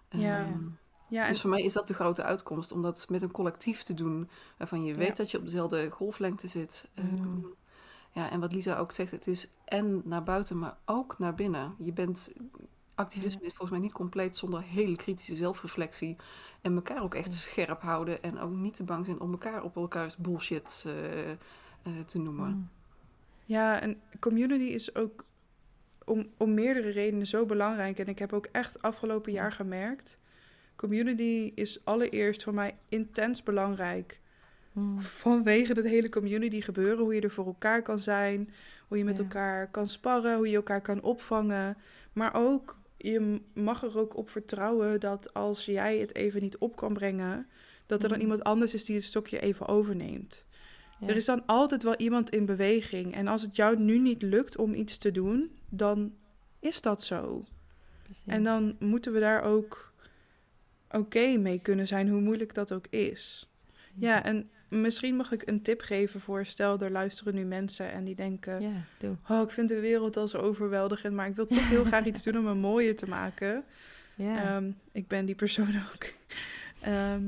Ja. 0.10 0.40
Ehm, 0.40 0.60
Ja, 1.08 1.24
en 1.24 1.30
dus 1.30 1.42
voor 1.42 1.50
mij 1.50 1.62
is 1.62 1.74
dat 1.74 1.88
de 1.88 1.94
grote 1.94 2.24
uitkomst, 2.24 2.72
om 2.72 2.82
dat 2.82 3.06
met 3.10 3.22
een 3.22 3.32
collectief 3.32 3.84
te 3.84 3.94
doen, 3.94 4.30
waarvan 4.58 4.84
je 4.84 4.94
weet 4.94 5.16
dat 5.18 5.32
je 5.32 5.38
op 5.38 5.44
dezelfde 5.46 5.90
golflengte 5.90 6.48
zit. 6.48 6.90
Ehm, 6.96 7.16
Mm. 7.24 7.54
ja, 8.12 8.30
en 8.32 8.40
wat 8.40 8.54
Lisa 8.54 8.78
ook 8.78 8.92
zegt, 8.92 9.12
het 9.12 9.28
is 9.28 9.50
en 9.66 10.02
naar 10.06 10.24
buiten, 10.24 10.60
maar 10.60 10.78
ook 10.86 11.16
naar 11.20 11.36
binnen. 11.36 11.76
Je 11.78 11.94
bent, 11.94 12.34
activisme 12.96 13.42
is 13.42 13.48
volgens 13.48 13.70
mij 13.72 13.80
niet 13.80 13.92
compleet 13.92 14.38
zonder 14.38 14.62
hele 14.62 14.96
kritische 14.96 15.36
zelfreflectie 15.36 16.16
en 16.62 16.76
elkaar 16.76 17.02
ook 17.04 17.16
echt 17.16 17.34
scherp 17.34 17.82
houden 17.82 18.24
en 18.24 18.40
ook 18.40 18.52
niet 18.52 18.74
te 18.74 18.84
bang 18.84 19.06
zijn 19.06 19.20
om 19.20 19.32
elkaar 19.32 19.64
op 19.64 19.76
elkaars 19.76 20.18
bullshit 20.18 20.84
eh, 20.88 21.32
eh, 21.32 21.38
te 22.06 22.20
noemen. 22.20 22.72
Ja, 23.46 23.82
en 23.82 24.02
community 24.20 24.64
is 24.64 24.96
ook 24.96 25.26
om, 26.06 26.28
om 26.38 26.54
meerdere 26.54 26.90
redenen 26.90 27.28
zo 27.28 27.46
belangrijk. 27.46 28.00
En 28.00 28.08
ik 28.08 28.20
heb 28.20 28.34
ook 28.34 28.48
echt 28.52 28.82
afgelopen 28.82 29.32
jaar 29.32 29.52
gemerkt. 29.52 30.18
Community 30.76 31.52
is 31.56 31.86
allereerst 31.86 32.44
voor 32.44 32.54
mij 32.54 32.78
intens 32.90 33.44
belangrijk. 33.44 34.20
Mm. 34.72 35.02
Vanwege 35.02 35.74
het 35.74 35.86
hele 35.86 36.10
community 36.10 36.62
gebeuren. 36.62 37.04
Hoe 37.04 37.16
je 37.16 37.22
er 37.22 37.32
voor 37.32 37.46
elkaar 37.46 37.82
kan 37.82 38.00
zijn. 38.00 38.54
Hoe 38.88 38.98
je 38.98 39.04
met 39.04 39.18
Ja. 39.18 39.24
elkaar 39.24 39.68
kan 39.72 39.88
sparren. 39.88 40.38
Hoe 40.38 40.50
je 40.50 40.56
elkaar 40.56 40.82
kan 40.82 41.02
opvangen. 41.02 41.78
Maar 42.14 42.34
ook, 42.34 42.78
je 43.12 43.42
mag 43.54 43.84
er 43.84 44.00
ook 44.00 44.18
op 44.18 44.30
vertrouwen 44.30 45.00
dat 45.00 45.34
als 45.34 45.66
jij 45.66 45.98
het 45.98 46.16
even 46.16 46.42
niet 46.42 46.58
op 46.58 46.76
kan 46.76 46.94
brengen. 46.94 47.48
Dat 47.86 48.04
er 48.04 48.10
dan 48.10 48.18
Mhm. 48.18 48.28
iemand 48.28 48.44
anders 48.44 48.74
is 48.74 48.86
die 48.86 48.96
het 48.96 49.04
stokje 49.04 49.40
even 49.40 49.68
overneemt. 49.68 50.46
Ja. 51.00 51.08
Er 51.08 51.16
is 51.16 51.26
dan 51.26 51.46
altijd 51.46 51.84
wel 51.84 51.96
iemand 51.96 52.30
in 52.30 52.46
beweging. 52.46 53.14
En 53.14 53.28
als 53.28 53.42
het 53.42 53.56
jou 53.56 53.80
nu 53.80 54.00
niet 54.00 54.22
lukt 54.22 54.58
om 54.58 54.74
iets 54.74 54.98
te 54.98 55.12
doen, 55.12 55.52
dan 55.70 56.14
is 56.60 56.82
dat 56.82 57.04
zo. 57.04 57.46
Precies. 58.04 58.24
En 58.26 58.44
dan 58.44 58.76
moeten 58.80 59.14
we 59.14 59.20
daar 59.20 59.42
ook 59.44 59.94
oké 60.92 61.38
mee 61.38 61.60
kunnen 61.60 61.88
zijn, 61.88 62.10
hoe 62.10 62.22
moeilijk 62.22 62.54
dat 62.54 62.74
ook 62.74 62.88
is. 62.90 63.50
Ja, 63.96 64.24
en 64.24 64.50
misschien 64.82 65.16
mag 65.16 65.32
ik 65.32 65.48
een 65.48 65.62
tip 65.62 65.82
geven 65.82 66.20
voor 66.20 66.46
stel, 66.46 66.80
er 66.80 66.92
luisteren 66.92 67.36
nu 67.36 67.44
mensen 67.44 67.92
en 67.92 68.04
die 68.04 68.16
denken, 68.16 68.62
oh, 69.30 69.42
ik 69.42 69.50
vind 69.50 69.70
de 69.70 69.80
wereld 69.80 70.18
al 70.18 70.28
zo 70.28 70.38
overweldigend, 70.38 71.14
maar 71.14 71.28
ik 71.28 71.36
wil 71.36 71.48
toch 71.48 71.70
heel 71.70 71.84
graag 71.84 72.06
iets 72.06 72.24
doen 72.24 72.38
om 72.38 72.48
hem 72.48 72.58
mooier 72.58 72.96
te 72.96 73.08
maken. 73.08 73.64
Ehm, 74.56 74.72
ik 74.92 75.08
ben 75.08 75.26
die 75.26 75.36
persoon 75.36 75.76
ook. 75.94 76.04
Ehm, 76.82 77.24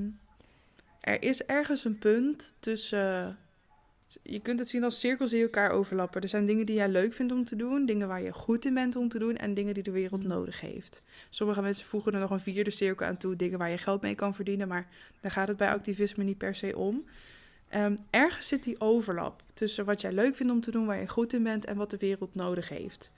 er 1.02 1.24
is 1.24 1.44
ergens 1.46 1.86
een 1.86 1.98
punt 1.98 2.54
tussen. 2.60 3.38
je 4.22 4.40
kunt 4.40 4.60
het 4.60 4.70
zien 4.70 4.84
als 4.84 5.00
cirkels 5.00 5.32
die 5.32 5.42
elkaar 5.42 5.72
overlappen. 5.72 6.22
Er 6.22 6.30
zijn 6.30 6.46
dingen 6.46 6.66
die 6.66 6.76
jij 6.76 6.90
leuk 6.90 7.14
vindt 7.14 7.32
om 7.34 7.44
te 7.44 7.56
doen, 7.56 7.86
dingen 7.86 8.08
waar 8.08 8.22
je 8.22 8.34
goed 8.34 8.66
in 8.66 8.74
bent 8.74 8.96
om 8.96 9.10
te 9.10 9.20
doen 9.20 9.36
en 9.38 9.54
dingen 9.54 9.74
die 9.74 9.84
de 9.84 9.92
wereld 9.92 10.22
Mm. 10.24 10.28
nodig 10.28 10.62
heeft. 10.62 11.02
Sommige 11.30 11.62
mensen 11.62 11.86
voegen 11.86 12.14
er 12.14 12.20
nog 12.20 12.32
een 12.32 12.40
vierde 12.40 12.72
cirkel 12.72 13.06
aan 13.06 13.18
toe, 13.18 13.36
dingen 13.36 13.58
waar 13.60 13.70
je 13.70 13.78
geld 13.78 14.02
mee 14.02 14.16
kan 14.16 14.34
verdienen, 14.34 14.68
maar 14.68 14.88
daar 15.22 15.32
gaat 15.32 15.48
het 15.48 15.58
bij 15.58 15.70
activisme 15.70 16.24
niet 16.24 16.38
per 16.38 16.56
se 16.56 16.78
om. 16.78 17.06
Ehm, 17.70 17.96
ergens 18.10 18.48
zit 18.48 18.64
die 18.64 18.82
overlap 18.82 19.44
tussen 19.54 19.86
wat 19.86 20.02
jij 20.02 20.12
leuk 20.12 20.36
vindt 20.36 20.52
om 20.52 20.62
te 20.62 20.72
doen, 20.72 20.86
waar 20.86 21.00
je 21.00 21.08
goed 21.08 21.34
in 21.34 21.44
bent 21.44 21.66
en 21.66 21.78
wat 21.78 21.90
de 21.90 21.98
wereld 21.98 22.36
nodig 22.36 22.70
heeft. 22.70 23.12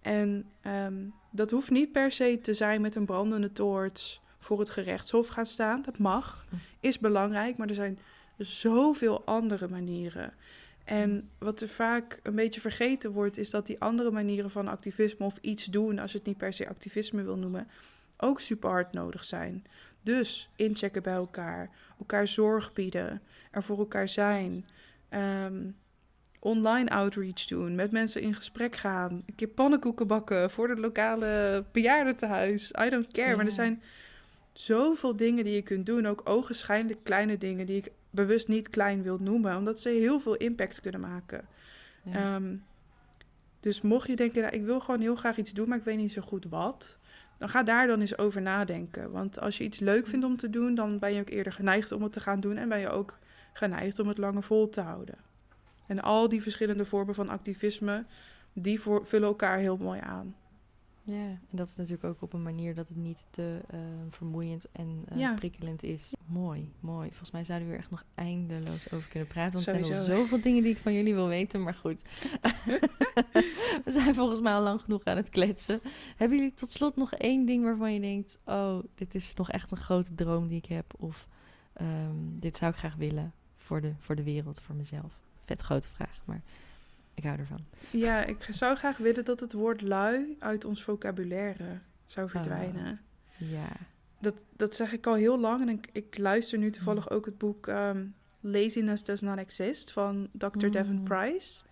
En 0.00 0.46
ehm, 0.60 0.94
dat 1.30 1.50
hoeft 1.50 1.70
niet 1.70 1.92
per 1.92 2.12
se 2.12 2.38
te 2.42 2.54
zijn 2.54 2.80
met 2.80 2.94
een 2.94 3.04
brandende 3.04 3.52
toorts 3.52 4.20
voor 4.38 4.58
het 4.58 4.70
gerechtshof 4.70 5.28
gaan 5.28 5.46
staan. 5.46 5.82
Dat 5.82 5.98
mag, 5.98 6.46
is 6.80 6.98
belangrijk, 6.98 7.56
maar 7.56 7.68
er 7.68 7.74
zijn 7.74 7.98
zoveel 8.36 9.24
andere 9.24 9.68
manieren. 9.68 10.32
En 10.84 11.30
wat 11.38 11.60
er 11.60 11.68
vaak 11.68 12.20
een 12.22 12.34
beetje 12.34 12.60
vergeten 12.60 13.12
wordt, 13.12 13.38
is 13.38 13.50
dat 13.50 13.66
die 13.66 13.80
andere 13.80 14.10
manieren 14.10 14.50
van 14.50 14.68
activisme 14.68 15.26
of 15.26 15.38
iets 15.40 15.64
doen, 15.64 15.98
als 15.98 16.12
je 16.12 16.18
het 16.18 16.26
niet 16.26 16.36
per 16.36 16.52
se 16.52 16.68
activisme 16.68 17.22
wil 17.22 17.38
noemen, 17.38 17.68
ook 18.16 18.40
super 18.40 18.70
hard 18.70 18.92
nodig 18.92 19.24
zijn. 19.24 19.64
Dus 20.02 20.50
inchecken 20.56 21.02
bij 21.02 21.14
elkaar, 21.14 21.70
elkaar 21.98 22.28
zorg 22.28 22.72
bieden, 22.72 23.22
er 23.50 23.62
voor 23.62 23.78
elkaar 23.78 24.08
zijn, 24.08 24.66
ehm, 25.08 25.70
online 26.38 26.90
outreach 26.90 27.44
doen, 27.44 27.74
met 27.74 27.90
mensen 27.90 28.22
in 28.22 28.34
gesprek 28.34 28.76
gaan, 28.76 29.22
een 29.26 29.34
keer 29.34 29.48
pannenkoeken 29.48 30.06
bakken 30.06 30.50
voor 30.50 30.68
de 30.68 30.76
lokale 30.76 31.64
bejaardentehuis. 31.72 32.72
I 32.86 32.88
don't 32.90 33.12
care, 33.12 33.36
maar 33.36 33.44
er 33.44 33.52
zijn 33.52 33.82
zoveel 34.52 35.16
dingen 35.16 35.44
die 35.44 35.54
je 35.54 35.62
kunt 35.62 35.86
doen, 35.86 36.06
ook 36.06 36.20
ogenschijnlijk 36.24 36.98
kleine 37.02 37.38
dingen 37.38 37.66
die 37.66 37.76
ik 37.76 37.90
bewust 38.10 38.48
niet 38.48 38.68
klein 38.68 39.02
wil 39.02 39.18
noemen, 39.20 39.56
omdat 39.56 39.80
ze 39.80 39.88
heel 39.88 40.20
veel 40.20 40.36
impact 40.36 40.80
kunnen 40.80 41.00
maken. 41.00 41.44
Ja. 42.02 42.12
Ehm, 42.12 42.54
dus 43.60 43.80
mocht 43.80 44.08
je 44.08 44.16
denken, 44.16 44.42
nou, 44.42 44.54
ik 44.54 44.64
wil 44.64 44.80
gewoon 44.80 45.00
heel 45.00 45.16
graag 45.16 45.36
iets 45.36 45.52
doen, 45.52 45.68
maar 45.68 45.78
ik 45.78 45.84
weet 45.84 45.96
niet 45.96 46.12
zo 46.12 46.22
goed 46.22 46.44
wat, 46.44 46.98
dan 47.42 47.50
ga 47.50 47.62
daar 47.62 47.86
dan 47.86 48.00
eens 48.00 48.18
over 48.18 48.42
nadenken. 48.42 49.10
Want 49.10 49.40
als 49.40 49.58
je 49.58 49.64
iets 49.64 49.78
leuk 49.78 50.06
vindt 50.06 50.24
om 50.24 50.36
te 50.36 50.50
doen, 50.50 50.74
dan 50.74 50.98
ben 50.98 51.12
je 51.12 51.20
ook 51.20 51.28
eerder 51.28 51.52
geneigd 51.52 51.92
om 51.92 52.02
het 52.02 52.12
te 52.12 52.20
gaan 52.20 52.40
doen 52.40 52.56
en 52.56 52.68
ben 52.68 52.78
je 52.78 52.88
ook 52.88 53.18
geneigd 53.52 53.98
om 53.98 54.08
het 54.08 54.18
langer 54.18 54.42
vol 54.42 54.68
te 54.68 54.80
houden. 54.80 55.14
En 55.86 56.00
al 56.00 56.28
die 56.28 56.42
verschillende 56.42 56.84
vormen 56.84 57.14
van 57.14 57.28
activisme, 57.28 58.04
die 58.52 58.80
vullen 58.80 59.28
elkaar 59.28 59.58
heel 59.58 59.76
mooi 59.76 60.00
aan. 60.00 60.36
Ja, 61.04 61.14
en 61.26 61.40
dat 61.50 61.68
is 61.68 61.76
natuurlijk 61.76 62.04
ook 62.04 62.22
op 62.22 62.32
een 62.32 62.42
manier 62.42 62.74
dat 62.74 62.88
het 62.88 62.96
niet 62.96 63.26
te 63.30 63.60
eh, 63.70 63.78
vermoeiend 64.10 64.66
en 64.72 65.04
eh, 65.08 65.18
Ja. 65.18 65.34
prikkelend 65.34 65.82
is. 65.82 66.10
Mooi, 66.26 66.72
mooi. 66.80 67.08
Volgens 67.08 67.30
mij 67.30 67.44
zouden 67.44 67.68
we 67.68 67.74
er 67.74 67.80
echt 67.80 67.90
nog 67.90 68.04
eindeloos 68.14 68.92
over 68.92 69.08
kunnen 69.10 69.28
praten. 69.28 69.52
Want 69.52 69.66
er 69.66 69.84
zijn 69.84 69.96
nog 69.98 70.06
zoveel 70.06 70.40
dingen 70.40 70.62
die 70.62 70.72
ik 70.72 70.78
van 70.78 70.92
jullie 70.92 71.14
wil 71.14 71.26
weten. 71.28 71.62
Maar 71.62 71.74
goed, 71.74 72.00
we 73.84 73.90
zijn 73.90 74.14
volgens 74.14 74.40
mij 74.40 74.52
al 74.52 74.62
lang 74.62 74.80
genoeg 74.80 75.04
aan 75.04 75.16
het 75.16 75.28
kletsen. 75.28 75.80
Hebben 76.16 76.38
jullie 76.38 76.54
tot 76.54 76.70
slot 76.70 76.96
nog 76.96 77.12
één 77.14 77.46
ding 77.46 77.64
waarvan 77.64 77.92
je 77.92 78.00
denkt... 78.00 78.38
oh, 78.44 78.78
dit 78.94 79.14
is 79.14 79.34
nog 79.34 79.50
echt 79.50 79.70
een 79.70 79.76
grote 79.76 80.14
droom 80.14 80.48
die 80.48 80.58
ik 80.58 80.66
heb. 80.66 80.94
Of 80.98 81.28
ehm, 81.72 82.16
dit 82.16 82.56
zou 82.56 82.70
ik 82.72 82.78
graag 82.78 82.94
willen 82.94 83.32
voor 83.56 83.80
de, 83.80 83.92
voor 83.98 84.14
de 84.16 84.22
wereld, 84.22 84.60
voor 84.60 84.74
mezelf. 84.74 85.20
Vet 85.44 85.60
grote 85.60 85.88
vraag, 85.88 86.20
maar 86.24 86.42
ik 87.14 87.24
hou 87.24 87.38
ervan. 87.38 87.64
Ja, 87.90 88.24
ik 88.24 88.46
zou 88.50 88.76
graag 88.76 88.96
willen 88.96 89.24
dat 89.24 89.40
het 89.40 89.52
woord 89.52 89.80
lui 89.80 90.36
uit 90.38 90.64
ons 90.64 90.82
vocabulaire 90.82 91.78
zou 92.06 92.30
verdwijnen. 92.30 93.00
Ja, 93.36 93.68
Dat, 94.18 94.34
dat 94.56 94.74
zeg 94.74 94.92
ik 94.92 95.06
al 95.06 95.14
heel 95.14 95.38
lang 95.40 95.60
en 95.60 95.68
ik, 95.68 95.88
ik 95.92 96.18
luister 96.18 96.58
nu 96.58 96.70
toevallig 96.70 97.10
ook 97.10 97.24
het 97.24 97.38
boek 97.38 97.66
ehm, 97.66 98.04
Laziness 98.40 99.04
Does 99.04 99.20
Not 99.20 99.38
Exist 99.38 99.92
van 99.92 100.28
Dr. 100.32 100.68
Devin 100.68 100.98
Mm. 100.98 101.04
Price. 101.04 101.62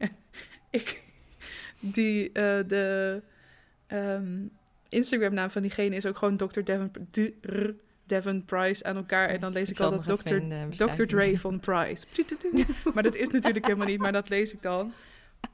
ik, 0.70 1.04
die, 1.80 2.32
eh, 2.32 2.68
de 2.68 3.22
ehm, 3.86 4.46
Instagram-naam 4.88 5.50
van 5.50 5.62
diegene 5.62 5.96
is 5.96 6.06
ook 6.06 6.16
gewoon 6.16 6.36
Dr. 6.36 6.60
Devin, 6.60 6.90
Dr. 8.06 8.14
Devin 8.14 8.44
Price 8.44 8.84
aan 8.84 8.96
elkaar. 8.96 9.28
En 9.28 9.40
dan 9.40 9.52
lees 9.52 9.70
ik 9.70 9.80
altijd 9.80 10.02
Dr. 10.02 10.08
de 10.10 10.16
Dr. 10.48 10.66
beschrijving 10.68 11.08
Dre 11.08 11.20
zetten. 11.20 11.38
van 11.38 11.60
Price. 11.60 12.06
maar 12.94 13.02
dat 13.02 13.14
is 13.14 13.28
natuurlijk 13.28 13.66
helemaal 13.66 13.86
niet, 13.86 13.98
maar 13.98 14.12
dat 14.12 14.28
lees 14.28 14.52
ik 14.52 14.62
dan. 14.62 14.92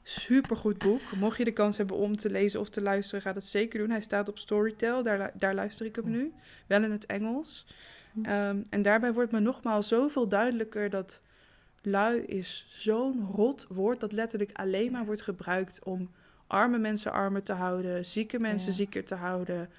Supergoed 0.03 0.77
boek. 0.77 1.01
Mocht 1.15 1.37
je 1.37 1.43
de 1.43 1.51
kans 1.51 1.77
hebben 1.77 1.95
om 1.95 2.15
te 2.17 2.29
lezen 2.29 2.59
of 2.59 2.69
te 2.69 2.81
luisteren, 2.81 3.21
ga 3.21 3.33
dat 3.33 3.43
zeker 3.43 3.79
doen. 3.79 3.89
Hij 3.89 4.01
staat 4.01 4.29
op 4.29 4.37
Storytel, 4.39 5.03
daar, 5.03 5.31
daar 5.37 5.53
luister 5.55 5.85
ik 5.85 5.95
hem 5.95 6.09
nu. 6.09 6.33
Wel 6.67 6.83
in 6.83 6.91
het 6.91 7.05
Engels. 7.05 7.65
Hm. 8.13 8.25
Ehm, 8.25 8.57
en 8.69 8.81
daarbij 8.81 9.13
wordt 9.13 9.31
me 9.31 9.39
nogmaals 9.39 9.87
zoveel 9.87 10.27
duidelijker 10.27 10.89
dat 10.89 11.21
lui 11.81 12.19
is 12.19 12.67
zo'n 12.69 13.29
rot 13.35 13.65
woord 13.69 13.99
dat 13.99 14.11
letterlijk 14.11 14.49
alleen 14.53 14.91
maar 14.91 15.05
wordt 15.05 15.21
gebruikt 15.21 15.83
om 15.83 16.11
arme 16.47 16.77
mensen 16.77 17.11
armer 17.11 17.43
te 17.43 17.53
houden, 17.53 18.05
zieke 18.05 18.39
mensen 18.39 18.69
Ja. 18.69 18.73
zieker 18.75 19.03
te 19.03 19.15
houden, 19.15 19.69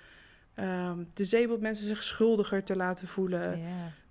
ehm 0.55 0.98
disabled 1.14 1.61
mensen 1.61 1.86
zich 1.86 2.02
schuldiger 2.02 2.64
te 2.64 2.76
laten 2.76 3.09
voelen. 3.09 3.61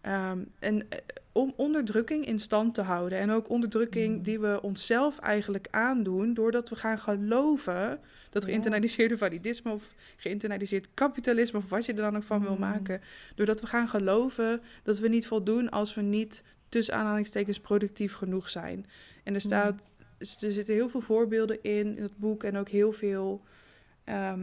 Ehm, 0.02 0.40
en 0.60 0.90
eh, 0.90 0.98
om 1.32 1.54
onderdrukking 1.56 2.26
in 2.26 2.40
stand 2.40 2.74
te 2.74 2.82
houden. 2.82 3.18
En 3.20 3.32
ook 3.32 3.50
onderdrukking 3.50 4.16
Mm. 4.18 4.24
die 4.24 4.40
we 4.40 4.60
onszelf 4.62 5.20
eigenlijk 5.20 5.68
aandoen. 5.72 6.34
doordat 6.34 6.70
we 6.70 6.76
gaan 6.76 7.00
geloven 7.00 8.00
dat 8.30 8.44
geïnternaliseerde 8.44 9.18
validisme. 9.18 9.72
of 9.72 9.94
geïnternaliseerd 10.18 10.88
kapitalisme. 10.94 11.58
of 11.60 11.70
wat 11.70 11.86
je 11.86 11.92
er 11.94 11.98
dan 12.02 12.16
ook 12.18 12.24
van 12.24 12.42
wil 12.42 12.54
Mm. 12.54 12.60
maken. 12.60 13.02
doordat 13.36 13.62
we 13.62 13.68
gaan 13.68 13.88
geloven 13.88 14.62
dat 14.84 15.00
we 15.00 15.08
niet 15.08 15.28
voldoen 15.28 15.70
als 15.70 15.94
we 15.96 16.02
niet 16.02 16.44
tussen 16.70 16.94
aanhalingstekens 16.96 17.60
productief 17.60 18.14
genoeg 18.14 18.50
zijn. 18.50 18.86
En 19.24 19.34
er, 19.34 19.42
staat, 19.42 19.90
er 20.18 20.52
zitten 20.52 20.74
heel 20.74 20.90
veel 20.90 21.02
voorbeelden 21.02 21.62
in, 21.64 21.98
in 21.98 22.04
het 22.04 22.18
boek. 22.18 22.44
en 22.44 22.58
ook 22.58 22.70
heel 22.70 22.92
veel. 22.92 23.42
ehm, 24.04 24.42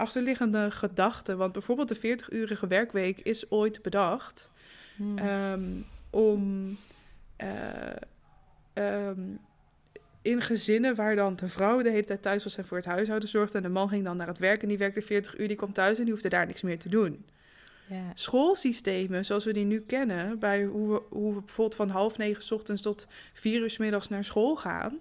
achterliggende 0.00 0.70
gedachten. 0.70 1.36
Want 1.38 1.52
bijvoorbeeld 1.52 1.88
de 1.88 2.18
40-urige 2.18 2.66
werkweek 2.66 3.20
is 3.20 3.50
ooit 3.50 3.82
bedacht 3.82 4.50
Hm. 5.00 5.18
Ehm, 5.18 5.62
om 6.10 6.76
eh, 7.36 7.48
ehm, 8.72 9.20
in 10.22 10.40
gezinnen 10.40 10.94
waar 10.94 11.16
dan 11.16 11.36
de 11.36 11.48
vrouw 11.48 11.82
de 11.82 11.90
hele 11.90 12.04
tijd 12.04 12.22
thuis 12.22 12.44
was 12.44 12.56
en 12.56 12.66
voor 12.66 12.76
het 12.76 12.86
huishouden 12.86 13.28
zorgde 13.28 13.56
en 13.56 13.62
de 13.62 13.68
man 13.68 13.88
ging 13.88 14.04
dan 14.04 14.16
naar 14.16 14.26
het 14.26 14.38
werk 14.38 14.62
en 14.62 14.68
die 14.68 14.78
werkte 14.78 15.02
40 15.02 15.38
uur, 15.38 15.48
die 15.48 15.56
kwam 15.56 15.72
thuis 15.72 15.98
en 15.98 16.04
die 16.04 16.12
hoefde 16.12 16.28
daar 16.28 16.46
niks 16.46 16.62
meer 16.62 16.78
te 16.78 16.88
doen. 16.88 17.24
Schoolsystemen 18.14 19.24
zoals 19.24 19.44
we 19.44 19.52
die 19.52 19.64
nu 19.64 19.80
kennen, 19.80 20.38
bij 20.38 20.64
hoe 20.64 20.92
we, 20.92 21.02
hoe 21.08 21.34
we 21.34 21.40
bijvoorbeeld 21.40 21.76
van 21.76 21.88
half 21.88 22.18
negen 22.18 22.42
's 22.42 22.50
ochtends 22.50 22.82
tot 22.82 23.06
vier 23.32 23.60
uur 23.60 23.70
's 23.70 23.78
middags 23.78 24.08
naar 24.08 24.24
school 24.24 24.56
gaan, 24.56 24.98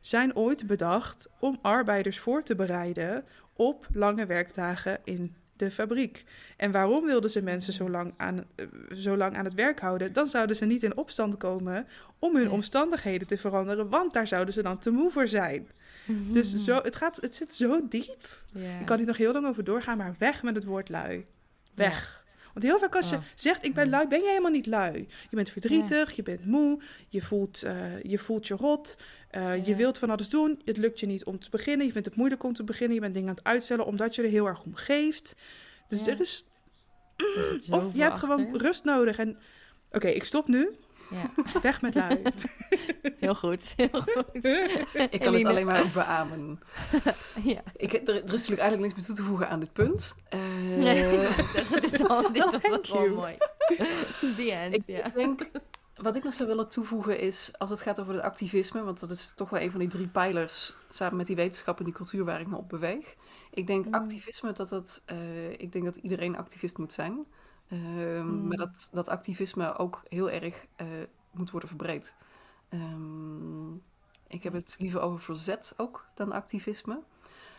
zijn 0.00 0.36
ooit 0.36 0.66
bedacht 0.66 1.28
om 1.38 1.58
arbeiders 1.62 2.18
voor 2.18 2.42
te 2.42 2.54
bereiden 2.54 3.24
op 3.56 3.86
lange 3.92 4.26
werkdagen 4.26 4.98
in 5.04 5.34
de 5.56 5.70
fabriek. 5.70 6.24
En 6.56 6.70
waarom 6.70 7.04
wilden 7.04 7.30
ze 7.30 7.42
mensen 7.42 7.72
zo 7.72 7.90
lang 7.90 8.14
aan, 8.16 8.44
eh, 8.54 8.66
zo 8.94 9.16
lang 9.16 9.36
aan 9.36 9.44
het 9.44 9.54
werk 9.54 9.80
houden? 9.80 10.12
Dan 10.12 10.26
zouden 10.26 10.56
ze 10.56 10.64
niet 10.64 10.82
in 10.82 10.96
opstand 10.96 11.36
komen 11.36 11.86
om 12.18 12.36
hun 12.36 12.50
omstandigheden 12.50 13.26
te 13.26 13.38
veranderen, 13.38 13.88
want 13.88 14.12
daar 14.12 14.26
zouden 14.26 14.54
ze 14.54 14.62
dan 14.62 14.78
te 14.78 14.90
moe 14.90 15.10
voor 15.10 15.28
zijn. 15.28 15.68
Dus 16.32 16.64
zo, 16.64 16.80
het, 16.82 16.96
gaat, 16.96 17.16
het 17.16 17.34
zit 17.34 17.54
zo 17.54 17.88
diep. 17.88 18.40
Ik 18.80 18.86
kan 18.86 18.96
hier 18.96 19.06
nog 19.06 19.16
heel 19.16 19.32
lang 19.32 19.46
over 19.46 19.64
doorgaan, 19.64 19.98
maar 19.98 20.14
weg 20.18 20.42
met 20.42 20.54
het 20.54 20.64
woord 20.64 20.88
lui. 20.88 21.26
Weg. 21.74 22.21
Want 22.52 22.64
heel 22.64 22.78
vaak 22.78 22.96
als 22.96 23.10
je 23.10 23.16
Oh. 23.16 23.22
zegt 23.34 23.64
ik 23.64 23.74
ben 23.74 23.84
Ja. 23.84 23.90
lui, 23.90 24.08
ben 24.08 24.20
je 24.20 24.28
helemaal 24.28 24.50
niet 24.50 24.66
lui. 24.66 25.06
Je 25.30 25.36
bent 25.36 25.50
verdrietig, 25.50 26.12
je 26.16 26.22
bent 26.22 26.46
moe, 26.46 26.80
je 27.08 27.22
voelt, 27.22 27.62
eh, 27.62 28.02
je, 28.02 28.18
voelt 28.18 28.46
je 28.46 28.54
rot. 28.54 28.96
eh, 29.30 29.66
Je 29.66 29.74
wilt 29.76 29.98
van 29.98 30.10
alles 30.10 30.28
doen, 30.28 30.60
het 30.64 30.76
lukt 30.76 31.00
je 31.00 31.06
niet 31.06 31.24
om 31.24 31.38
te 31.38 31.50
beginnen. 31.50 31.86
Je 31.86 31.92
vindt 31.92 32.06
het 32.06 32.16
moeilijk 32.16 32.42
om 32.42 32.52
te 32.52 32.64
beginnen, 32.64 32.94
je 32.94 33.00
bent 33.00 33.14
dingen 33.14 33.28
aan 33.28 33.34
het 33.34 33.44
uitstellen 33.44 33.86
omdat 33.86 34.14
je 34.14 34.22
er 34.22 34.28
heel 34.28 34.46
erg 34.46 34.62
om 34.62 34.74
geeft. 34.74 35.34
Dus 35.88 36.04
Ja. 36.04 36.12
er 36.12 36.20
is, 36.20 36.46
Er 37.16 37.58
zit 37.60 37.74
of 37.74 37.94
je 37.94 38.02
hebt 38.02 38.18
gewoon 38.18 38.56
rust 38.56 38.84
nodig. 38.84 39.18
En 39.18 39.38
oké, 39.90 40.08
ik 40.08 40.24
stop 40.24 40.48
nu. 40.48 40.70
Ja, 41.12 41.60
Weg 41.62 41.82
met 41.82 41.94
lui. 41.94 42.22
heel 43.20 43.34
goed. 43.34 43.72
Heel 43.76 43.88
goed. 44.02 44.44
Ik 45.10 45.20
kan 45.20 45.34
Eline. 45.34 45.38
het 45.38 45.46
alleen 45.46 45.66
maar 45.66 45.90
beamen. 45.94 46.60
ja. 47.42 47.62
Ik, 47.76 47.92
er, 47.92 48.08
er 48.08 48.14
is 48.14 48.30
natuurlijk 48.30 48.60
eigenlijk 48.60 48.80
niks 48.80 48.94
meer 48.94 49.04
toe 49.04 49.14
te 49.14 49.22
voegen 49.22 49.48
aan 49.48 49.60
dit 49.60 49.72
punt. 49.72 50.14
Eh, 50.28 50.40
Nee, 50.78 51.28
dit 51.80 51.92
is 51.92 52.08
al, 52.08 52.32
dit 52.32 52.44
was 52.68 52.90
wel 52.90 53.14
mooi. 53.14 53.36
The 54.36 54.52
end, 54.52 54.74
ik 54.74 54.82
ja. 54.86 55.08
denk, 55.08 55.50
wat 55.96 56.16
ik 56.16 56.24
nog 56.24 56.34
zou 56.34 56.48
willen 56.48 56.68
toevoegen 56.68 57.18
is, 57.18 57.50
als 57.58 57.70
het 57.70 57.82
gaat 57.82 58.00
over 58.00 58.14
het 58.14 58.22
activisme, 58.22 58.82
want 58.82 59.00
dat 59.00 59.10
is 59.10 59.32
toch 59.34 59.50
wel 59.50 59.60
een 59.60 59.70
van 59.70 59.80
die 59.80 59.88
drie 59.88 60.08
pijlers, 60.08 60.74
samen 60.90 61.16
met 61.16 61.26
die 61.26 61.36
wetenschap 61.36 61.78
en 61.78 61.84
die 61.84 61.94
cultuur 61.94 62.24
waar 62.24 62.40
ik 62.40 62.46
me 62.46 62.56
op 62.56 62.68
beweeg. 62.68 63.14
Ik 63.50 63.66
denk 63.66 63.86
Mm. 63.86 63.94
activisme, 63.94 64.52
dat 64.52 64.70
het, 64.70 65.02
eh, 65.06 65.50
ik 65.50 65.72
denk 65.72 65.84
dat 65.84 65.96
iedereen 65.96 66.36
activist 66.36 66.78
moet 66.78 66.92
zijn. 66.92 67.24
Ehm, 67.68 68.26
Mm. 68.26 68.46
Maar 68.48 68.56
dat, 68.56 68.88
dat 68.92 69.08
activisme 69.08 69.76
ook 69.76 70.02
heel 70.08 70.30
erg 70.30 70.66
eh, 70.76 70.86
moet 71.30 71.50
worden 71.50 71.68
verbreed. 71.68 72.14
Ehm, 72.68 73.74
ik 74.26 74.42
heb 74.42 74.52
het 74.52 74.76
liever 74.78 75.00
over 75.00 75.20
verzet 75.20 75.74
ook 75.76 76.06
dan 76.14 76.32
activisme. 76.32 77.02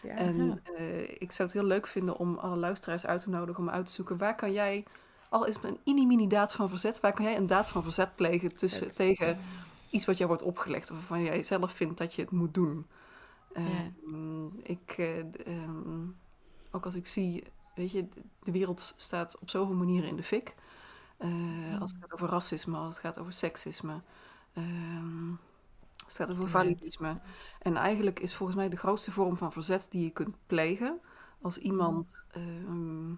Ja. 0.04 0.16
En 0.16 0.60
eh, 0.76 1.10
ik 1.10 1.32
zou 1.32 1.50
het 1.50 1.58
heel 1.58 1.68
leuk 1.68 1.88
vinden 1.88 2.18
om 2.18 2.38
alle 2.38 2.56
luisteraars 2.56 3.06
uit 3.06 3.24
te 3.24 3.30
nodigen 3.30 3.64
om 3.64 3.70
uit 3.70 3.86
te 3.86 3.92
zoeken 3.92 4.18
waar 4.18 4.36
kan 4.36 4.52
jij, 4.52 4.86
al 5.30 5.46
is 5.46 5.56
het 5.56 5.64
een 5.64 5.80
mini-mini 5.86 6.28
daad 6.28 6.54
van 6.54 6.70
verzet, 6.70 7.00
waar 7.00 7.14
kan 7.14 7.26
jij 7.26 7.38
een 7.38 7.48
daad 7.48 7.70
van 7.70 7.84
verzet 7.84 8.16
plegen 8.16 8.56
tussen, 8.56 8.96
tegen 8.96 9.38
iets 9.90 10.06
wat 10.06 10.18
jou 10.18 10.30
wordt 10.30 10.44
opgelegd 10.44 10.92
of 10.92 10.98
waarvan 10.98 11.24
jij 11.24 11.44
zelf 11.44 11.72
vindt 11.72 11.98
dat 11.98 12.14
je 12.14 12.22
het 12.22 12.32
moet 12.32 12.54
doen. 12.54 12.86
Ja. 13.56 13.62
Ehm, 13.62 14.46
ik, 14.64 14.96
eh, 14.98 15.60
ook 16.72 16.86
als 16.86 16.96
ik 16.96 17.08
zie, 17.08 17.44
weet 17.76 17.92
je, 17.92 18.08
de 18.44 18.52
wereld 18.52 18.94
staat 18.98 19.38
op 19.40 19.50
zoveel 19.50 19.76
manieren 19.76 20.10
in 20.10 20.16
de 20.16 20.24
fik. 20.24 20.56
Eh, 21.18 21.82
Als 21.82 21.92
het 21.92 22.02
gaat 22.02 22.14
over 22.14 22.30
racisme, 22.30 22.78
als 22.78 22.88
het 22.90 22.98
gaat 23.06 23.18
over 23.20 23.34
seksisme, 23.34 24.02
ehm, 24.54 25.30
als 26.06 26.18
het 26.18 26.28
gaat 26.28 26.32
over 26.32 26.44
Ja. 26.44 26.50
validisme. 26.50 27.22
En 27.60 27.76
eigenlijk 27.76 28.20
is 28.20 28.36
volgens 28.36 28.58
mij 28.58 28.70
de 28.70 28.78
grootste 28.78 29.12
vorm 29.12 29.38
van 29.38 29.52
verzet 29.52 29.88
die 29.90 30.04
je 30.04 30.10
kunt 30.10 30.36
plegen 30.48 31.00
als 31.42 31.58
iemand 31.58 32.26
ehm, 32.32 33.12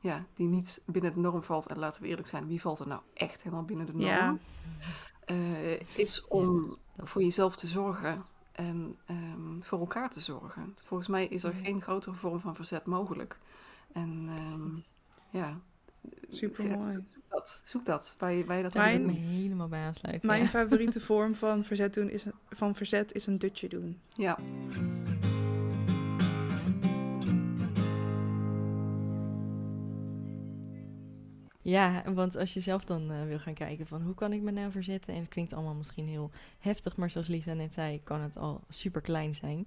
ja, 0.00 0.24
die 0.34 0.46
niet 0.48 0.82
binnen 0.86 1.12
de 1.12 1.20
norm 1.20 1.44
valt. 1.44 1.66
En 1.66 1.78
laten 1.78 2.02
we 2.02 2.08
eerlijk 2.08 2.28
zijn, 2.28 2.46
wie 2.46 2.60
valt 2.60 2.78
er 2.78 2.86
nou 2.86 3.00
echt 3.14 3.42
helemaal 3.42 3.64
binnen 3.64 3.86
de 3.86 3.92
norm? 3.92 4.04
Ja. 4.06 4.38
Eh, 5.24 5.80
is 5.98 6.26
om 6.28 6.76
voor 6.96 7.22
jezelf 7.22 7.56
te 7.56 7.66
zorgen 7.66 8.24
en 8.52 8.98
ehm, 9.06 9.60
voor 9.60 9.78
elkaar 9.78 10.10
te 10.10 10.20
zorgen. 10.20 10.76
Volgens 10.82 11.08
mij 11.08 11.26
is 11.26 11.44
er 11.44 11.52
Mhm. 11.54 11.62
geen 11.64 11.82
grotere 11.82 12.14
vorm 12.14 12.40
van 12.40 12.54
verzet 12.54 12.86
mogelijk. 12.86 13.38
En 13.92 14.24
ehm, 14.28 14.68
ja, 15.38 15.60
Supermooi. 16.28 16.92
ja, 16.92 17.00
zoek 17.12 17.28
dat, 17.28 17.62
zoek 17.64 17.84
dat 17.84 18.16
waar 18.18 18.32
je, 18.32 18.44
waar 18.44 18.56
je 18.56 18.62
dat 18.62 18.74
Mijn- 18.74 19.00
ik 19.00 19.06
me 19.06 19.12
helemaal 19.12 19.68
bij 19.68 19.80
aansluiten. 19.80 20.26
Mijn 20.28 20.42
ja. 20.42 20.48
favoriete 20.48 21.00
vorm 21.10 21.34
van 21.34 21.64
verzet, 21.64 21.94
doen 21.94 22.10
is, 22.10 22.26
van 22.50 22.74
verzet 22.74 23.12
is 23.12 23.26
een 23.26 23.38
dutje 23.38 23.68
doen. 23.68 24.00
Ja, 24.14 24.38
Ja, 31.64 32.02
want 32.14 32.36
als 32.36 32.54
je 32.54 32.60
zelf 32.60 32.84
dan 32.84 33.10
eh, 33.10 33.24
wil 33.26 33.38
gaan 33.38 33.54
kijken 33.54 33.86
van 33.86 34.02
hoe 34.02 34.14
kan 34.14 34.32
ik 34.32 34.40
me 34.42 34.50
nou 34.50 34.70
verzetten. 34.70 35.14
En 35.14 35.20
het 35.20 35.28
klinkt 35.28 35.52
allemaal 35.52 35.74
misschien 35.74 36.06
heel 36.08 36.30
heftig, 36.58 36.96
maar 36.96 37.10
zoals 37.10 37.26
Lisa 37.28 37.52
net 37.52 37.72
zei, 37.72 38.02
kan 38.02 38.20
het 38.20 38.36
al 38.36 38.60
super 38.68 39.00
klein 39.00 39.34
zijn. 39.34 39.64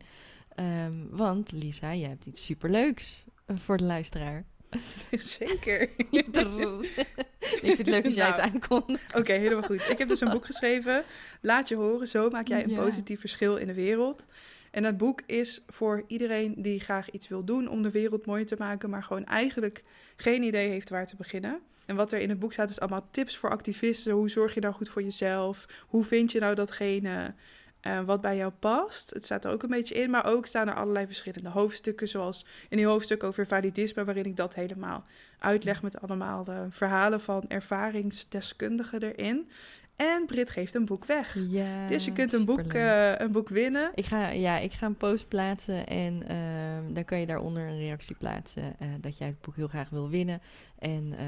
Ehm, 0.55 0.93
want 1.09 1.51
Lisa, 1.51 1.91
je 1.91 2.05
hebt 2.07 2.25
iets 2.25 2.45
superleuks 2.45 3.23
voor 3.53 3.77
de 3.77 3.83
luisteraar. 3.83 4.43
Zeker. 5.11 5.81
ik 6.11 7.59
vind 7.61 7.77
het 7.77 7.87
leuk 7.87 8.05
als 8.05 8.13
jij 8.13 8.27
het 8.27 8.37
Nou. 8.37 8.51
aankondigt. 8.53 9.15
Oké, 9.15 9.33
helemaal 9.33 9.63
goed. 9.63 9.89
Ik 9.89 9.97
heb 9.97 10.07
dus 10.07 10.21
een 10.21 10.29
boek 10.29 10.45
geschreven. 10.45 11.03
Laat 11.41 11.67
je 11.67 11.75
horen, 11.75 12.07
zo 12.07 12.29
maak 12.29 12.47
jij 12.47 12.63
een 12.63 12.69
Ja. 12.69 12.81
positief 12.81 13.19
verschil 13.19 13.55
in 13.55 13.67
de 13.67 13.73
wereld. 13.73 14.25
En 14.71 14.83
dat 14.83 14.97
boek 14.97 15.21
is 15.25 15.63
voor 15.67 16.03
iedereen 16.07 16.53
die 16.57 16.79
graag 16.79 17.09
iets 17.09 17.27
wil 17.27 17.43
doen 17.43 17.67
om 17.67 17.81
de 17.81 17.91
wereld 17.91 18.25
mooier 18.25 18.45
te 18.45 18.55
maken, 18.59 18.89
maar 18.89 19.03
gewoon 19.03 19.25
eigenlijk 19.25 19.81
geen 20.15 20.43
idee 20.43 20.69
heeft 20.69 20.89
waar 20.89 21.07
te 21.07 21.15
beginnen. 21.15 21.59
En 21.85 21.95
wat 21.95 22.11
er 22.11 22.19
in 22.19 22.29
het 22.29 22.39
boek 22.39 22.53
staat 22.53 22.69
is 22.69 22.79
allemaal 22.79 23.07
tips 23.11 23.37
voor 23.37 23.49
activisten. 23.49 24.13
Hoe 24.13 24.29
zorg 24.29 24.53
je 24.53 24.59
nou 24.59 24.73
goed 24.73 24.89
voor 24.89 25.03
jezelf? 25.03 25.65
Hoe 25.87 26.03
vind 26.03 26.31
je 26.31 26.39
nou 26.39 26.55
datgene 26.55 27.33
eh, 27.85 28.01
wat 28.01 28.21
bij 28.21 28.37
jou 28.37 28.51
past? 28.51 29.09
Het 29.09 29.25
staat 29.25 29.45
er 29.45 29.51
ook 29.51 29.63
een 29.63 29.69
beetje 29.69 29.95
in, 29.95 30.09
maar 30.09 30.25
ook 30.25 30.45
staan 30.45 30.67
er 30.67 30.75
allerlei 30.75 31.05
verschillende 31.05 31.49
hoofdstukken, 31.49 32.07
zoals 32.07 32.45
een 32.69 32.77
heel 32.77 32.89
hoofdstuk 32.89 33.23
over 33.23 33.47
validisme, 33.47 34.03
waarin 34.05 34.25
ik 34.25 34.35
dat 34.35 34.55
helemaal 34.55 35.05
uitleg 35.39 35.81
met 35.81 36.01
allemaal 36.01 36.43
de 36.43 36.65
verhalen 36.69 37.21
van 37.21 37.43
ervaringsdeskundigen 37.47 39.01
erin. 39.01 39.49
En 39.95 40.25
Brit 40.25 40.49
geeft 40.49 40.73
een 40.73 40.85
boek 40.85 41.05
weg. 41.05 41.37
Ja, 41.47 41.87
Dus 41.87 42.05
je 42.05 42.11
kunt 42.11 42.33
een 42.33 42.45
boek, 42.45 42.73
eh, 42.73 43.17
een 43.17 43.31
boek 43.31 43.49
winnen. 43.49 43.91
Ik 43.93 44.05
ga, 44.05 44.29
ja, 44.29 44.57
ik 44.57 44.71
ga 44.71 44.85
een 44.85 44.97
post 44.97 45.27
plaatsen 45.27 45.87
en 45.87 46.27
ehm, 46.27 46.93
dan 46.93 47.05
kan 47.05 47.19
je 47.19 47.25
daaronder 47.25 47.67
een 47.67 47.77
reactie 47.77 48.15
plaatsen 48.15 48.79
eh, 48.79 48.87
dat 49.01 49.17
jij 49.17 49.27
het 49.27 49.41
boek 49.41 49.55
heel 49.55 49.67
graag 49.67 49.89
wil 49.89 50.09
winnen. 50.09 50.41
En 50.79 51.13
eh, 51.17 51.25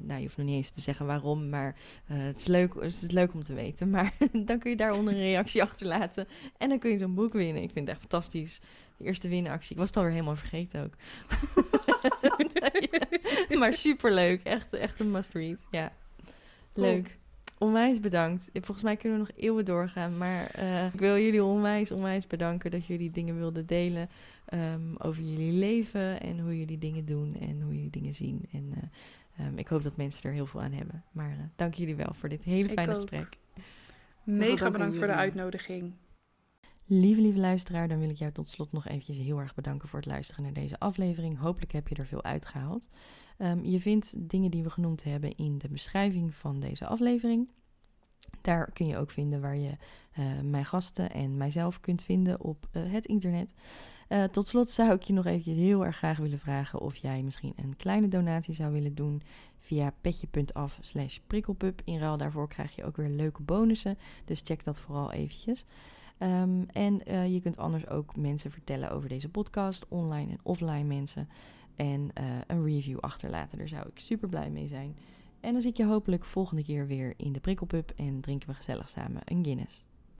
nou, 0.00 0.18
je 0.18 0.24
hoeft 0.24 0.36
nog 0.36 0.46
niet 0.46 0.56
eens 0.56 0.70
te 0.70 0.80
zeggen 0.80 1.06
waarom, 1.06 1.48
maar 1.48 1.76
het, 2.04 2.36
is 2.36 2.46
leuk, 2.46 2.74
het 2.74 3.02
is 3.02 3.10
leuk 3.10 3.34
om 3.34 3.42
te 3.42 3.54
weten. 3.54 3.90
Maar 3.96 4.12
dan 4.32 4.58
kun 4.58 4.70
je 4.70 4.76
daaronder 4.76 5.12
een 5.12 5.20
reactie 5.20 5.62
achterlaten 5.62 6.26
en 6.58 6.68
dan 6.68 6.78
kun 6.78 6.90
je 6.90 6.98
zo'n 6.98 7.14
boek 7.14 7.32
winnen. 7.32 7.62
Ik 7.62 7.70
vind 7.72 7.88
het 7.88 7.96
echt 7.96 8.00
fantastisch. 8.00 8.60
De 8.96 9.04
eerste 9.04 9.28
winactie. 9.28 9.72
Ik 9.72 9.78
was 9.78 9.88
het 9.88 9.96
alweer 9.96 10.12
helemaal 10.12 10.36
vergeten 10.36 10.84
ook. 10.84 10.94
maar 13.58 13.74
superleuk. 13.74 14.42
Echt, 14.42 14.74
echt 14.74 15.00
een 15.00 15.10
must 15.10 15.32
read. 15.32 15.58
Ja. 15.70 15.92
Leuk. 16.74 17.16
Onwijs 17.58 18.00
bedankt. 18.00 18.50
Volgens 18.52 18.82
mij 18.82 18.96
kunnen 18.96 19.18
we 19.18 19.24
nog 19.26 19.36
eeuwen 19.36 19.64
doorgaan. 19.64 20.18
Maar 20.18 20.46
eh, 20.46 20.86
ik 20.86 21.00
wil 21.00 21.18
jullie 21.18 21.44
onwijs, 21.44 21.90
onwijs 21.90 22.26
bedanken 22.26 22.70
dat 22.70 22.86
jullie 22.86 23.10
dingen 23.10 23.36
wilden 23.36 23.66
delen. 23.66 24.08
ehm, 24.46 24.94
over 24.98 25.22
jullie 25.22 25.52
leven 25.52 26.20
en 26.20 26.38
hoe 26.38 26.58
jullie 26.58 26.78
dingen 26.78 27.04
doen 27.04 27.36
en 27.40 27.60
hoe 27.62 27.74
jullie 27.74 27.90
dingen 27.90 28.14
zien. 28.14 28.48
En 28.52 28.72
eh, 28.74 29.46
ehm, 29.46 29.58
ik 29.58 29.68
hoop 29.68 29.82
dat 29.82 29.96
mensen 29.96 30.22
er 30.22 30.32
heel 30.32 30.46
veel 30.46 30.62
aan 30.62 30.72
hebben. 30.72 31.04
Maar 31.12 31.30
eh, 31.30 31.38
dank 31.56 31.74
jullie 31.74 31.96
wel 31.96 32.14
voor 32.14 32.28
dit 32.28 32.42
hele 32.42 32.68
fijne 32.68 32.92
gesprek. 32.92 33.38
Mega 34.24 34.70
bedankt 34.70 34.96
voor 34.96 35.06
de 35.06 35.12
uitnodiging. 35.12 35.92
Lieve, 36.88 37.20
lieve 37.20 37.38
luisteraar, 37.38 37.88
dan 37.88 37.98
wil 37.98 38.08
ik 38.08 38.16
jou 38.16 38.32
tot 38.32 38.48
slot 38.48 38.72
nog 38.72 38.86
eventjes 38.86 39.16
heel 39.16 39.38
erg 39.38 39.54
bedanken 39.54 39.88
voor 39.88 39.98
het 39.98 40.08
luisteren 40.08 40.42
naar 40.42 40.52
deze 40.52 40.78
aflevering. 40.78 41.38
Hopelijk 41.38 41.72
heb 41.72 41.88
je 41.88 41.94
er 41.94 42.06
veel 42.06 42.24
uitgehaald. 42.24 42.88
Ehm, 43.36 43.64
je 43.64 43.80
vindt 43.80 44.14
dingen 44.16 44.50
die 44.50 44.62
we 44.62 44.70
genoemd 44.70 45.04
hebben 45.04 45.36
in 45.36 45.58
de 45.58 45.68
beschrijving 45.68 46.34
van 46.34 46.60
deze 46.60 46.86
aflevering. 46.86 47.48
Daar 48.40 48.70
kun 48.72 48.86
je 48.86 48.96
ook 48.96 49.10
vinden 49.10 49.40
waar 49.40 49.56
je 49.56 49.76
eh, 50.12 50.24
mijn 50.42 50.64
gasten 50.64 51.10
en 51.10 51.36
mijzelf 51.36 51.80
kunt 51.80 52.02
vinden 52.02 52.40
op 52.40 52.68
eh, 52.72 52.82
het 52.92 53.06
internet. 53.06 53.52
Eh, 54.08 54.24
tot 54.24 54.46
slot 54.46 54.70
zou 54.70 54.92
ik 54.92 55.02
je 55.02 55.12
nog 55.12 55.26
eventjes 55.26 55.56
heel 55.56 55.84
erg 55.84 55.96
graag 55.96 56.18
willen 56.18 56.38
vragen 56.38 56.80
of 56.80 56.96
jij 56.96 57.22
misschien 57.22 57.52
een 57.56 57.76
kleine 57.76 58.08
donatie 58.08 58.54
zou 58.54 58.72
willen 58.72 58.94
doen 58.94 59.22
via 59.58 59.92
petje.af 60.00 60.78
slash 60.80 61.18
prikkelpup. 61.26 61.80
In 61.84 61.98
ruil 61.98 62.16
daarvoor 62.16 62.48
krijg 62.48 62.76
je 62.76 62.84
ook 62.84 62.96
weer 62.96 63.08
leuke 63.08 63.42
bonussen, 63.42 63.98
dus 64.24 64.40
check 64.44 64.64
dat 64.64 64.80
vooral 64.80 65.12
eventjes. 65.12 65.64
Ehm, 66.18 66.62
en 66.72 67.00
je 67.32 67.40
kunt 67.40 67.58
anders 67.58 67.88
ook 67.88 68.16
mensen 68.16 68.50
vertellen 68.50 68.90
over 68.90 69.08
deze 69.08 69.28
podcast, 69.28 69.86
online 69.88 70.30
en 70.30 70.40
offline 70.42 70.84
mensen. 70.84 71.28
En 71.76 72.10
eh, 72.14 72.24
een 72.46 72.64
review 72.64 72.98
achterlaten, 72.98 73.58
daar 73.58 73.68
zou 73.68 73.88
ik 73.88 73.98
super 73.98 74.28
blij 74.28 74.50
mee 74.50 74.68
zijn. 74.68 74.96
En 75.40 75.52
dan 75.52 75.60
zie 75.60 75.70
ik 75.70 75.76
je 75.76 75.84
hopelijk 75.84 76.24
volgende 76.24 76.64
keer 76.64 76.86
weer 76.86 77.14
in 77.16 77.32
de 77.32 77.40
prikkelpub 77.40 77.92
en 77.96 78.20
drinken 78.20 78.48
we 78.48 78.54
gezellig 78.54 78.88
samen 78.88 79.20
een 79.24 79.44
Guinness. 79.44 79.85